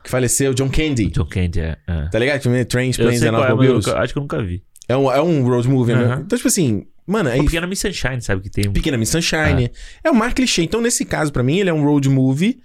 [0.04, 1.08] Que faleceu, John Candy.
[1.08, 1.78] John Candy é.
[1.88, 2.10] é.
[2.10, 2.42] Tá ligado?
[2.68, 3.86] Trains, Planes and é, Automobiles.
[3.86, 4.64] nunca- acho que eu nunca vi.
[4.90, 6.22] É um, é um road movie, né?
[6.26, 8.42] Então, tipo assim, mano, aí O Pequena Miss Sunshine, sabe?
[8.42, 8.74] Que tem um.
[8.74, 9.72] Pequena Miss Sunshine.
[10.04, 10.64] É um mar clichê.
[10.64, 12.60] Então, nesse caso, pra mim, ele é um road movie.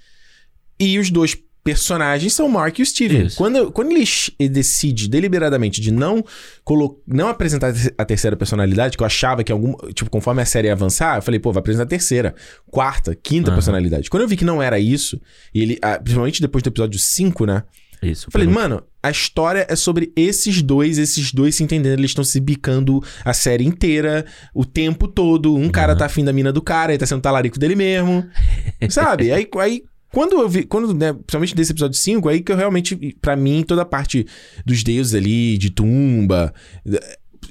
[0.80, 1.36] E os dois
[1.66, 3.26] personagens são o Mark e o Steven.
[3.26, 3.36] Isso.
[3.36, 4.04] Quando, quando ele
[4.48, 6.24] decide deliberadamente de não,
[6.64, 9.74] colo- não apresentar a terceira personalidade, que eu achava que algum.
[9.92, 12.34] Tipo, conforme a série ia avançar, eu falei, pô, vai apresentar a terceira,
[12.70, 13.56] quarta, quinta Aham.
[13.56, 14.08] personalidade.
[14.08, 15.20] Quando eu vi que não era isso,
[15.54, 15.78] e ele.
[15.82, 17.62] ah, principalmente depois do episódio 5, né?
[18.02, 18.26] Isso.
[18.28, 22.10] Eu falei, pelo- mano, a história é sobre esses dois, esses dois se entendendo, eles
[22.10, 24.24] estão se bicando a série inteira,
[24.54, 25.54] o tempo todo.
[25.56, 25.98] Um cara Aham.
[25.98, 28.24] tá afim da mina do cara, ele tá sendo talarico dele mesmo.
[28.90, 29.32] sabe?
[29.32, 29.82] Aí, aí
[30.16, 33.62] quando eu vi, quando, né, principalmente desse episódio 5, aí que eu realmente, pra mim,
[33.62, 34.26] toda a parte
[34.64, 36.54] dos deuses ali, de tumba,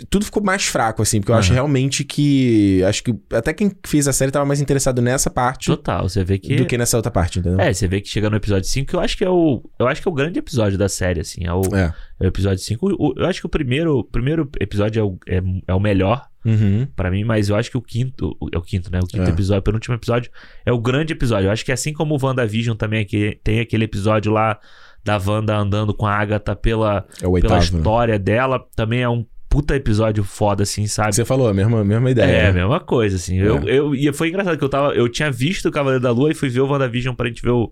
[0.09, 1.55] tudo ficou mais fraco, assim, porque eu acho Aham.
[1.55, 2.83] realmente que.
[2.85, 6.39] Acho que até quem fez a série tava mais interessado nessa parte Total, você vê
[6.39, 6.55] que.
[6.55, 7.59] do que nessa outra parte, entendeu?
[7.61, 9.63] É, você vê que chega no episódio 5, que eu acho que é o.
[9.79, 11.45] Eu acho que é o grande episódio da série, assim.
[11.45, 11.93] É o, É.
[12.19, 12.87] é o episódio 5.
[12.99, 16.25] O- Eu acho que o primeiro, o primeiro episódio é o, é, é o melhor
[16.45, 16.87] Uhum.
[16.95, 18.37] pra mim, mas eu acho que o quinto.
[18.53, 18.99] É o quinto, né?
[19.01, 19.29] O quinto É.
[19.33, 20.31] episódio, o penúltimo episódio,
[20.65, 21.47] é o grande episódio.
[21.47, 24.59] Eu acho que assim como o WandaVision também aqui, tem aquele episódio lá
[25.03, 27.55] da Wanda andando com a Agatha pela, É o pela oitavo.
[27.55, 27.59] né?
[27.59, 31.15] história dela, também é um puta episódio foda, assim, sabe?
[31.15, 32.25] Você falou, a mesma, mesma ideia.
[32.29, 32.59] É, a né?
[32.61, 33.37] mesma coisa, assim.
[33.37, 34.93] Eu, eu, e foi engraçado que eu tava.
[34.93, 37.51] Eu tinha visto o Cavaleiro da Lua e fui ver o WandaVision pra gente ver
[37.51, 37.71] o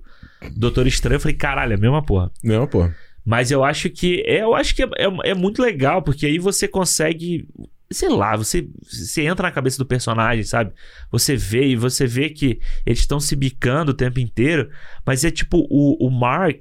[0.56, 1.16] Doutor Estranho.
[1.18, 2.32] Eu falei, caralho, é a mesma porra.
[2.44, 2.90] Não, pô.
[3.26, 4.22] Mas eu acho que.
[4.26, 7.46] É, eu acho que é, é, é muito legal, porque aí você consegue.
[7.94, 10.74] Sei lá, você, você entra na cabeça do personagem, sabe?
[11.12, 14.70] Você vê e você vê que eles estão se bicando o tempo inteiro,
[15.06, 16.60] mas é tipo o, o Mark,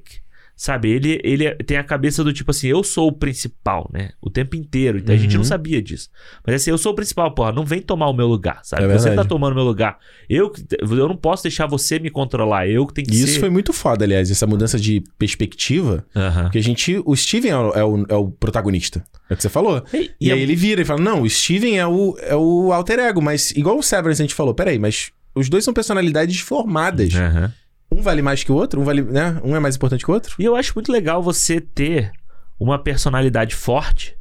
[0.56, 0.90] sabe?
[0.90, 4.10] Ele, ele tem a cabeça do tipo assim, eu sou o principal, né?
[4.20, 4.98] O tempo inteiro.
[4.98, 5.38] Então a gente Uhum.
[5.38, 6.08] não sabia disso.
[6.46, 8.84] Mas assim, eu sou o principal, porra, não vem tomar o meu lugar, sabe?
[8.84, 9.16] É você verdade.
[9.16, 9.98] tá tomando o meu lugar.
[10.28, 13.24] Eu, eu não posso deixar você me controlar, eu que tenho que E ser.
[13.24, 16.04] isso foi muito foda, aliás, essa mudança de perspectiva.
[16.14, 16.42] Aham.
[16.44, 17.00] Porque a gente.
[17.04, 19.02] O Steven é o, é o, é o protagonista.
[19.28, 19.82] É o que você falou.
[19.92, 22.36] E, E, e aí é- ele vira e fala: Não, o Steven é o, é
[22.36, 25.72] o alter ego, mas igual o Severance a gente falou, peraí, mas os dois são
[25.72, 27.14] personalidades formadas.
[27.14, 27.52] Aham.
[27.92, 29.40] Um vale mais que o outro, um vale, né?
[29.44, 30.34] Um é mais importante que o outro.
[30.38, 32.10] E eu acho muito legal você ter
[32.58, 34.16] uma personalidade forte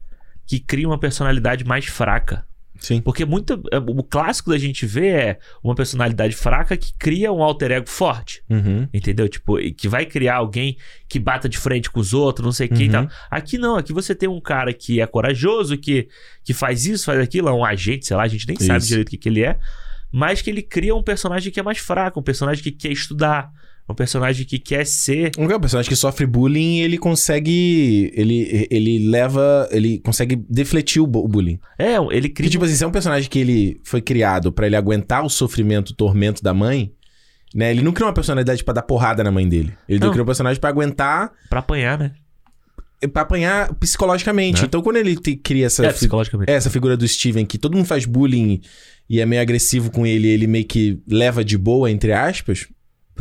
[0.46, 2.46] que cria uma personalidade mais fraca.
[2.80, 3.00] Sim.
[3.00, 7.44] Porque muito, é, o clássico da gente ver é uma personalidade fraca que cria um
[7.44, 8.42] alter ego forte.
[8.50, 8.88] Uhum.
[8.92, 9.30] Entendeu?
[9.30, 10.76] Tipo, e que vai criar alguém
[11.08, 13.06] que bata de frente com os outros, não sei quem e Uhum.
[13.06, 13.08] tal.
[13.30, 16.08] Aqui não, aqui você tem um cara que é corajoso, que,
[16.44, 18.88] que faz isso, faz aquilo, é um agente, sei lá, a gente nem sabe Isso.
[18.88, 19.60] direito o que, que ele é.
[20.12, 23.52] Mas que ele cria um personagem que é mais fraco, um personagem que quer estudar,
[23.90, 25.32] um personagem que quer ser.
[25.38, 28.12] Um personagem que sofre bullying, ele consegue.
[28.16, 29.68] Ele, ele leva.
[29.72, 31.60] Ele consegue defletir o, bu- o bullying.
[31.78, 32.50] É, ele Porque, cria.
[32.50, 35.90] tipo assim, se é um personagem que ele foi criado pra ele aguentar o sofrimento,
[35.90, 36.92] o tormento da mãe,
[37.54, 37.70] Né?
[37.72, 39.74] Ele não criou uma personalidade pra dar porrada na mãe dele.
[39.90, 40.10] Ele Não.
[40.12, 42.14] criou um personagem pra aguentar, Pra apanhar, né?
[43.12, 44.62] pra apanhar psicologicamente.
[44.62, 44.68] Né?
[44.68, 46.50] Então quando ele te- cria essa, É, fi- psicologicamente.
[46.50, 48.62] essa figura do Steven, que todo mundo faz bullying
[49.10, 52.68] e é meio agressivo com ele, ele meio que leva de boa, entre aspas,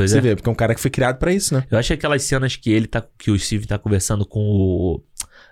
[0.00, 0.20] Pois você é.
[0.20, 1.64] vê, porque é um cara que foi criado pra isso, né?
[1.70, 3.04] Eu acho que aquelas cenas que ele tá.
[3.18, 5.04] que o Steve tá conversando com o,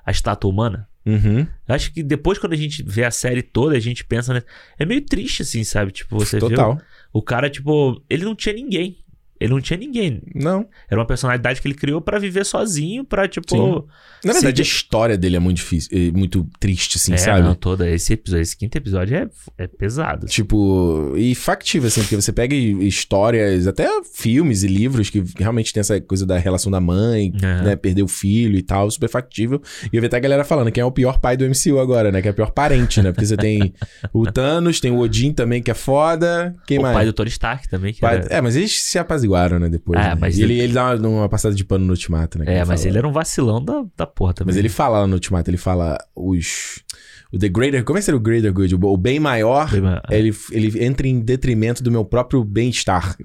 [0.04, 0.88] a estátua humana.
[1.04, 1.46] Uhum.
[1.66, 4.42] Eu acho que depois, quando a gente vê a série toda, a gente pensa, né?
[4.78, 5.92] É meio triste, assim, sabe?
[5.92, 6.76] Tipo, você Total.
[6.76, 6.84] viu.
[7.12, 8.98] O cara, tipo, ele não tinha ninguém.
[9.40, 10.22] Ele não tinha ninguém.
[10.34, 10.66] Não.
[10.90, 13.48] Era uma personalidade que ele criou pra viver sozinho, pra, tipo.
[13.50, 13.84] Sim.
[14.24, 17.42] Na verdade, a história dele é muito difícil, é muito triste, assim, é, sabe?
[17.42, 17.88] não, toda.
[17.88, 20.26] Esse episódio, esse quinto episódio é, é pesado.
[20.26, 25.80] Tipo, e factível, assim, porque você pega histórias, até filmes e livros que realmente tem
[25.80, 27.62] essa coisa da relação da mãe, É.
[27.62, 27.76] né?
[27.76, 29.62] Perder o filho e tal, super factível.
[29.92, 32.10] E eu vi até a galera falando quem é o pior pai do MCU agora,
[32.10, 32.20] né?
[32.20, 33.12] Que é o pior parente, né?
[33.12, 33.72] Porque você tem
[34.12, 36.54] o Thanos, tem o Odin também, que é foda.
[36.66, 36.94] Quem o mais?
[36.96, 38.98] pai do Tony Stark também, que Pai- É, mas eles se
[39.28, 39.68] apaziguaram, né?
[39.68, 39.98] Depois.
[40.00, 40.16] É, né?
[40.20, 42.44] mas E ele, ele- ele dá uma, uma passada de pano no Ultimato, né?
[42.46, 42.88] É, mas fala.
[42.90, 44.52] ele era um vacilão da, da porra também.
[44.52, 46.82] Mas ele fala lá no Ultimato, ele fala os.
[47.32, 47.84] O The Greater.
[47.84, 48.74] Como é que seria o Greater Good?
[48.74, 49.70] O bem maior.
[49.70, 53.16] Bem ma- Ele, ele entra em detrimento do meu próprio bem-estar.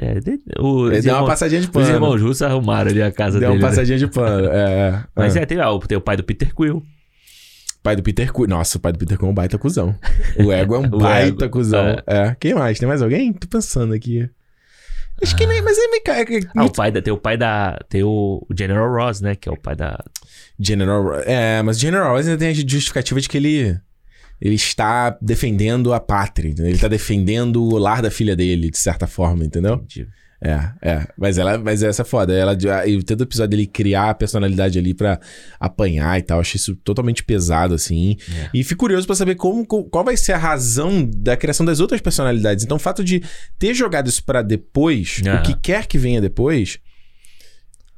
[0.00, 1.88] É, de- o, Ele os deu uma irmãos- passadinha de Os pano.
[1.88, 3.60] irmãos russos arrumaram ali a casa Deu dele.
[3.60, 3.70] uma né?
[3.70, 4.46] passadinha de pano.
[4.48, 4.58] É,
[4.90, 5.04] é.
[5.16, 5.40] Mas Ah.
[5.40, 6.82] é, tem, ah, o- tem o pai do Peter Quill.
[7.82, 8.46] Pai do Peter Quill.
[8.46, 9.96] Nossa, o pai do Peter Quill é um baita cuzão.
[10.38, 11.80] O Ego é um baita Ego, cuzão.
[11.84, 12.02] é.
[12.06, 12.36] É.
[12.38, 12.78] Quem mais?
[12.78, 13.32] Tem mais alguém?
[13.32, 14.28] Tô pensando aqui.
[15.22, 15.60] Acho que nem.
[15.62, 16.02] Mas é meio.
[16.06, 17.78] é que- Ah, o pai da, tem o pai da.
[17.88, 19.34] Tem o, General Ross, né?
[19.34, 19.98] Que é o pai da.
[20.58, 21.02] General.
[21.02, 23.78] Ro- É, mas General Ross ainda tem a justificativa de que ele.
[24.40, 26.48] Ele está defendendo a pátria.
[26.48, 26.66] entendeu?
[26.66, 29.84] Ele está defendendo o lar da filha dele, de certa forma, entendeu?
[30.40, 31.06] É, é.
[31.18, 32.32] Mas ela, mas essa é foda.
[32.32, 32.56] Ela,
[32.86, 35.18] e todo episódio dele criar a personalidade ali pra
[35.58, 36.38] apanhar e tal.
[36.38, 38.16] Eu achei isso totalmente pesado, assim.
[38.44, 38.48] É.
[38.54, 41.80] E fico curioso pra saber como, co- qual vai ser a razão da criação das
[41.80, 42.64] outras personalidades.
[42.64, 43.22] Então, o fato de
[43.58, 46.78] ter jogado isso pra depois, o que quer que venha depois,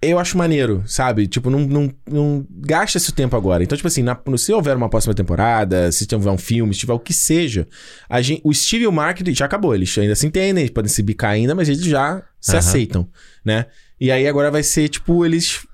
[0.03, 1.27] eu acho maneiro, sabe?
[1.27, 3.63] Tipo, não, não, não gasta esse tempo agora.
[3.63, 6.93] Então, tipo assim, na- se houver uma próxima temporada, se tiver um filme, se tiver
[6.95, 7.69] o que seja,
[8.09, 9.75] a gente, o Steve e o Mark já acabou.
[9.75, 12.59] Eles ainda se entendem, eles podem se bicar ainda, mas eles já se Aham.
[12.59, 13.09] aceitam,
[13.45, 13.67] né?
[14.01, 15.67] E aí agora vai ser, tipo, eles.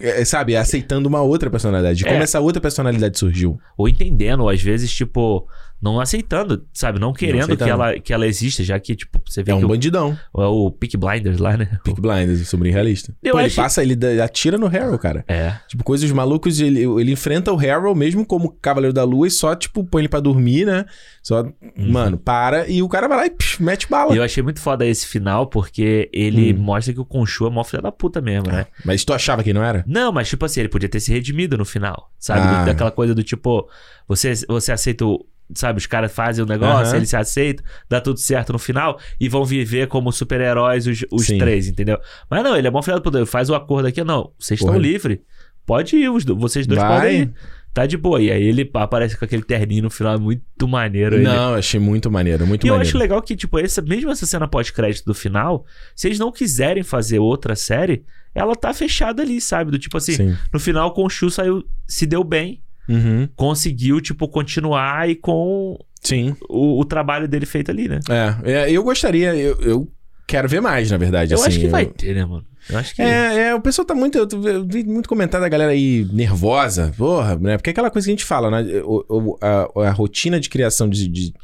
[0.00, 1.98] é, sabe, aceitando uma outra personalidade.
[1.98, 2.22] De Como É.
[2.22, 3.60] essa outra personalidade surgiu.
[3.76, 5.46] Ou entendendo, às vezes, tipo,
[5.82, 7.00] não aceitando, sabe?
[7.00, 7.70] Não querendo que aceitando.
[7.70, 10.16] ela, que ela exista, já que, tipo, você vê É um que o, bandidão.
[10.38, 11.78] é o Peak Blinders lá, né?
[11.82, 13.12] Peak Blinders, sobrinho realista.
[13.22, 15.24] Eu Pô, ele passa, ele atira no Harrow, cara.
[15.26, 15.54] É.
[15.66, 19.54] Tipo, coisas malucas, ele, ele enfrenta o Harrow mesmo como Cavaleiro da Lua e só,
[19.56, 20.84] tipo, põe ele pra dormir, né?
[21.22, 21.44] Só,
[21.76, 24.10] mano, para e o cara vai lá e psh, mete bala.
[24.10, 24.14] Uhum.
[24.14, 26.58] E eu achei muito foda esse final, porque ele Hum.
[26.58, 28.66] mostra que o Conchu é mó filha da puta mesmo, né?
[28.84, 29.84] Mas tu achava que não era?
[29.86, 32.40] Não, mas tipo assim, ele podia ter se redimido no final, sabe?
[32.40, 32.64] Ah.
[32.64, 33.68] Daquela coisa do tipo,
[34.06, 35.24] você, você aceita o.
[35.54, 36.96] Sabe, os caras fazem o negócio, Aham.
[36.96, 41.26] eles se aceitam, dá tudo certo no final e vão viver como super-heróis os, os
[41.26, 41.38] Sim.
[41.38, 41.98] três, entendeu?
[42.30, 44.78] Mas não, ele é bom filho do poder, faz o acordo aqui, não, vocês estão
[44.78, 45.18] livres,
[45.66, 46.96] pode ir, os vocês dois Vai.
[47.00, 47.32] podem ir,
[47.74, 48.20] tá de boa.
[48.20, 51.16] E aí ele aparece com aquele terninho no final, muito maneiro.
[51.16, 52.88] ele- Não, eu achei muito maneiro, muito e eu maneiro.
[52.88, 55.64] acho legal que, tipo, essa, mesmo essa cena pós-crédito do final,
[55.94, 58.04] se eles não quiserem fazer outra série,
[58.34, 59.70] ela tá fechada ali, sabe?
[59.70, 60.36] Do tipo assim, Sim.
[60.52, 62.62] no final o Conchu saiu, se deu bem,
[62.94, 63.28] Uhum.
[63.36, 66.36] conseguiu, tipo, continuar e com Sim.
[66.48, 68.00] o, o trabalho dele feito ali, né?
[68.44, 69.88] É, é, eu gostaria, eu, eu
[70.26, 71.32] quero ver mais, na verdade.
[71.32, 72.44] Eu assim, acho que eu- vai ter, né, mano?
[72.70, 73.02] Eu acho que.
[73.02, 74.16] É, é, o pessoal tá muito.
[74.18, 77.56] Eu vi muito comentário da galera aí nervosa, porra, né?
[77.56, 78.80] Porque é aquela coisa que a gente fala, né?
[78.84, 81.34] O- o- a, a rotina de criação de, de,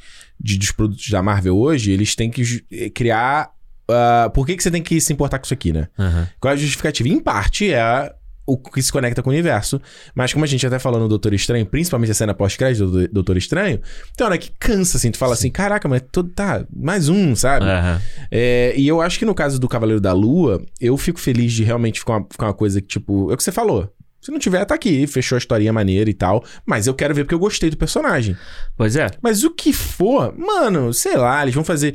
[0.41, 3.51] de- dos produtos da Marvel hoje, eles têm que eh, criar.
[3.91, 5.89] ah, por que, que você tem que se importar com isso aqui, né?
[5.99, 6.29] Aham.
[6.39, 7.09] Qual é a justificativa?
[7.09, 8.13] Em parte é
[8.49, 9.81] o que se conecta com o universo.
[10.15, 13.37] Mas como a gente até falou no Doutor Estranho, principalmente a cena pós-crédito do Doutor
[13.37, 13.79] Estranho,
[14.17, 17.67] tem hora que cansa, assim, tu fala assim, caraca, mas todo, tá, mais um, sabe?
[17.67, 18.01] Aham.
[18.31, 21.63] É, e eu acho que no caso do Cavaleiro da Lua, eu fico feliz de
[21.63, 23.93] realmente ficar uma, ficar uma coisa que, tipo, é o que você falou.
[24.21, 26.45] Se não tiver, tá aqui, fechou a historinha maneira e tal.
[26.67, 28.37] Mas eu quero ver porque eu gostei do personagem.
[28.77, 29.07] Pois é.
[29.23, 31.95] Mas o que for, mano, sei lá, eles vão fazer.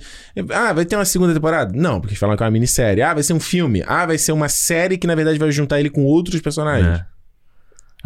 [0.51, 1.73] Ah, vai ter uma segunda temporada?
[1.75, 3.01] Não, porque eles falam que é uma minissérie.
[3.03, 3.83] Ah, vai ser um filme.
[3.85, 6.99] Ah, vai ser uma série que na verdade vai juntar ele com outros personagens.
[6.99, 7.05] É.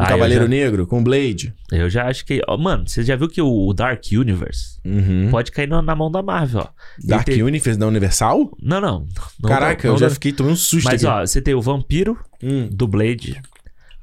[0.00, 1.52] O Ah, Cavaleiro eu, Negro, com o Blade.
[1.72, 2.40] já, eu já acho que.
[2.46, 5.28] ó, mano, você já viu que o Dark Universe Uhum.
[5.30, 6.68] pode cair na, na mão da Marvel, ó.
[7.04, 8.48] Dark teve- Universe da Universal?
[8.62, 9.06] Não, não.
[9.42, 10.14] não Caraca, não, eu já não.
[10.14, 11.12] fiquei tomei um susto Mas, aqui.
[11.12, 13.40] ó, você tem o Vampiro Hum, do Blade.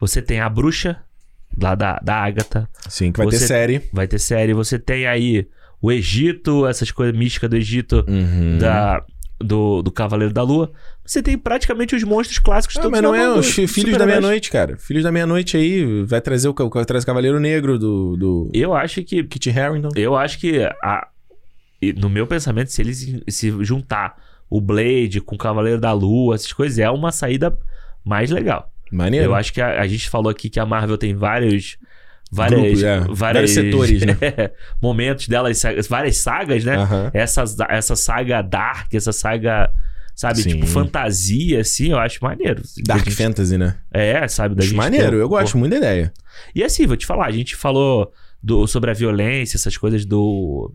[0.07, 0.98] Você tem a Bruxa,
[1.61, 2.68] lá da, da Agatha.
[2.90, 3.82] sim, que vai ter Você- série.
[3.94, 4.53] Vai ter série.
[4.53, 5.48] Você tem aí
[5.82, 8.57] o Egito, essas coisas místicas do Egito, Uhum.
[8.57, 9.03] da,
[9.40, 10.72] do, do Cavaleiro da Lua.
[11.06, 14.06] Você tem praticamente os monstros clássicos Ah, todos mas não é os Filhos da.
[14.06, 14.76] Meia-Noite, cara.
[14.77, 16.53] Filhos da Meia-Noite aí vai trazer o,
[16.86, 19.23] traz o Cavaleiro Negro do, do Eu acho que.
[19.23, 19.90] Kit Harington.
[19.95, 21.07] Eu acho que a,
[21.98, 24.15] no meu pensamento, se eles se juntar
[24.49, 27.56] o Blade com o Cavaleiro da Lua, essas coisas, é uma saída
[28.03, 28.72] mais legal.
[28.96, 29.26] Maneiro.
[29.28, 31.78] Eu acho que a, a gente falou aqui que a Marvel tem vários.
[32.32, 32.98] Várias, Grupos, é.
[33.02, 34.18] várias- Vários setores, né?
[34.82, 36.76] momentos delas, várias sagas, né?
[36.76, 37.12] Aham.
[37.14, 39.70] Essas, essa saga Dark, essa saga,
[40.16, 40.50] sabe, Sim.
[40.50, 42.62] tipo, fantasia, assim, eu acho maneiro.
[42.84, 43.78] Dark Da gente- Fantasy, né?
[43.94, 46.12] É, sabe, da Acho gente maneiro, ter- eu gosto muito da ideia.
[46.54, 48.12] E assim, vou te falar, a gente falou
[48.42, 50.74] do, sobre a violência, essas coisas do,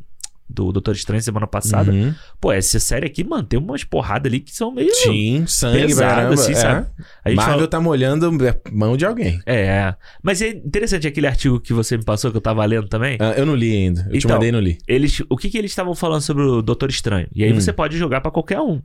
[0.53, 1.93] do Doutor Estranho semana passada.
[1.93, 2.15] Uhum.
[2.41, 4.93] Pô, essa série aqui mantém umas porradas ali que são meio.
[4.95, 6.35] Sim, sangue, caramba.
[6.35, 6.55] assim, é.
[6.57, 6.87] sabe?
[7.25, 9.41] A gente Marvel falou- tá molhando a mão de alguém.
[9.47, 9.95] É.
[10.23, 13.17] Mas é interessante aquele artigo que você me passou, que eu tava lendo também.
[13.21, 14.03] Ah, eu não li ainda.
[14.11, 14.79] Eu te Então, mandei e não li.
[14.89, 17.29] Eles, o que, que eles estavam falando sobre o Doutor Estranho?
[17.35, 17.61] E aí Hum.
[17.61, 18.83] você pode jogar pra qualquer um.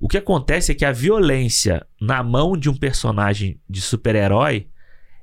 [0.00, 4.66] O que acontece é que a violência na mão de um personagem de super-herói,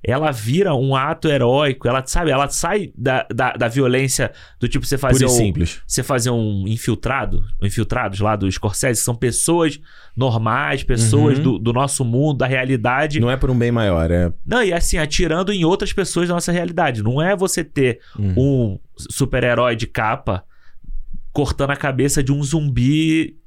[0.03, 1.87] ela vira um ato heróico.
[1.87, 5.81] Ela, sabe, ela sai da, da, da violência do tipo você fazer um, simples.
[5.85, 9.79] você fazer um infiltrado, infiltrados lá do Scorsese, que são pessoas
[10.15, 11.43] normais, pessoas Uhum.
[11.43, 13.19] do, do nosso mundo, da realidade.
[13.19, 14.31] Não é por um bem maior, é.
[14.45, 17.03] Não, e assim, atirando em outras pessoas da nossa realidade.
[17.03, 18.33] Não é você ter Hum.
[18.37, 20.43] um super-herói de capa
[21.31, 23.37] cortando a cabeça de um zumbi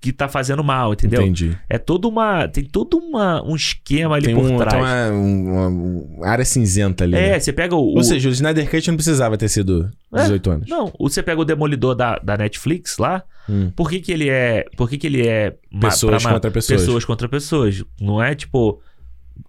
[0.00, 1.22] que tá fazendo mal, entendeu?
[1.22, 1.56] Entendi.
[1.68, 2.46] É toda uma.
[2.48, 4.74] Tem todo uma, um esquema ali Tem, por um, tem trás.
[4.76, 7.16] uma, uma- uma área cinzenta ali.
[7.16, 7.40] É, né?
[7.40, 7.78] você pega o.
[7.80, 10.68] Ou o- seja, o Snyder Cut não precisava ter sido É, 18 anos.
[10.68, 13.22] Não, você pega o Demolidor da, da Netflix lá.
[13.50, 13.70] Hum.
[13.74, 14.64] Por que, que ele é.
[14.76, 15.56] Por que, que ele é.
[15.80, 16.80] Pessoas ma- contra pessoas.
[16.80, 17.84] Pessoas contra pessoas.
[18.00, 18.80] Não é tipo.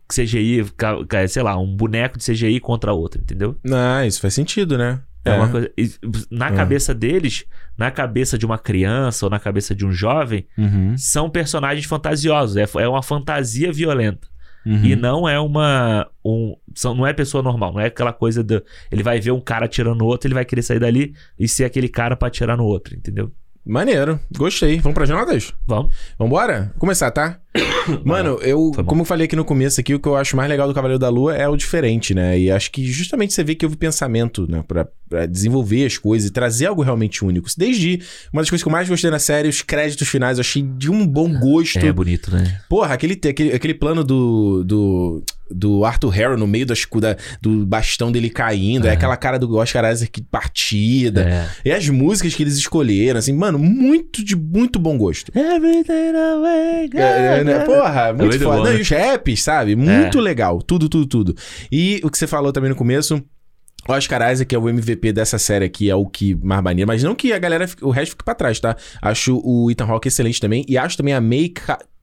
[0.08, 0.66] CGI,
[1.28, 3.56] sei lá, um boneco de CGI contra outro, entendeu?
[3.72, 5.00] Ah, isso faz sentido, né?
[5.34, 5.72] É, uma coisa.
[5.78, 5.90] e
[6.32, 6.52] Na É.
[6.56, 7.46] cabeça deles,
[7.78, 10.96] na cabeça de uma criança ou na cabeça de um jovem, Uhum.
[10.98, 12.58] são personagens fantasiosos.
[12.58, 14.28] É, é uma fantasia violenta.
[14.66, 14.84] Uhum.
[14.84, 16.06] E não é uma.
[16.24, 17.72] Um, são, não é pessoa normal.
[17.74, 18.62] Não é aquela coisa do.
[18.92, 21.64] Ele vai ver um cara atirando no outro, ele vai querer sair dali e ser
[21.64, 23.32] aquele cara pra atirar no outro, entendeu?
[23.66, 24.20] Maneiro.
[24.36, 24.80] Gostei.
[24.80, 25.54] Vamos pras notas?
[25.68, 25.96] Vamos.
[26.18, 26.64] Vambora?
[26.72, 27.40] Vou começar, tá?
[28.04, 28.84] Mano, eu, bom.
[28.84, 31.00] como eu falei aqui no começo aqui, o que eu acho mais legal do Cavaleiro
[31.00, 32.40] da Lua é o diferente, né?
[32.40, 34.64] E acho que justamente você vê que houve pensamento, né?
[34.68, 37.50] Pra, pra desenvolver as coisas e trazer algo realmente único.
[37.58, 40.62] Desde uma das coisas que eu mais gostei na série, os créditos finais, eu achei
[40.62, 41.80] de um bom gosto.
[41.80, 42.62] É bonito, né?
[42.70, 47.66] Porra, aquele, aquele, aquele plano do, do, do Arthur Harrow no meio das, da, do
[47.66, 48.92] bastão dele caindo, é.
[48.92, 48.94] É.
[48.94, 51.22] aquela cara do Oscar Isaac partida.
[51.22, 51.70] É.
[51.70, 55.32] E as músicas que eles escolheram, assim, mano, muito de muito bom gosto.
[55.36, 57.66] Everything away, É, é, né?
[57.66, 58.58] Porra, muito muito foda.
[58.58, 58.78] bom, Não, né?
[58.78, 59.76] e os raps, sabe?
[59.76, 60.62] Muito legal.
[60.62, 61.36] Tudo, tudo, tudo.
[61.72, 63.22] E o que você falou também no começo.
[63.88, 66.86] O Oscar Isaac é o MVP dessa série aqui, é o que mais maneiro.
[66.88, 68.76] Mas não que a galera, o resto fique pra trás, tá?
[69.02, 70.66] Acho o Ethan Hawke excelente também.
[70.68, 71.52] E acho também a May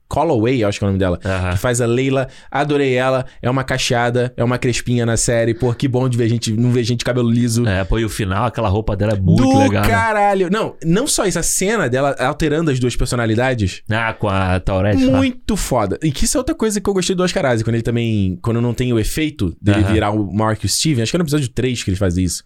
[0.09, 1.19] Calloway, acho que é o nome dela.
[1.53, 2.29] Que faz a Leila.
[2.51, 3.27] Adorei ela.
[3.43, 5.55] É uma cacheada, é uma crespinha na série.
[5.55, 7.67] Pô, que bom de ver gente, não ver gente de cabelo liso.
[7.67, 9.83] É, pô, e o final, aquela roupa dela é muito Do legal.
[9.83, 9.89] né?
[9.91, 10.49] caralho.
[10.51, 13.83] Não, não só isso, a cena dela alterando as duas personalidades.
[13.91, 15.19] Ah, com a Taurete lá.
[15.19, 15.99] Muito foda.
[16.03, 18.39] E que isso é outra coisa que eu gostei do Oscar Isaac, quando ele também.
[18.43, 21.03] Quando não tem o efeito dele virar o Mark e o Steven.
[21.03, 22.43] Acho que é no episódio 3 que ele faz isso.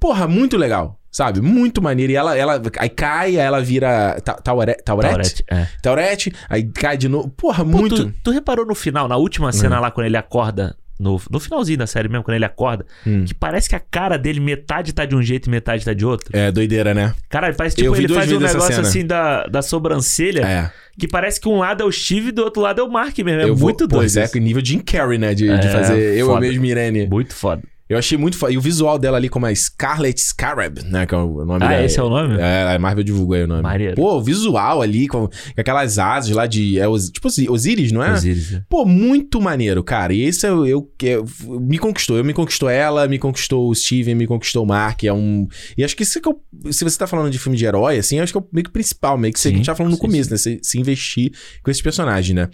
[0.00, 0.98] Porra, muito legal.
[1.16, 1.40] Sabe?
[1.40, 2.10] Muito maneiro.
[2.12, 4.20] E ela, ela aí cai, aí ela vira.
[4.20, 5.12] ta- Taure- Taurete?
[5.12, 5.66] Taurete, é.
[5.80, 7.28] Taurete, aí cai de novo.
[7.36, 7.94] Porra, Pô, muito.
[8.02, 8.10] Hum.
[8.10, 11.78] tu, tu reparou no final, na última cena lá, quando ele acorda, no, no finalzinho
[11.78, 13.24] da série mesmo, quando ele acorda, Hum.
[13.24, 16.04] que parece que a cara dele, metade tá de um jeito e metade tá de
[16.04, 16.36] outro.
[16.36, 17.14] É, doideira, né?
[17.28, 20.70] Cara, parece tipo, ele faz um negócio assim da, da sobrancelha, É.
[20.98, 23.16] que parece que um lado é o Steve e do outro lado é o Mark
[23.18, 23.40] mesmo.
[23.40, 24.00] É eu vou- muito doido.
[24.00, 25.32] Pois é, nível Jim Carrey, né?
[25.32, 27.06] De, de É, fazer eu, eu mesmo, Irene.
[27.06, 27.62] Muito foda.
[27.86, 28.50] Eu achei muito foda.
[28.52, 31.04] E o visual dela ali como a Scarlet Scarab, né?
[31.04, 31.84] Que é o nome Ah, dela.
[31.84, 32.38] esse é o nome?
[32.40, 33.62] É, a Marvel divulgou aí o nome.
[33.62, 33.94] Maneiro.
[33.94, 36.78] Pô, o visual ali, com, aquelas asas lá de.
[36.80, 38.12] É, tipo Osi- Osiris, não é?
[38.12, 38.62] Osiris, né?
[38.70, 40.14] Pô, muito maneiro, cara.
[40.14, 41.26] E esse eu, eu, eu-
[41.60, 42.16] me conquistou.
[42.16, 45.04] Eu me conquistou ela, me conquistou o Steven, me conquistou o Mark.
[45.04, 45.46] É um.
[45.76, 46.40] E acho que isso que eu,
[46.72, 48.70] se você tá falando de filme de herói, assim, acho que é o meio que
[48.72, 50.38] principal, meio que você Sim, que a gente tava falando no sim, começo, né?
[50.38, 51.32] Se, se investir
[51.62, 52.48] com esses personagens, né?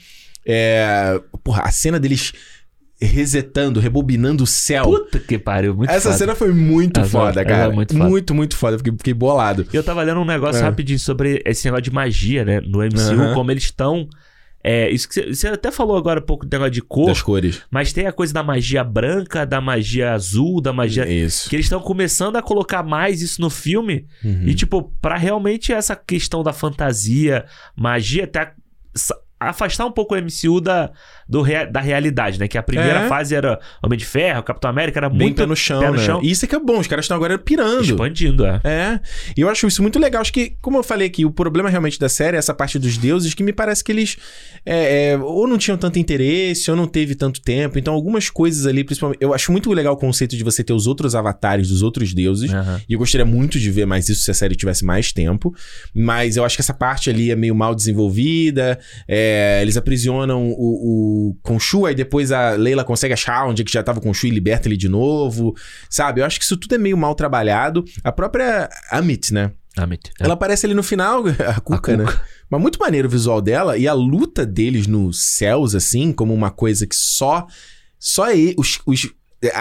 [0.45, 1.21] É.
[1.45, 2.33] Porra, a cena deles
[3.01, 4.85] resetando, rebobinando o céu.
[4.85, 6.17] Puta que pariu, muito Essa foda.
[6.19, 7.73] cena foi muito foda, essa cara.
[7.73, 8.09] é muito foda.
[8.09, 8.77] muito, muito foda.
[8.79, 9.67] Fiquei, fiquei bolado.
[9.73, 10.65] Eu tava lendo um negócio É.
[10.65, 12.61] rapidinho sobre esse negócio de magia, né?
[12.61, 14.09] No MCU, como eles estão.
[14.63, 17.63] É, isso que você, até falou agora um pouco do negócio de cor, Das cores.
[17.71, 21.09] mas tem a coisa da magia branca, da magia azul, da magia.
[21.09, 21.49] Isso.
[21.49, 24.05] Que eles estão começando a colocar mais isso no filme.
[24.23, 24.43] Uhum.
[24.45, 28.53] E, tipo, pra realmente essa questão da fantasia, magia, até
[29.39, 30.91] afastar um pouco o MCU da,
[31.31, 32.49] do rea- da realidade, né?
[32.49, 33.09] Que a primeira É.
[33.09, 35.97] fase era Homem de Ferro, Capitão América, era Bem muito pé no chão, pé no
[35.97, 36.05] né?
[36.05, 36.21] chão.
[36.23, 37.85] E isso é que é bom, os caras estão agora pirando.
[37.85, 38.61] expandindo, é.
[38.65, 39.01] É,
[39.37, 40.21] e eu acho isso muito legal.
[40.21, 42.99] Acho que, como eu falei aqui, o problema realmente da série é essa parte dos
[42.99, 44.17] deuses que me parece que eles
[44.67, 47.79] é, é, ou não tinham tanto interesse ou não teve tanto tempo.
[47.79, 49.19] Então, algumas coisas ali, principalmente.
[49.23, 52.53] Eu acho muito legal o conceito de você ter os outros avatares dos outros deuses.
[52.53, 52.81] Aham.
[52.89, 55.55] E eu gostaria muito de ver mais isso se a série tivesse mais tempo.
[55.95, 58.79] Mas eu acho que essa parte ali é meio mal desenvolvida.
[59.07, 63.73] É, eles aprisionam o, o Khonshu, aí depois a Leila consegue achar onde é que
[63.73, 65.55] já tava o Khonshu e liberta ele de novo.
[65.89, 66.21] Sabe?
[66.21, 67.85] Eu acho que isso tudo é meio mal trabalhado.
[68.05, 69.53] A própria Amit, né?
[69.77, 70.11] Amit.
[70.21, 70.25] É.
[70.25, 72.05] Ela aparece ali no final, a Cuca, né?
[72.51, 76.51] Mas muito maneiro o visual dela e a luta deles nos céus, assim, como uma
[76.51, 77.47] coisa que só.
[77.99, 79.11] Só e- os, os a-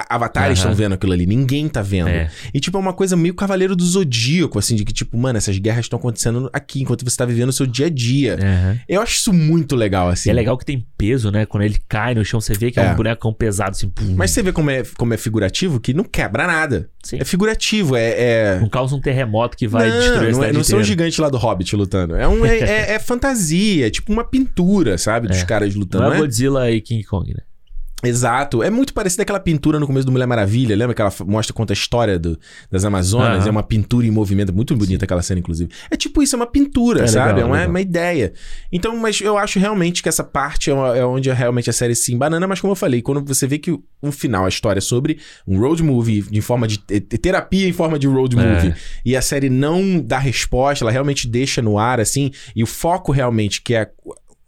[0.10, 0.72] avatares Aham.
[0.72, 2.10] estão vendo aquilo ali, ninguém tá vendo.
[2.10, 2.30] É.
[2.54, 5.58] E, tipo, é uma coisa meio Cavaleiro do Zodíaco, assim, de que, tipo, mano, essas
[5.58, 8.38] guerras estão acontecendo aqui enquanto você tá vivendo o seu dia a dia.
[8.42, 8.80] Aham.
[8.88, 10.30] Eu acho isso muito legal, assim.
[10.30, 11.46] E é legal que tem peso, né?
[11.46, 12.92] Quando ele cai no chão, você vê que é, É.
[12.92, 13.90] um bonecão pesado, assim.
[13.90, 14.16] pum.
[14.18, 16.90] Mas você vê como é, como é figurativo, que não quebra nada.
[17.04, 17.18] Sim.
[17.20, 18.10] É figurativo, é.
[18.18, 18.60] é...
[18.60, 21.38] Não causa um terremoto que vai não, destruir não, é, não são gigantes lá do
[21.38, 22.16] Hobbit lutando.
[22.16, 25.28] É, um, é, é- é fantasia, é tipo uma pintura, sabe?
[25.30, 25.46] Dos É.
[25.46, 26.04] caras lutando.
[26.04, 26.22] Não não é é?
[26.22, 27.42] Godzilla e King Kong, né?
[28.04, 28.64] Exato.
[28.64, 30.76] É muito parecido aquela pintura no começo do Mulher Maravilha.
[30.76, 32.40] Lembra que ela mostra conta a história do-
[32.72, 33.40] das Amazonas?
[33.42, 33.48] Aham.
[33.48, 34.54] É uma pintura em movimento.
[34.54, 35.70] Muito bonita aquela cena, inclusive.
[35.92, 37.34] É tipo isso, é uma pintura, É sabe?
[37.34, 37.70] legal, é uma, legal.
[37.70, 38.34] uma ideia.
[38.72, 41.94] Então, mas eu acho realmente que essa parte é, uma- é onde realmente a série
[41.96, 42.48] se embanana.
[42.48, 45.20] Mas como eu falei, quando você vê que o, o final, a história é sobre
[45.48, 46.78] um road movie em forma de...
[46.78, 48.42] te- terapia em forma de road É.
[48.42, 48.74] movie.
[49.06, 52.32] E a série não dá resposta, ela realmente deixa no ar, assim.
[52.56, 53.90] E o foco realmente, que é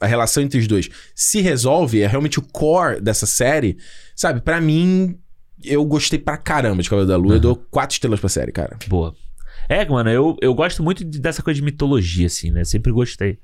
[0.01, 3.77] a, relação entre os dois, se resolve, é realmente o core dessa série.
[4.15, 5.17] Sabe, pra mim,
[5.63, 7.35] eu gostei pra caramba de Cavaleiro da Lua.
[7.35, 8.77] Eu dou quatro estrelas pra série, cara.
[8.87, 9.15] Boa.
[9.73, 12.63] É, mano, eu, eu gosto muito de- dessa coisa de mitologia, assim, né?
[12.65, 13.39] Sempre gostei.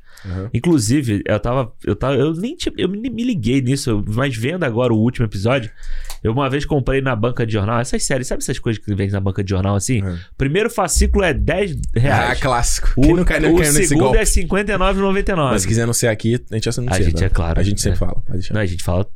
[0.54, 1.72] Inclusive, eu tava.
[1.86, 5.26] Eu, tava, eu nem tinha, eu me me liguei nisso, mas vendo agora o último
[5.26, 5.70] episódio,
[6.24, 9.10] eu uma vez comprei na banca de jornal, essas séries, sabe essas coisas que vem
[9.10, 10.02] na banca de jornal assim?
[10.02, 10.18] Uhum.
[10.38, 12.40] Primeiro fascículo é 10 Ah, reais.
[12.40, 12.90] clássico.
[12.98, 14.18] o Quem não cai, não o nesse segundo golpe.
[14.18, 15.36] é R$ 59,99.
[15.52, 16.95] Mas se quiser anunciar aqui, a gente anuncia.
[16.95, 17.26] A gente tá?
[17.26, 17.99] é claro, A gente sempre é.
[17.99, 18.24] fala.
[18.52, 19.08] Não, a gente fala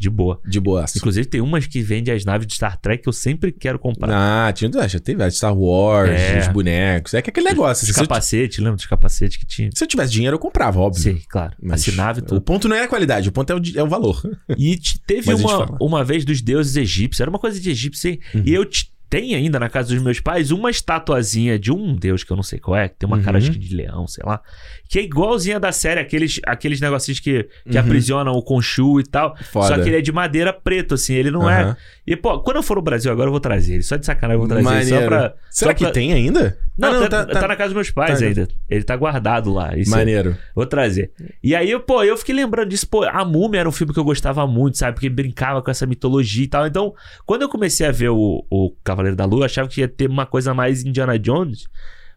[0.00, 0.40] de boa.
[0.46, 0.86] De boa.
[0.96, 4.08] Inclusive, tem umas que vendem as naves de Star Trek que eu sempre quero comprar.
[4.48, 6.40] Ah, tinha, já teve a Star Wars, É.
[6.40, 7.12] os bonecos.
[7.12, 7.84] É que aquele negócio.
[7.84, 9.68] Os eu, capacetes, lembra dos capacetes que tinha?
[9.74, 11.02] se eu tivesse dinheiro, eu comprava, óbvio.
[11.02, 11.52] Sim, claro.
[11.62, 12.40] Mas Assinava e O tudo.
[12.40, 14.22] ponto não é a qualidade, o ponto é o, é o valor.
[14.56, 17.20] E te- teve uma, uma vez dos deuses egípcios.
[17.20, 18.20] Era uma coisa de egípcio, hein?
[18.34, 18.42] Uhum.
[18.46, 22.22] E eu te- tenho ainda na casa dos meus pais uma estatuazinha de um deus
[22.24, 23.22] que eu não sei qual é, que tem uma Uhum.
[23.24, 24.40] cara acho que de leão, sei lá.
[24.88, 27.80] Que é igualzinha da série, aqueles, aqueles negocinhos que, que Uhum.
[27.84, 29.36] aprisionam o Conchu e tal.
[29.52, 29.66] Foda.
[29.66, 31.14] Só que ele é de madeira preto, assim.
[31.14, 31.62] Ele não é.
[31.62, 31.76] Aham.
[32.06, 33.82] E, pô, quando eu for no Brasil agora, eu vou trazer ele.
[33.82, 34.84] Só de sacanagem eu vou trazer ele.
[34.84, 35.06] Só Maneiro.
[35.08, 35.34] pra.
[35.50, 36.56] Será só que pra- tem ainda?
[36.80, 38.24] Não, Ah, tá, tá na casa dos meus pais Tá.
[38.26, 38.48] ainda.
[38.68, 39.76] Ele tá guardado lá.
[39.76, 40.36] Isso Maneiro.
[40.54, 41.12] Vou trazer.
[41.42, 42.88] E aí, eu, pô, eu fiquei lembrando disso.
[42.88, 44.94] Pô, A Múmia era um filme que eu gostava muito, sabe?
[44.94, 46.66] Porque brincava com essa mitologia e tal.
[46.66, 46.94] Então,
[47.26, 50.08] quando eu comecei a ver o, o Cavaleiro da Lua, eu achava que ia ter
[50.08, 51.64] uma coisa mais Indiana Jones.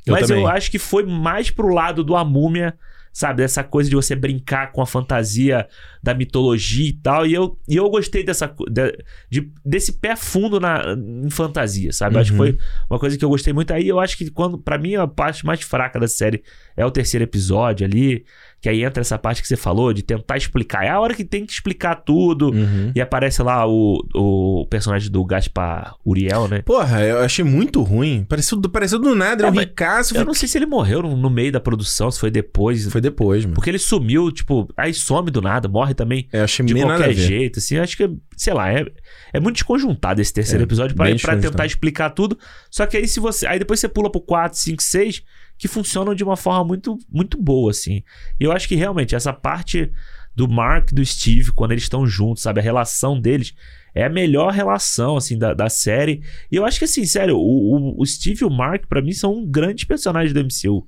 [0.05, 0.51] Eu Mas eu, também.
[0.51, 2.73] acho que foi mais pro lado do A Múmia,
[3.13, 3.37] sabe?
[3.43, 5.67] Dessa coisa de você brincar com a fantasia
[6.01, 7.25] da mitologia e tal.
[7.27, 8.97] E eu, e eu gostei dessa de-
[9.29, 10.83] de- desse pé fundo na,
[11.23, 12.15] em fantasia, sabe?
[12.15, 12.45] Eu acho que Uhum.
[12.47, 12.57] foi
[12.89, 13.71] uma coisa que eu gostei muito.
[13.71, 16.43] Aí eu acho que quando, para mim, a parte mais fraca da série
[16.75, 18.25] é o terceiro episódio ali.
[18.63, 20.85] Que aí entra essa parte que você falou de tentar explicar.
[20.85, 22.49] É a hora que tem que explicar tudo.
[22.49, 22.93] Uhum.
[22.95, 26.61] E aparece lá o, o personagem do Gaspar Uriel, né?
[26.61, 28.23] Porra, eu achei muito ruim.
[28.23, 30.15] Pareceu, do- pareceu do nada, É, era um ricaço.
[30.15, 32.89] Eu não sei se ele morreu no, no meio da produção, se foi depois.
[32.89, 33.53] Foi depois, mano.
[33.55, 37.59] Porque ele sumiu, tipo, aí some do nada, morre também Eu achei de qualquer jeito,
[37.59, 37.77] assim.
[37.79, 38.85] Acho que, sei lá, é,
[39.33, 41.05] é muito desconjuntado esse terceiro É, episódio pra
[41.37, 42.39] tentar explicar tudo.
[42.71, 43.45] Só que aí se você.
[43.45, 45.21] Aí depois você pula pro 4, 5, 6,
[45.57, 48.03] que funcionam de uma forma muito, muito boa, assim.
[48.39, 49.91] E eu acho que realmente essa parte
[50.35, 52.59] do Mark e do Steve, quando eles estão juntos, sabe?
[52.59, 53.53] A relação deles
[53.93, 56.21] é a melhor relação, assim, da, da série.
[56.51, 59.13] E eu acho que, assim, sério, o, o, o Steve e o Mark, pra mim,
[59.13, 60.87] são grandes personagens do MCU.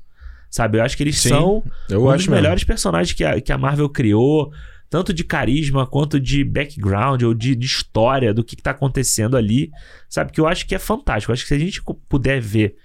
[0.50, 0.78] Sabe?
[0.78, 2.34] Eu acho que eles Sim, são um dos mesmo.
[2.34, 4.52] melhores personagens que a, que a Marvel criou,
[4.90, 9.36] tanto de carisma quanto de background ou de, de história do que, que tá acontecendo
[9.36, 9.70] ali,
[10.08, 10.32] sabe?
[10.32, 11.32] Que eu acho que é fantástico.
[11.32, 12.76] Eu acho que se a gente puder ver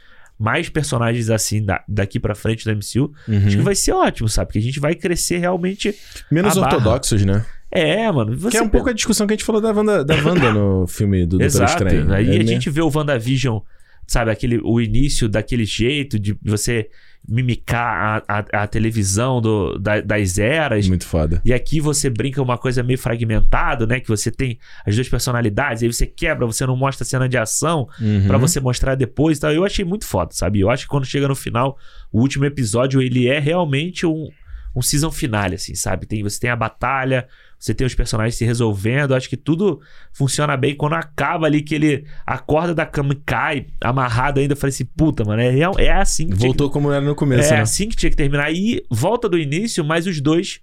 [0.40, 3.46] mais personagens assim da- daqui pra frente do MCU, Uhum.
[3.46, 4.46] acho que vai ser ótimo, sabe?
[4.48, 5.94] Porque a gente vai crescer realmente.
[6.32, 6.76] Menos a barra.
[6.76, 7.44] ortodoxos, né?
[7.70, 8.34] É, mano.
[8.50, 10.86] Que é um pouco a discussão que a gente falou da Wanda, da Wanda no
[10.88, 11.64] filme do Doutor.
[11.64, 12.12] Estranho.
[12.12, 12.46] Aí É, a né?
[12.46, 13.58] gente vê o WandaVision,
[14.06, 16.88] sabe, aquele, o início daquele jeito de você
[17.28, 20.88] mimicar a, a, a televisão do, da- das eras.
[20.88, 21.40] Muito foda.
[21.44, 24.00] E aqui você brinca uma coisa meio fragmentado, né?
[24.00, 27.36] Que você tem as duas personalidades, aí você quebra, você não mostra a cena de
[27.38, 28.26] ação Uhum.
[28.26, 29.52] pra você mostrar depois e tal.
[29.52, 30.60] Eu achei muito foda, sabe?
[30.60, 31.78] Eu acho que quando chega no final,
[32.12, 34.28] o último episódio, ele é realmente um,
[34.74, 36.06] um season finale, assim, sabe?
[36.06, 37.28] Tem, você tem a batalha,
[37.60, 39.14] Você tem os personagens se resolvendo.
[39.14, 39.80] Acho que tudo
[40.14, 40.74] funciona bem.
[40.74, 44.86] Quando acaba ali que ele acorda da cama e cai, amarrado ainda, eu falei assim,
[44.86, 47.56] puta, mano, é, real- é assim que tinha que Voltou como era no começo, é
[47.58, 47.60] né?
[47.62, 48.50] assim que tinha que terminar.
[48.50, 50.60] E volta do início, mas os dois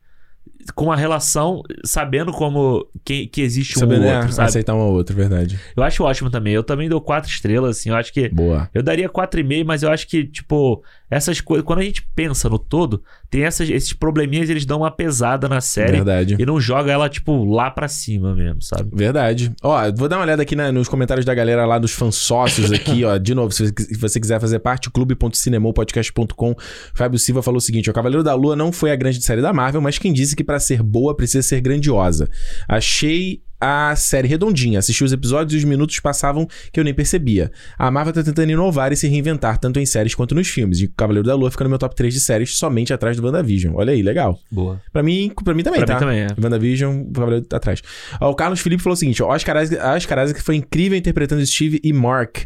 [0.76, 4.50] com a relação, sabendo como que, que existe um Sabendo, ou é, outro, sabe?
[4.50, 5.60] aceitar um ao outro, verdade.
[5.76, 6.54] Eu acho ótimo também.
[6.54, 7.90] Eu também dou quatro estrelas, assim.
[7.90, 8.30] Eu acho que.
[8.30, 8.70] Boa.
[8.74, 11.66] Eu daria 4,5, mas eu acho que, tipo, essas coisas.
[11.66, 15.62] Quando a gente pensa no todo, tem essas, esses probleminhas, eles dão uma pesada na
[15.62, 15.94] série.
[15.94, 16.36] Verdade.
[16.40, 18.90] E não joga ela, tipo, lá pra cima mesmo, sabe?
[18.94, 19.54] Verdade.
[19.64, 23.04] Ó, vou dar uma olhada aqui na- nos comentários da galera lá dos fansócios aqui,
[23.06, 23.18] ó.
[23.18, 26.56] De novo, se você- se você quiser fazer parte, clube.cinemopodcast.com.
[26.94, 29.54] Fábio Silva falou o seguinte: ó, Cavaleiro da Lua não foi a grande série da
[29.54, 32.30] Marvel, mas quem disse que pra ser boa precisa ser grandiosa.
[32.68, 34.78] Achei a série redondinha.
[34.78, 37.52] Assisti os episódios e os minutos passavam que eu nem percebia.
[37.76, 40.80] A Marvel tá tentando inovar e se reinventar, tanto em séries quanto nos filmes.
[40.80, 43.74] E Cavaleiro da Lua fica no meu top 3 de séries, somente atrás do WandaVision.
[43.76, 44.40] Olha aí, legal.
[44.52, 44.80] Boa.
[44.94, 45.94] Pra mim, pra mim também, Pra tá?
[45.96, 46.28] mim também, é.
[46.40, 47.82] WandaVision, o Cavaleiro tá atrás.
[48.22, 51.44] Ó, o Carlos Felipe falou o seguinte: ó, Oscar Isaac, Oscar Isaac foi incrível interpretando
[51.44, 52.38] Steve e Mark.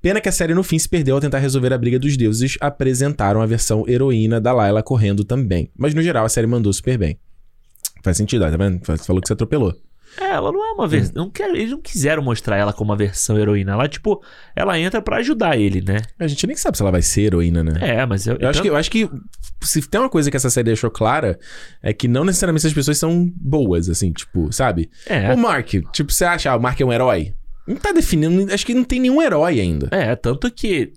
[0.00, 2.56] Pena que a série no fim se perdeu ao tentar resolver a briga dos deuses.
[2.60, 5.68] Apresentaram a versão heroína da Layla correndo também.
[5.76, 7.18] Mas no geral a série mandou super bem.
[8.02, 8.80] Faz sentido, ó, tá vendo?
[8.84, 9.74] Você falou que você atropelou.
[10.20, 11.30] É, ela não é uma versão.
[11.30, 13.72] Quer, eles não quiseram mostrar ela como uma versão heroína.
[13.72, 14.20] Ela, tipo,
[14.56, 15.98] ela entra pra ajudar ele, né?
[16.18, 17.74] A gente nem sabe se ela vai ser heroína, né?
[17.80, 18.36] É, mas eu.
[18.40, 19.08] Eu acho, que, eu acho que
[19.62, 21.38] se tem uma coisa que essa série deixou clara
[21.80, 24.90] é que não necessariamente as pessoas são boas, assim, tipo, sabe?
[25.06, 25.32] É.
[25.32, 27.32] O Mark, tipo, você acha, ah, o Mark é um herói?
[27.64, 29.88] Não tá definindo, acho que não tem nenhum herói ainda.
[29.92, 30.92] É, tanto que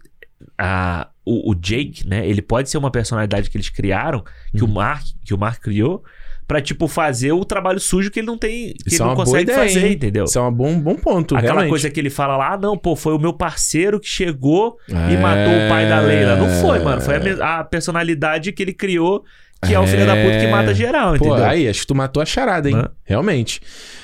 [0.58, 2.28] a, o, o Jake, né?
[2.28, 4.70] Ele pode ser uma personalidade que eles criaram, que Uhum.
[4.72, 6.04] o Mark, que o Mark criou,
[6.48, 8.74] pra, tipo, fazer o trabalho sujo que ele não tem.
[8.74, 9.94] Que Isso ele é não boa consegue ideia, fazer, hein?
[9.94, 10.26] entendeu?
[10.26, 11.70] Isso é um bom, bom ponto, Aquela realmente.
[11.70, 14.94] coisa que ele fala lá, ah, não, pô, foi o meu parceiro que chegou e
[14.94, 15.18] É.
[15.18, 16.36] matou o pai da Leila.
[16.36, 17.02] Não foi, mano.
[17.02, 19.24] Foi a, a personalidade que ele criou,
[19.66, 21.46] que é, o filho da puta que mata geral, Pô, entendeu?
[21.46, 22.84] aí, acho que tu matou a charada, hein?
[23.06, 23.62] Realmente.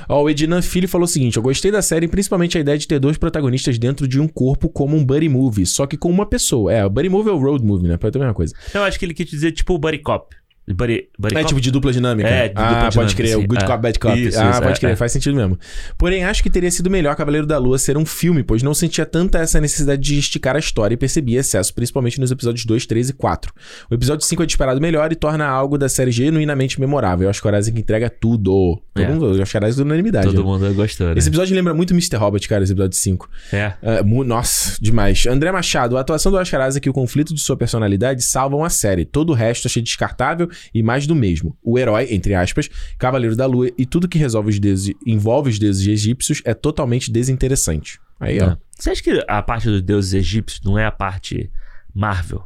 [0.07, 2.87] Ó, o Edinan Filho falou o seguinte: Eu gostei da série, principalmente a ideia de
[2.87, 6.25] ter dois protagonistas dentro de um corpo como um buddy movie, só que com uma
[6.25, 6.71] pessoa.
[6.73, 7.97] É, o buddy movie é o road movie, né?
[7.97, 8.53] Pode ter a mesma coisa.
[8.73, 10.33] Eu acho que ele quis dizer, tipo, o Buddy Cop.
[10.73, 11.47] Buddy, buddy É Cop?
[11.47, 12.29] tipo de dupla dinâmica.
[12.29, 13.37] É, de ah, dupla pode dinâmica, crer.
[13.37, 13.47] O sim.
[13.47, 13.67] Good É.
[13.67, 14.19] Cop, Bad Cop.
[14.27, 14.91] Isso, ah, isso, pode é, crer.
[14.91, 14.95] é.
[14.95, 15.57] Faz sentido mesmo.
[15.97, 19.05] Porém, acho que teria sido melhor Cavaleiro da Lua ser um filme, pois não sentia
[19.05, 23.09] tanta essa necessidade de esticar a história e percebia excesso, principalmente nos episódios 2, 3
[23.09, 23.51] e 4.
[23.89, 27.25] O episódio 5 é disparado melhor e torna algo da série genuinamente memorável.
[27.25, 28.79] Eu acho que o Horizon entrega tudo.
[28.93, 29.07] Todo É.
[29.07, 30.27] mundo, eu acho que o Horizon é unanimidade.
[30.27, 30.43] Todo né?
[30.43, 31.13] mundo gostou, né?
[31.17, 32.15] Esse episódio lembra muito Mr.
[32.17, 33.29] Robot, cara, esse episódio 5.
[33.51, 33.73] É.
[33.81, 35.25] É, mu- nossa, demais.
[35.25, 39.05] André Machado, a atuação do Isaac e o conflito de sua personalidade salvam a série.
[39.05, 41.57] Todo o resto achei descartável e mais do mesmo.
[41.63, 45.59] O herói, entre aspas, Cavaleiro da Lua e tudo que resolve os deuses, envolve os
[45.59, 47.99] deuses egípcios é totalmente desinteressante.
[48.19, 48.51] Aí, ó.
[48.51, 48.57] É.
[48.77, 51.51] Você acha que a parte dos deuses egípcios não é a parte
[51.93, 52.43] Marvel?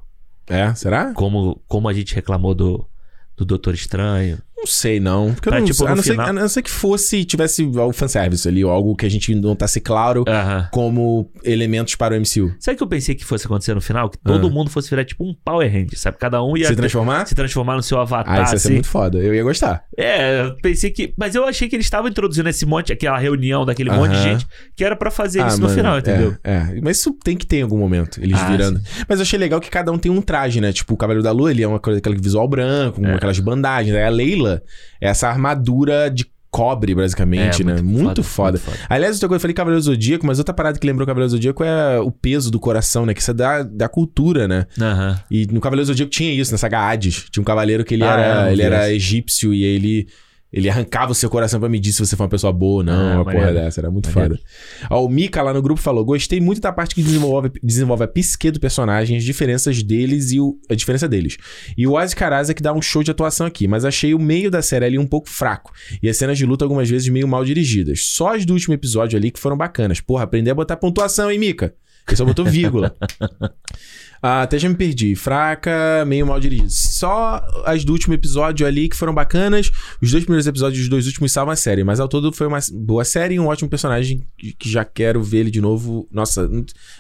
[0.48, 1.14] É, será?
[1.14, 2.88] Como, como a gente reclamou do,
[3.36, 4.40] do Doutor Estranho?
[4.64, 5.34] Não sei, não.
[5.34, 7.92] Porque eu não, tipo, a, no não ser, a não ser que fosse, tivesse o
[7.92, 10.70] fanservice ali, ou algo que a gente não tá se claro Aham.
[10.72, 12.56] como elementos para o MCU.
[12.62, 14.10] Sabe o que eu pensei que fosse acontecer no final?
[14.10, 14.50] Que todo Ah.
[14.50, 16.18] mundo fosse virar tipo um Power Ranger, sabe?
[16.18, 17.26] Cada um ia Se transformar?
[17.28, 18.74] se transformar no seu avatar, Ah, isso ia ser assim.
[18.76, 19.18] muito foda.
[19.18, 19.84] Eu ia gostar.
[19.98, 21.14] É, eu pensei que.
[21.18, 24.48] Mas eu achei que eles estavam introduzindo esse monte, aquela reunião daquele monte de gente,
[24.78, 26.38] que era pra fazer Ah, isso no mano, final, entendeu?
[26.42, 26.80] É, é.
[26.82, 28.80] mas isso tem que ter em algum momento, eles Ah, virando.
[29.10, 30.72] Mas eu achei legal que cada um tem um traje, né?
[30.72, 33.16] Tipo, o Cavaleiro da Lua, ele é uma coisa, aquele visual branco, com É.
[33.16, 33.94] aquelas bandagens.
[33.96, 34.53] Aí a Leila
[35.02, 37.82] é essa armadura de cobre, basicamente, É, né?
[37.82, 38.52] Muito foda.
[38.60, 38.78] muito foda.
[38.88, 42.00] Aliás, outra coisa, eu falei Cavaleiro Zodíaco, mas outra parada que lembrou Cavaleiro Zodíaco é
[42.00, 43.14] o peso do coração, né?
[43.16, 44.68] Que isso é da, da cultura, né?
[44.80, 45.20] Aham.
[45.32, 47.26] E no Cavaleiro Zodíaco tinha isso, nessa Hades.
[47.32, 48.92] Tinha um cavaleiro que ele Ah, é, era, não ele era essa.
[48.94, 50.08] egípcio e ele.
[50.54, 52.94] Ele arrancava o seu coração pra medir se você for uma pessoa boa ou não.
[52.94, 53.54] Ah, uma porra maneiro.
[53.56, 54.36] dessa, era muito Maneiro.
[54.38, 54.48] foda.
[54.92, 58.08] Ó, o Mika lá no grupo falou: gostei muito da parte que desenvolve, desenvolve a
[58.08, 61.38] psique do personagem, as diferenças deles e o, a diferença deles.
[61.76, 64.52] E o Ozzy Karaza que dá um show de atuação aqui, mas achei o meio
[64.52, 65.74] da série ali um pouco fraco.
[66.04, 68.06] E as cenas de luta algumas vezes meio mal dirigidas.
[68.06, 70.00] Só as do último episódio ali que foram bacanas.
[70.00, 71.74] Porra, aprender a botar pontuação, hein, Mika?
[72.08, 72.96] Ele só botou vírgula.
[74.26, 75.18] Ah, até já me perdi.
[75.18, 76.70] Fraca, meio mal dirigida.
[76.70, 79.70] Só as do último episódio ali que foram bacanas.
[80.02, 81.84] Os dois primeiros episódios dos dois últimos salvam a série.
[81.84, 84.26] Mas ao todo foi uma boa série e um ótimo personagem
[84.58, 86.08] que já quero ver ele de novo.
[86.10, 86.50] Nossa,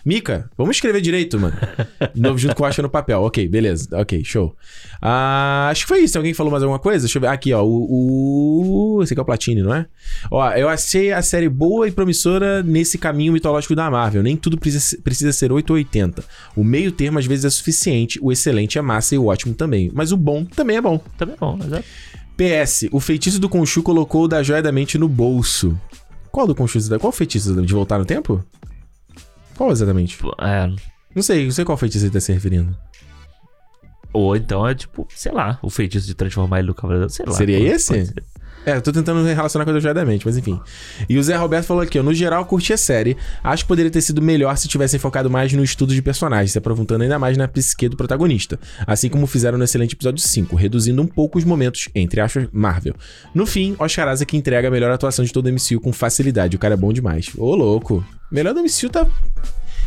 [0.06, 1.56] Mika, vamos escrever direito, mano.
[2.14, 3.22] De novo junto com o Acha no papel.
[3.22, 3.88] Ok, beleza.
[3.94, 4.54] Ok, show.
[5.02, 6.18] Ah, acho que foi isso.
[6.18, 7.06] Alguém falou mais alguma coisa?
[7.06, 7.28] Deixa eu ver.
[7.28, 7.64] Aqui, ó.
[7.64, 9.04] O, o...
[9.04, 9.86] Esse aqui é o Platini, não é?
[10.30, 14.22] Ó, eu achei a série boa e promissora nesse caminho mitológico da Marvel.
[14.22, 16.22] Nem tudo precisa, precisa ser 8 ou 80.
[16.54, 19.92] O meio termo às vezes é suficiente, o excelente é massa e o ótimo também.
[19.94, 21.00] Mas o bom também é bom.
[21.18, 21.84] Também é bom, mas é.
[22.36, 25.80] PS, o feitiço do Conchu colocou o da joia da mente no bolso.
[26.32, 26.80] Qual do Conchu?
[27.00, 28.44] Qual o feitiço de voltar no tempo?
[29.56, 30.18] Qual exatamente?
[30.42, 30.68] é.
[31.16, 32.76] Não sei, não sei qual feitiço ele tá se referindo.
[34.12, 37.10] Ou então é tipo, sei lá, o feitiço de transformar ele no cavaleiro.
[37.10, 37.34] Sei lá.
[37.34, 38.14] Seria esse?
[38.66, 40.60] É, eu tô tentando relacionar com a Jogadamente, mas enfim.
[41.10, 42.04] E o Zé Roberto falou aqui, ó.
[42.04, 43.18] No geral, curti a série.
[43.44, 46.58] Acho que poderia ter sido melhor se tivessem focado mais no estudo de personagens, se
[46.58, 48.58] aprofundando ainda mais na psique do protagonista.
[48.88, 52.96] Assim como fizeram no excelente episódio 5, reduzindo um pouco os momentos, entre aspas, Marvel.
[53.36, 56.56] No fim, Oscar Isaac entrega a melhor atuação de todo o MCU com facilidade.
[56.56, 57.32] O cara é bom demais.
[57.38, 58.06] Ô, louco.
[58.32, 59.06] Melhor do MCU tá.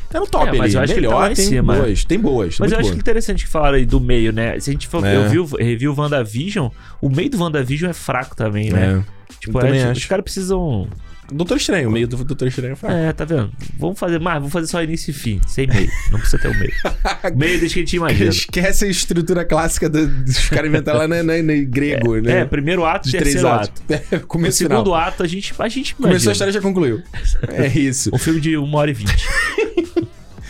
[0.08, 0.74] Tá no top É, mas ali.
[0.76, 1.74] eu acho que tá Melhor, lá em tem cima.
[1.76, 2.04] boas.
[2.04, 2.58] Tem boas.
[2.58, 2.94] Mas eu acho boas.
[2.94, 4.58] que interessante que falaram aí do meio, né?
[4.60, 5.16] Se a gente for É.
[5.16, 6.68] eu vi, o- revi o WandaVision,
[7.00, 9.02] o meio do WandaVision é fraco também, né?
[9.02, 9.16] É.
[9.40, 10.88] Tipo, é, tipo, os caras precisam.
[11.32, 12.94] Doutor Estranho, o meio do Doutor Estranho é fraco.
[12.94, 13.50] É, tá vendo?
[13.78, 15.90] Vamos fazer mais, vamos fazer só início e fim, sem meio.
[16.12, 16.72] Não precisa ter o meio.
[17.36, 18.30] meio desde que a gente imagina.
[18.30, 22.40] Esquece a estrutura clássica do- dos caras inventaram lá no, no, no grego, né?
[22.40, 23.68] É, primeiro ato, de terceiro atos.
[23.88, 24.02] ato.
[24.12, 24.94] É, O começo segundo final.
[24.94, 26.32] ato, a gente, a gente Começou a imagina.
[26.32, 27.02] história e já concluiu.
[27.48, 28.10] É isso.
[28.14, 29.16] Um filme de uma hora e vinte.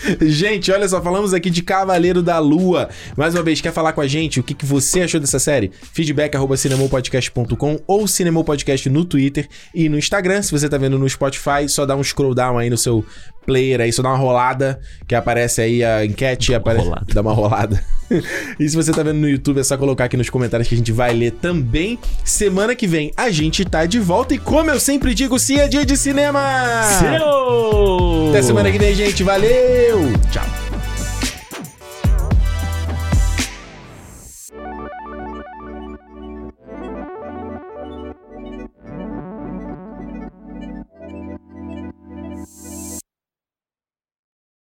[0.23, 2.89] Gente, olha só, falamos aqui de Cavaleiro da Lua.
[3.17, 4.41] Mais uma vez, quer falar com a gente?
[4.41, 5.71] O que, que você achou dessa série?
[5.93, 10.43] Feedback arroba cinemopodcast.com ou cinemopodcast no Twitter e no Instagram.
[10.43, 13.05] Se você tá vendo no Spotify, só dá um scroll down aí no seu
[13.47, 17.07] player aí, só dá uma rolada, que aparece aí a enquete, Dá uma aparece, rolada.
[17.15, 17.85] dá uma rolada.
[18.61, 20.79] e se você tá vendo no YouTube, é só colocar aqui nos comentários que a
[20.79, 21.99] gente vai ler também.
[22.25, 25.69] Semana que vem a gente tá de volta e como eu sempre digo, se é
[25.69, 26.41] dia de cinema!
[26.99, 28.29] Seu!
[28.31, 29.23] Até semana que vem, gente.
[29.23, 30.13] Valeu!
[30.31, 30.66] Tchau.